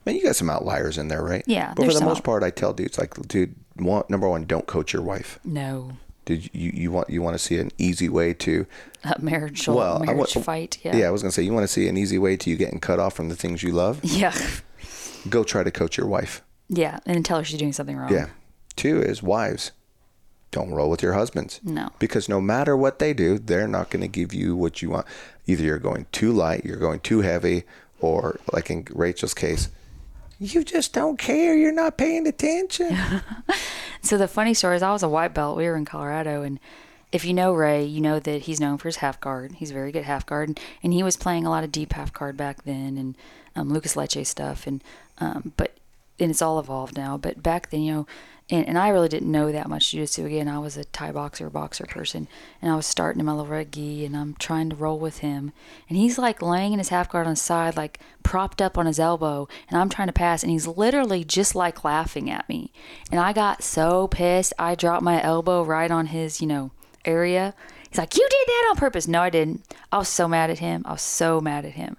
[0.06, 1.44] Man, you got some outliers in there, right?
[1.46, 4.44] Yeah, But for the most out- part, I tell dudes like, dude, one, number one,
[4.46, 5.38] don't coach your wife.
[5.44, 5.92] no.
[6.26, 8.64] Did you you want you want to see an easy way to
[9.02, 10.78] A marriage, well I marriage wa- fight.
[10.84, 10.94] Yeah.
[10.94, 12.78] yeah I was gonna say you want to see an easy way to you getting
[12.78, 13.98] cut off from the things you love.
[14.04, 14.36] Yeah.
[15.28, 16.42] Go try to coach your wife.
[16.68, 16.98] Yeah.
[17.04, 18.12] And then tell her she's doing something wrong.
[18.12, 18.26] Yeah.
[18.76, 19.72] Two is wives.
[20.50, 21.60] Don't roll with your husbands.
[21.62, 21.90] No.
[21.98, 25.06] Because no matter what they do, they're not going to give you what you want.
[25.46, 27.64] Either you're going too light, you're going too heavy,
[28.00, 29.68] or like in Rachel's case,
[30.38, 31.56] you just don't care.
[31.56, 32.96] You're not paying attention.
[34.02, 35.56] So the funny story is, I was a white belt.
[35.56, 36.58] We were in Colorado, and
[37.12, 39.52] if you know Ray, you know that he's known for his half guard.
[39.56, 41.92] He's a very good half guard, and, and he was playing a lot of deep
[41.92, 43.16] half guard back then, and
[43.54, 44.82] um, Lucas Leite stuff, and
[45.18, 45.76] um, but
[46.18, 47.18] and it's all evolved now.
[47.18, 48.06] But back then, you know,
[48.50, 50.26] and, and I really didn't know that much jiu-jitsu.
[50.26, 52.28] Again, I was a Thai boxer, boxer person,
[52.60, 55.18] and I was starting in my little red gi, and I'm trying to roll with
[55.18, 55.52] him,
[55.88, 58.86] and he's like laying in his half guard on the side, like propped up on
[58.86, 62.72] his elbow, and I'm trying to pass, and he's literally just like laughing at me,
[63.10, 66.72] and I got so pissed, I dropped my elbow right on his, you know,
[67.04, 67.54] area.
[67.88, 69.64] He's like, "You did that on purpose." No, I didn't.
[69.90, 70.82] I was so mad at him.
[70.84, 71.96] I was so mad at him.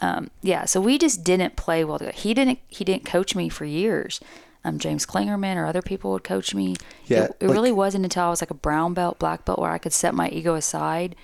[0.00, 2.16] Um, yeah, so we just didn't play well together.
[2.16, 2.58] He didn't.
[2.68, 4.20] He didn't coach me for years.
[4.64, 6.76] Um, James Klingerman or other people would coach me.
[7.06, 9.58] Yeah, it, it like- really wasn't until I was like a brown belt, black belt,
[9.58, 11.16] where I could set my ego aside,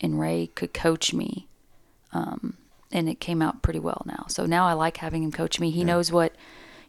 [0.00, 1.46] and Ray could coach me.
[2.12, 2.58] Um,
[2.90, 4.26] and it came out pretty well now.
[4.28, 5.70] So now I like having him coach me.
[5.70, 6.34] He knows what.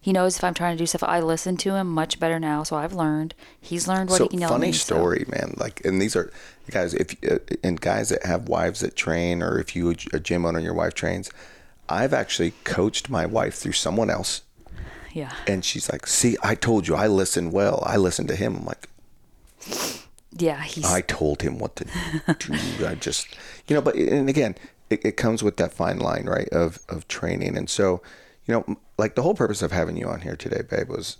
[0.01, 1.01] He knows if I'm trying to do stuff.
[1.01, 3.33] I listen to him much better now, so I've learned.
[3.61, 4.73] He's learned what so he can yell funny me.
[4.73, 5.53] so- story, man.
[5.55, 6.29] Like, and these are
[6.69, 6.93] guys.
[6.93, 10.57] If uh, and guys that have wives that train, or if you a gym owner
[10.57, 11.31] and your wife trains,
[11.87, 14.41] I've actually coached my wife through someone else,
[15.13, 15.31] Yeah.
[15.47, 17.83] and she's like, "See, I told you, I listen well.
[17.85, 18.89] I listen to him." I'm like,
[20.35, 22.87] Yeah, he's I told him what to do.
[22.87, 23.27] I just,
[23.67, 24.55] you know, but and again,
[24.89, 27.57] it, it comes with that fine line, right, of of training.
[27.57, 28.01] And so,
[28.47, 31.17] you know, like the whole purpose of having you on here today, babe, was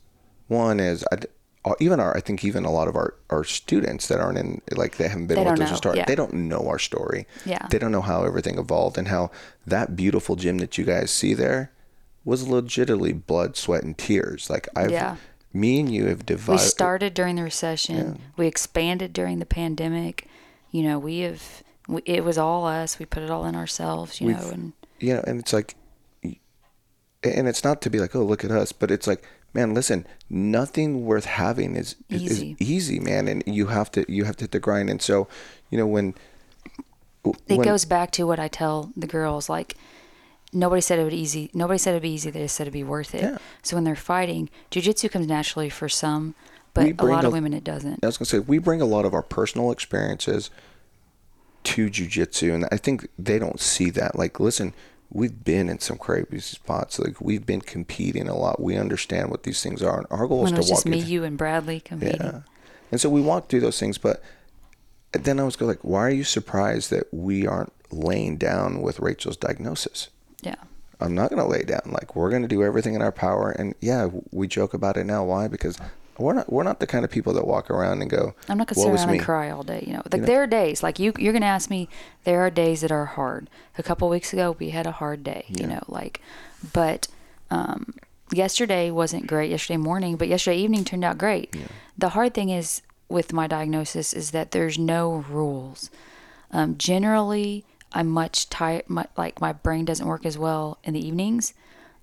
[0.48, 1.18] one is I,
[1.66, 4.62] uh, even our I think even a lot of our our students that aren't in
[4.72, 6.06] like they haven't been They with us to start, yeah.
[6.06, 7.28] they don't know our story.
[7.46, 7.68] Yeah.
[7.70, 9.30] they don't know how everything evolved and how
[9.68, 11.72] that beautiful gym that you guys see there
[12.26, 14.50] was legitimately blood, sweat, and tears.
[14.50, 14.92] Like I've.
[14.92, 15.18] Yeah.
[15.56, 16.62] Me and you have divided.
[16.62, 18.18] we started during the recession.
[18.38, 20.28] We expanded during the pandemic.
[20.72, 22.98] You know, we have we, it was all us.
[22.98, 25.76] We put it all in ourselves, you We've- know, and you know, and it's like,
[26.24, 29.24] and it's not to be like, oh, look at us, but it's like,
[29.54, 32.56] man, listen, nothing worth having is is Easy.
[32.60, 35.28] is easy, man, and you have to you have to hit the grind, and so,
[35.70, 36.16] you know, when
[37.26, 39.76] it when- goes back to what I tell the girls like
[40.54, 42.74] nobody said it would be easy nobody said it'd be easy they just said it'd
[42.74, 43.38] be worth it Yeah.
[43.62, 46.36] so when they're fighting jiu-jitsu comes naturally for some
[46.74, 49.06] but a lot of women it doesn't I was gonna say we bring a lot
[49.06, 50.50] of our personal experiences
[51.64, 54.18] to jujitsu, and I think they don't see that.
[54.18, 54.74] Like, listen,
[55.10, 57.00] we've been in some crazy spots.
[57.00, 58.60] Like, we've been competing a lot.
[58.62, 60.78] We understand what these things are, and our goal is when it to was walk
[60.80, 62.42] just me you and bradley competing Yeah.
[62.92, 64.22] And so we walked through those things, but
[65.14, 69.00] then I was go like, why are you surprised that we aren't laying down with
[69.00, 70.10] Rachel's diagnosis?
[70.44, 70.56] Yeah
[71.04, 71.82] I'm not gonna lay down.
[71.86, 73.52] Like we're gonna do everything in our power.
[73.52, 75.24] And yeah, we joke about it now.
[75.24, 75.48] Why?
[75.48, 75.78] Because
[76.18, 78.34] we're not we're not the kind of people that walk around and go.
[78.48, 79.84] I'm not gonna sit is around and cry all day.
[79.86, 81.14] You know, like there are days like you.
[81.18, 81.90] You're gonna ask me.
[82.24, 83.50] There are days that are hard.
[83.78, 85.46] A couple weeks ago, we had a hard day.
[85.50, 86.22] You know, like,
[86.72, 87.08] but
[87.52, 87.96] um,
[88.32, 89.52] yesterday wasn't great.
[89.52, 91.54] Yesterday morning, but yesterday evening turned out great.
[91.98, 95.90] The hard thing is with my diagnosis is that there's no rules.
[96.52, 98.84] Um, generally, I'm much tired.
[98.90, 101.54] My, like my brain doesn't work as well in the evenings.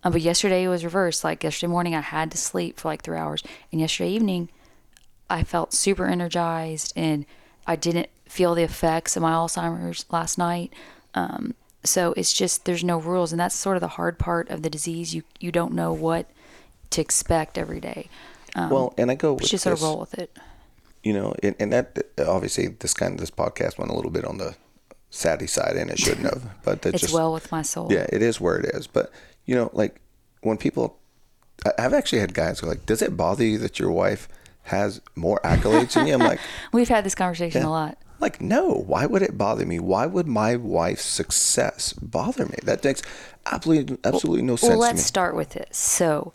[0.02, 1.24] Um, but yesterday it was reversed.
[1.24, 4.48] Like yesterday morning, I had to sleep for like three hours, and yesterday evening,
[5.28, 7.24] I felt super energized and
[7.66, 10.72] I didn't feel the effects of my Alzheimer's last night.
[11.14, 11.54] Um,
[11.84, 14.70] so it's just there's no rules, and that's sort of the hard part of the
[14.70, 15.14] disease.
[15.14, 16.30] You you don't know what
[16.90, 18.08] to expect every day.
[18.56, 20.36] Um, Well, and I go with just sort of roll with it.
[21.04, 24.24] you know, and, and that obviously this kind of this podcast went a little bit
[24.24, 24.56] on the
[25.10, 26.42] saddy side, and it shouldn't have.
[26.64, 27.88] But It's just well with my soul.
[27.90, 28.86] yeah, it is where it is.
[28.86, 29.10] But
[29.44, 30.00] you know, like
[30.42, 30.98] when people,
[31.78, 34.28] I've actually had guys go like, "Does it bother you that your wife
[34.64, 36.40] has more accolades than you?" I'm like,
[36.72, 37.98] We've had this conversation a lot.
[38.20, 39.78] Like, no, why would it bother me?
[39.80, 42.56] Why would my wife's success bother me?
[42.64, 43.02] That makes
[43.46, 45.02] absolutely, absolutely no sense Well, to let's me.
[45.04, 45.78] start with this.
[45.78, 46.34] So,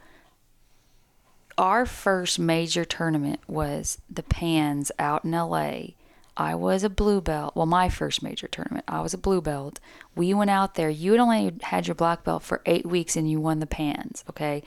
[1.59, 5.89] our first major tournament was the Pans out in LA.
[6.37, 7.55] I was a blue belt.
[7.55, 9.79] Well, my first major tournament, I was a blue belt.
[10.15, 10.89] We went out there.
[10.89, 14.23] You had only had your black belt for eight weeks and you won the Pans,
[14.29, 14.63] okay?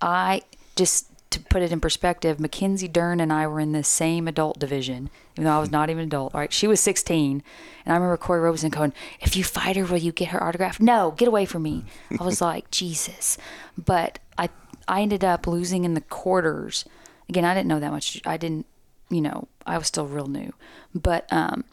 [0.00, 0.42] I
[0.74, 4.58] just to put it in perspective, Mackenzie Dern and I were in the same adult
[4.58, 6.34] division, even though I was not even adult.
[6.34, 6.52] Right?
[6.52, 7.42] She was 16,
[7.84, 10.80] and I remember Corey Robeson going, "If you fight her, will you get her autograph?"
[10.80, 11.84] No, get away from me.
[12.18, 13.38] I was like, Jesus,
[13.76, 14.50] but I
[14.88, 16.84] I ended up losing in the quarters.
[17.28, 18.22] Again, I didn't know that much.
[18.24, 18.66] I didn't,
[19.08, 20.52] you know, I was still real new,
[20.94, 21.64] but um,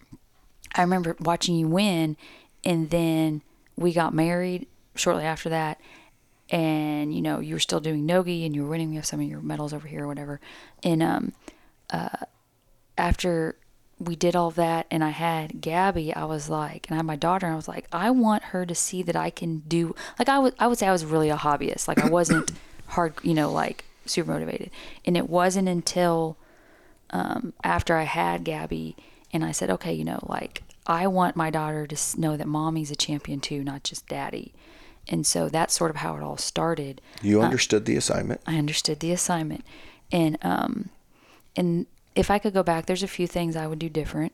[0.75, 2.17] I remember watching you win,
[2.63, 3.41] and then
[3.75, 5.79] we got married shortly after that.
[6.49, 8.89] And you know you were still doing nogi, and you were winning.
[8.89, 10.39] We have some of your medals over here, or whatever.
[10.83, 11.33] And um,
[11.89, 12.25] uh,
[12.97, 13.55] after
[13.99, 17.15] we did all that, and I had Gabby, I was like, and I had my
[17.15, 19.95] daughter, and I was like, I want her to see that I can do.
[20.19, 21.87] Like I would, I would say I was really a hobbyist.
[21.87, 22.51] Like I wasn't
[22.87, 24.69] hard, you know, like super motivated.
[25.05, 26.37] And it wasn't until
[27.13, 28.95] um, after I had Gabby,
[29.31, 32.91] and I said, okay, you know, like I want my daughter to know that mommy's
[32.91, 34.51] a champion too, not just daddy.
[35.07, 36.99] And so that's sort of how it all started.
[37.21, 38.41] You understood the assignment.
[38.47, 39.63] I understood the assignment,
[40.11, 40.89] and um,
[41.55, 41.85] and
[42.15, 44.33] if I could go back, there's a few things I would do different.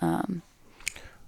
[0.00, 0.42] Um,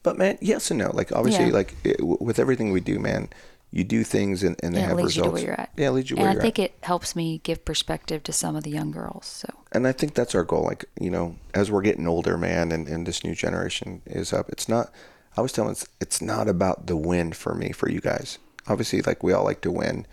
[0.02, 0.90] But man, yes and no.
[0.94, 1.52] Like obviously, Yeah.
[1.52, 3.28] like it, w- with everything we do, man,
[3.72, 5.40] you do things and, and they And have leads you results.
[5.40, 5.70] to where you're at.
[5.76, 6.64] Yeah, it leads you and where I you're think at.
[6.66, 9.26] it helps me give perspective to some of the young girls.
[9.26, 10.64] So and I think that's our goal.
[10.64, 14.48] Like you know, as we're getting older, man, and, and this new generation is up.
[14.50, 14.90] It's not.
[15.36, 18.38] I was telling, it's, it's not about the win for me, for you guys.
[18.66, 20.06] Obviously, like we all like to win,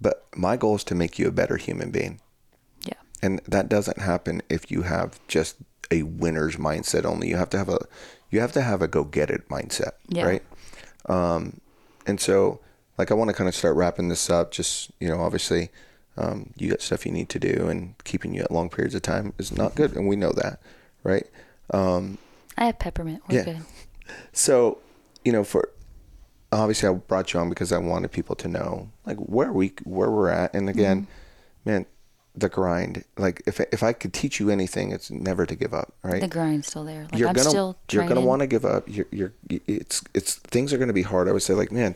[0.00, 2.20] but my goal is to make you a better human being.
[2.86, 5.56] yeah, and that doesn't happen if you have just
[5.90, 7.80] a winner's mindset only you have to have a
[8.30, 10.24] you have to have a go get it mindset Yeah.
[10.24, 10.42] right
[11.06, 11.60] um
[12.06, 12.60] and so
[13.00, 15.70] like i want to kind of start wrapping this up just you know obviously
[16.16, 19.00] um, you got stuff you need to do and keeping you at long periods of
[19.02, 20.60] time is not good and we know that
[21.02, 21.26] right
[21.72, 22.18] um
[22.58, 23.22] I have peppermint.
[23.28, 23.44] We're Yeah.
[23.44, 23.58] good.
[24.32, 24.78] so
[25.24, 25.70] you know for
[26.52, 30.10] obviously i brought you on because i wanted people to know like where we where
[30.10, 31.70] we're at and again Mm-hmm.
[31.70, 31.86] man
[32.34, 35.92] the grind like if if i could teach you anything it's never to give up
[36.02, 37.04] right The grind's still there.
[37.10, 40.34] Like you're I'm gonna still you're gonna want to give up you're you're it's it's
[40.34, 41.94] things are gonna be hard i would say like man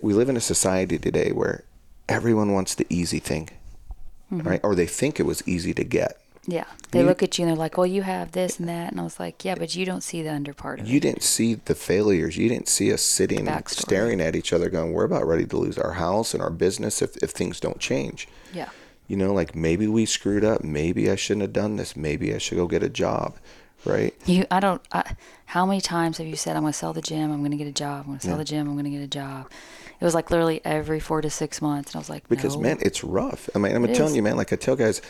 [0.00, 1.64] we live in a society today where
[2.08, 3.48] everyone wants the easy thing
[4.32, 4.48] Mm-hmm.
[4.48, 7.44] right or they think it was easy to get Yeah, they You- look at you
[7.44, 9.76] and they're like, "Well, you have this and that," and I was like, "Yeah, but
[9.76, 12.36] you don't see the under part of you it." didn't see the failures.
[12.38, 15.76] You didn't see us sitting staring at each other going, we're about ready to lose
[15.78, 18.26] our house and our business if, if things don't change.
[18.54, 18.70] Yeah,
[19.06, 20.64] You know, like maybe we screwed up.
[20.64, 21.94] Maybe I shouldn't have done this.
[21.94, 23.36] Maybe I should go get a job.
[23.84, 24.14] Right.
[24.26, 24.46] you.
[24.50, 24.80] I don't.
[24.92, 27.32] I, how many times have you said, "I'm going to sell the gym.
[27.32, 28.00] I'm going to get a job.
[28.02, 28.68] I'm going to sell the gym.
[28.68, 29.50] I'm going to get a job."
[30.00, 32.62] It was like literally every four to six months, and I was like, Because, no.
[32.62, 33.48] man, it's rough.
[33.54, 34.16] I mean, I'm It telling is.
[34.16, 35.00] you, man, like I tell guys,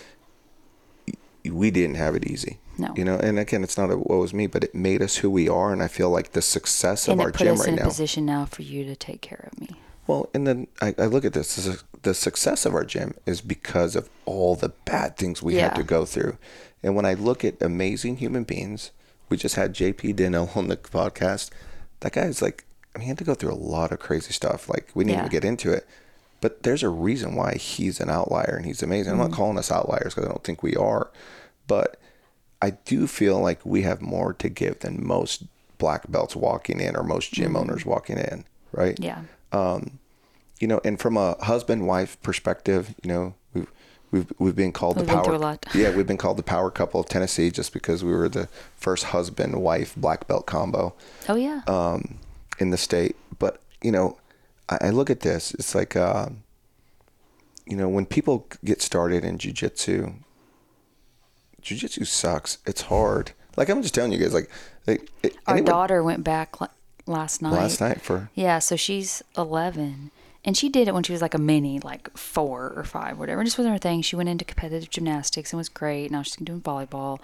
[1.44, 2.58] we didn't have it easy.
[2.78, 2.92] No.
[2.96, 5.30] You know, and again, it's not a what was me, but it made us who
[5.30, 5.72] we are.
[5.72, 7.84] And I feel like the success of and our gym us right in a now.
[7.88, 9.68] position now for you to take care of me.
[10.12, 11.56] Well, and then I, I look at this.
[11.56, 15.54] this is- the success of our gym is because of all the bad things we
[15.54, 16.36] had to go through.
[16.82, 18.90] And when I look at amazing human beings,
[19.28, 21.50] we just had JP Dino on the podcast.
[22.00, 22.64] That guy's like,
[22.94, 24.68] I mean, he had to go through a lot of crazy stuff.
[24.68, 25.20] Like, we didn't Yeah.
[25.20, 25.86] even get into it.
[26.40, 29.12] But there's a reason why he's an outlier and he's amazing.
[29.12, 29.30] I'm Mm-hmm.
[29.30, 31.08] not calling us outliers because I don't think we are.
[31.68, 32.00] But
[32.60, 35.44] I do feel like we have more to give than most
[35.78, 38.96] black belts walking in or most gym owners walking in, right?
[38.96, 39.04] Mm-hmm.
[39.52, 39.78] Yeah,
[40.62, 43.66] you know, and from a husband wife perspective, you know, we've
[44.12, 45.24] we've we've been called We've the power.
[45.24, 45.66] through a lot.
[45.74, 49.04] Yeah, we've been called the power couple of Tennessee just because we were the first
[49.06, 50.94] husband wife black belt combo
[51.28, 51.62] Oh yeah.
[51.66, 52.18] um,
[52.60, 53.16] in the state.
[53.40, 54.18] But you know,
[54.68, 55.52] I, I look at this.
[55.54, 56.28] It's like, uh,
[57.66, 60.14] you know, when people get started in jujitsu,
[61.60, 62.58] jujitsu sucks.
[62.66, 63.32] It's hard.
[63.56, 64.48] Like I'm just telling you guys, like,
[64.86, 66.68] like it, Our anyone- daughter went back la-
[67.06, 67.52] last night.
[67.52, 70.10] last night for Yeah, so she's 11.
[70.44, 73.42] And she did it when she was like a mini, like four or five, whatever.
[73.42, 74.02] It just wasn't her thing.
[74.02, 76.10] She went into competitive gymnastics and was great.
[76.10, 77.20] Now she's doing volleyball.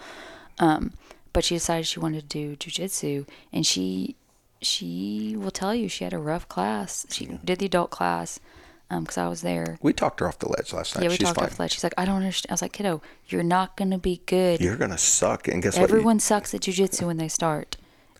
[0.61, 0.93] Um,
[1.32, 3.27] but she decided she wanted to do jujitsu.
[3.53, 4.15] And she
[4.61, 7.07] she will tell you she had a rough class.
[7.11, 8.40] She did the adult class
[8.89, 9.78] because I was there.
[9.82, 11.03] we talked her off the ledge last night.
[11.03, 11.47] Yeah, we She's talked fine.
[11.47, 11.70] off that.
[11.70, 12.51] She's like, I don't understand.
[12.51, 14.61] I was like, kiddo, you're not going to be good.
[14.61, 15.82] You're gonna suck, and guess what?
[15.82, 17.77] Everyone sucks at jujitsu when they start.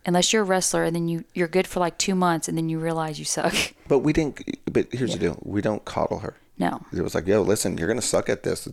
[0.09, 2.70] Unless you're a wrestler and then you, you're good for like two months and then
[2.70, 3.55] you realize you suck.
[3.89, 4.43] But we didn't.
[4.70, 6.35] But here's the deal: we don't coddle her.
[6.59, 6.82] No.
[6.93, 8.68] It was like, yo, listen, you're gonna suck at this.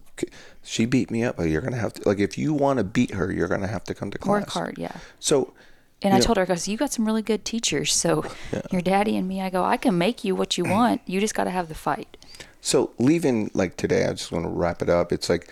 [0.64, 2.08] She beat me up, but you're gonna have to.
[2.08, 4.42] Like, if you want to beat her, you're gonna have to come to class.
[4.42, 4.96] Work hard, yeah.
[5.20, 5.54] So,
[6.02, 7.94] And I know, told her, because you got some really good teachers.
[7.94, 8.26] So
[8.72, 11.02] your daddy and me, I go, I can make you what you want.
[11.06, 12.18] You just got to have the fight.
[12.60, 15.14] So leaving like today, I just want to wrap it up.
[15.14, 15.50] It's like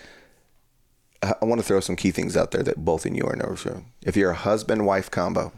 [1.22, 3.56] I want to throw some key things out there that both in you are.
[3.56, 5.52] So if you're a husband wife combo,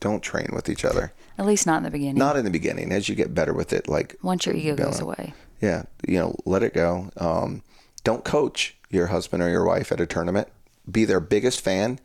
[0.00, 1.12] don't train with each other.
[1.38, 2.16] At least not in the beginning.
[2.18, 2.92] Not in the beginning.
[2.92, 5.34] As you get better with it, like Once your ego goes away.
[5.60, 7.10] yeah, you know, let it go.
[7.16, 7.62] Um,
[8.04, 10.48] don't coach your husband or your wife at a tournament.
[10.90, 11.98] Be their biggest fan.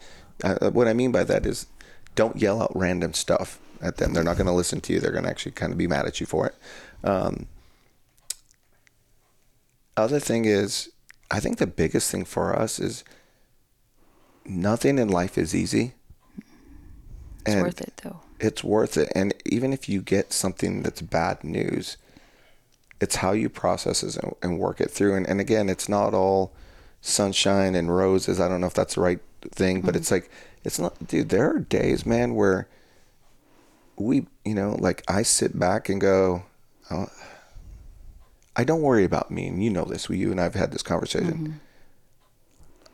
[0.43, 1.67] Uh, what I mean by that is,
[2.15, 4.13] don't yell out random stuff at them.
[4.13, 4.99] They're not going to listen to you.
[4.99, 6.55] They're going to actually kind of be mad at you for it.
[7.07, 7.47] Um,
[9.95, 10.89] other thing is,
[11.29, 13.03] I think the biggest thing for us is
[14.45, 15.93] nothing in life is easy.
[17.45, 18.19] It's worth it, though.
[18.39, 19.11] It's worth it.
[19.15, 21.97] And even if you get something that's bad news,
[22.99, 25.15] it's how you process it and, and work it through.
[25.15, 26.53] And, and again, it's not all
[27.01, 28.39] sunshine and roses.
[28.39, 30.15] I don't know if that's the right thing, but it's mm-hmm.
[30.15, 30.31] like,
[30.63, 32.67] it's not, dude, there are days, man, where
[33.95, 36.43] we, you know, like I sit back and go,
[36.91, 37.07] oh,
[38.55, 39.47] I don't worry about me.
[39.47, 41.33] And you know this, we, you and I've had this conversation.
[41.33, 41.51] Mm-hmm.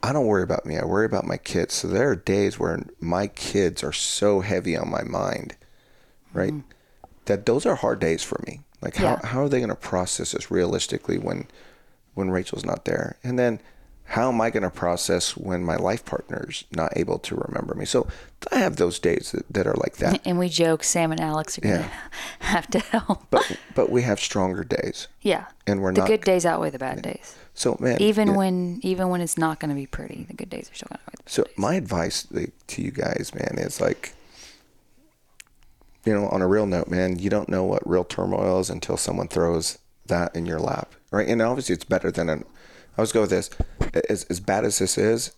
[0.03, 0.77] I don't worry about me.
[0.77, 1.73] I worry about my kids.
[1.73, 5.55] So there are days where my kids are so heavy on my mind,
[6.33, 6.53] right?
[6.53, 6.69] Mm-hmm.
[7.25, 8.61] That those are hard days for me.
[8.81, 9.25] Like how, Yeah.
[9.25, 11.47] how are they going to process this realistically when
[12.13, 13.17] when Rachel's not there?
[13.23, 13.59] And then
[14.11, 17.83] how am I going to process when my life partner's not able to remember me?
[17.85, 18.07] So
[18.53, 20.21] I have those days that, that are like that.
[20.25, 21.89] And we joke Sam and Alex are going to Yeah.
[22.39, 23.25] have to help.
[23.29, 25.07] But but we have stronger days.
[25.21, 25.45] yeah.
[25.65, 27.35] And we're not the not good days outweigh the bad days.
[27.57, 28.37] So man, Even yeah.
[28.37, 30.99] when even when it's not going to be pretty, the good days are still going
[30.99, 31.53] to the So days.
[31.57, 34.13] my advice like, to you guys, man, is like,
[36.05, 38.95] you know, on a real note, man, you don't know what real turmoil is until
[38.95, 41.27] someone throws that in your lap, right?
[41.27, 42.45] And obviously, it's better than an.
[42.95, 43.49] I was go with this.
[44.07, 45.33] As as bad as this is,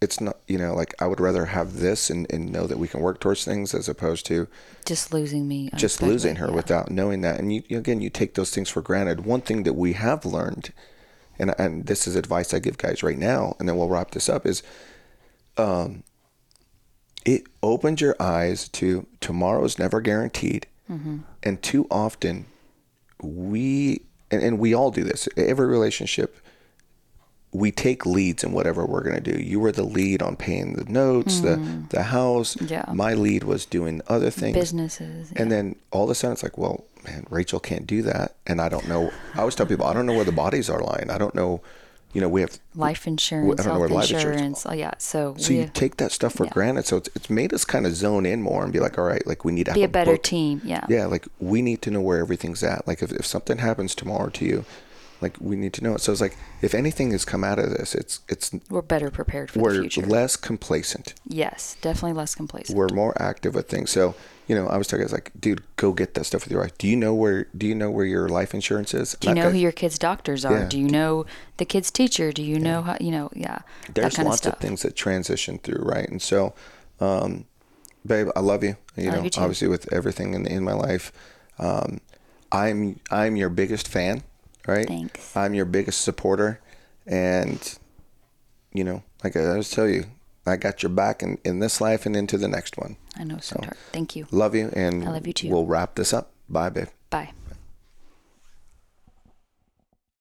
[0.00, 0.36] it's not.
[0.46, 3.18] You know, like I would rather have this and, and know that we can work
[3.18, 4.46] towards things as opposed to
[4.86, 5.68] just losing me.
[5.74, 6.54] just losing her yeah.
[6.54, 7.40] without knowing that.
[7.40, 9.24] And you- again, you take those things for granted.
[9.26, 10.72] One thing that we have learned,
[11.40, 14.28] and and this is advice I give guys right now, and then we'll wrap this
[14.28, 14.62] up is,
[15.56, 16.04] um,
[17.24, 20.66] it opens your eyes to tomorrow's never guaranteed,
[21.42, 22.46] and too often,
[23.22, 25.28] we and, and we all do this.
[25.36, 26.36] Every relationship.
[27.52, 29.36] We take leads in whatever we're going to do.
[29.42, 31.56] You were the lead on paying the notes, the
[31.90, 32.56] the house.
[32.60, 32.84] Yeah.
[32.94, 34.54] My lead was doing other things.
[34.56, 35.32] businesses.
[35.34, 38.34] And then all of a sudden it's like, well, man, Rachel can't do that.
[38.46, 39.10] And I don't know.
[39.34, 41.10] I always tell people, I don't know where the bodies are lying.
[41.10, 41.60] I don't know.
[42.12, 42.58] You know, we have.
[42.74, 44.66] life insurance, I don't know where health life insurance- insurance.
[44.66, 46.50] Oh yeah, so, So we you take that stuff for yeah.
[46.50, 46.84] granted.
[46.86, 49.24] So it's, it's made us kind of zone in more and be like, all right,
[49.28, 50.24] like we need to have be a better book.
[50.24, 50.60] team.
[50.64, 50.84] Yeah.
[50.88, 52.84] Yeah, like we need to know where everything's at.
[52.88, 54.64] Like if, if something happens tomorrow to you,
[55.20, 56.00] like we need to know it.
[56.00, 59.52] So it's like if anything has come out of this, it's it's We're better prepared
[59.52, 60.02] for the we're future.
[60.02, 61.14] less complacent.
[61.28, 62.76] yes, definitely less complacent.
[62.76, 63.90] we're more active with things.
[63.90, 64.16] So,
[64.50, 66.60] you know, I was talking, I was like, dude, go get that stuff with your
[66.60, 66.76] wife.
[66.76, 69.16] Do you know where, do you know where your life insurance is?
[69.20, 70.62] Do you know who your kids' doctors are?
[70.62, 70.68] Yeah.
[70.68, 71.24] Do you know
[71.58, 72.32] the kid's teacher?
[72.32, 73.60] Do you know how, you know, yeah,
[73.94, 76.08] There's that kind lots of of, things that transition through, right?
[76.08, 76.52] And so,
[76.98, 77.44] um,
[78.04, 78.76] babe, I love you.
[78.96, 81.12] You I know, you obviously with everything in, in my life,
[81.60, 82.00] um,
[82.50, 84.24] I'm, I'm your biggest fan,
[84.66, 84.88] right?
[84.88, 85.36] Thanks.
[85.36, 86.58] I'm your biggest supporter.
[87.06, 87.78] And,
[88.74, 90.06] you know, like I always tell you,
[90.46, 92.96] I got your back in, in this life and into the next one.
[93.16, 93.76] I know, sweetheart.
[93.92, 94.26] Thank you.
[94.30, 94.70] Love you.
[94.72, 95.48] And I love you too.
[95.50, 96.32] we'll wrap this up.
[96.48, 96.88] Bye, babe.
[97.10, 97.32] Bye.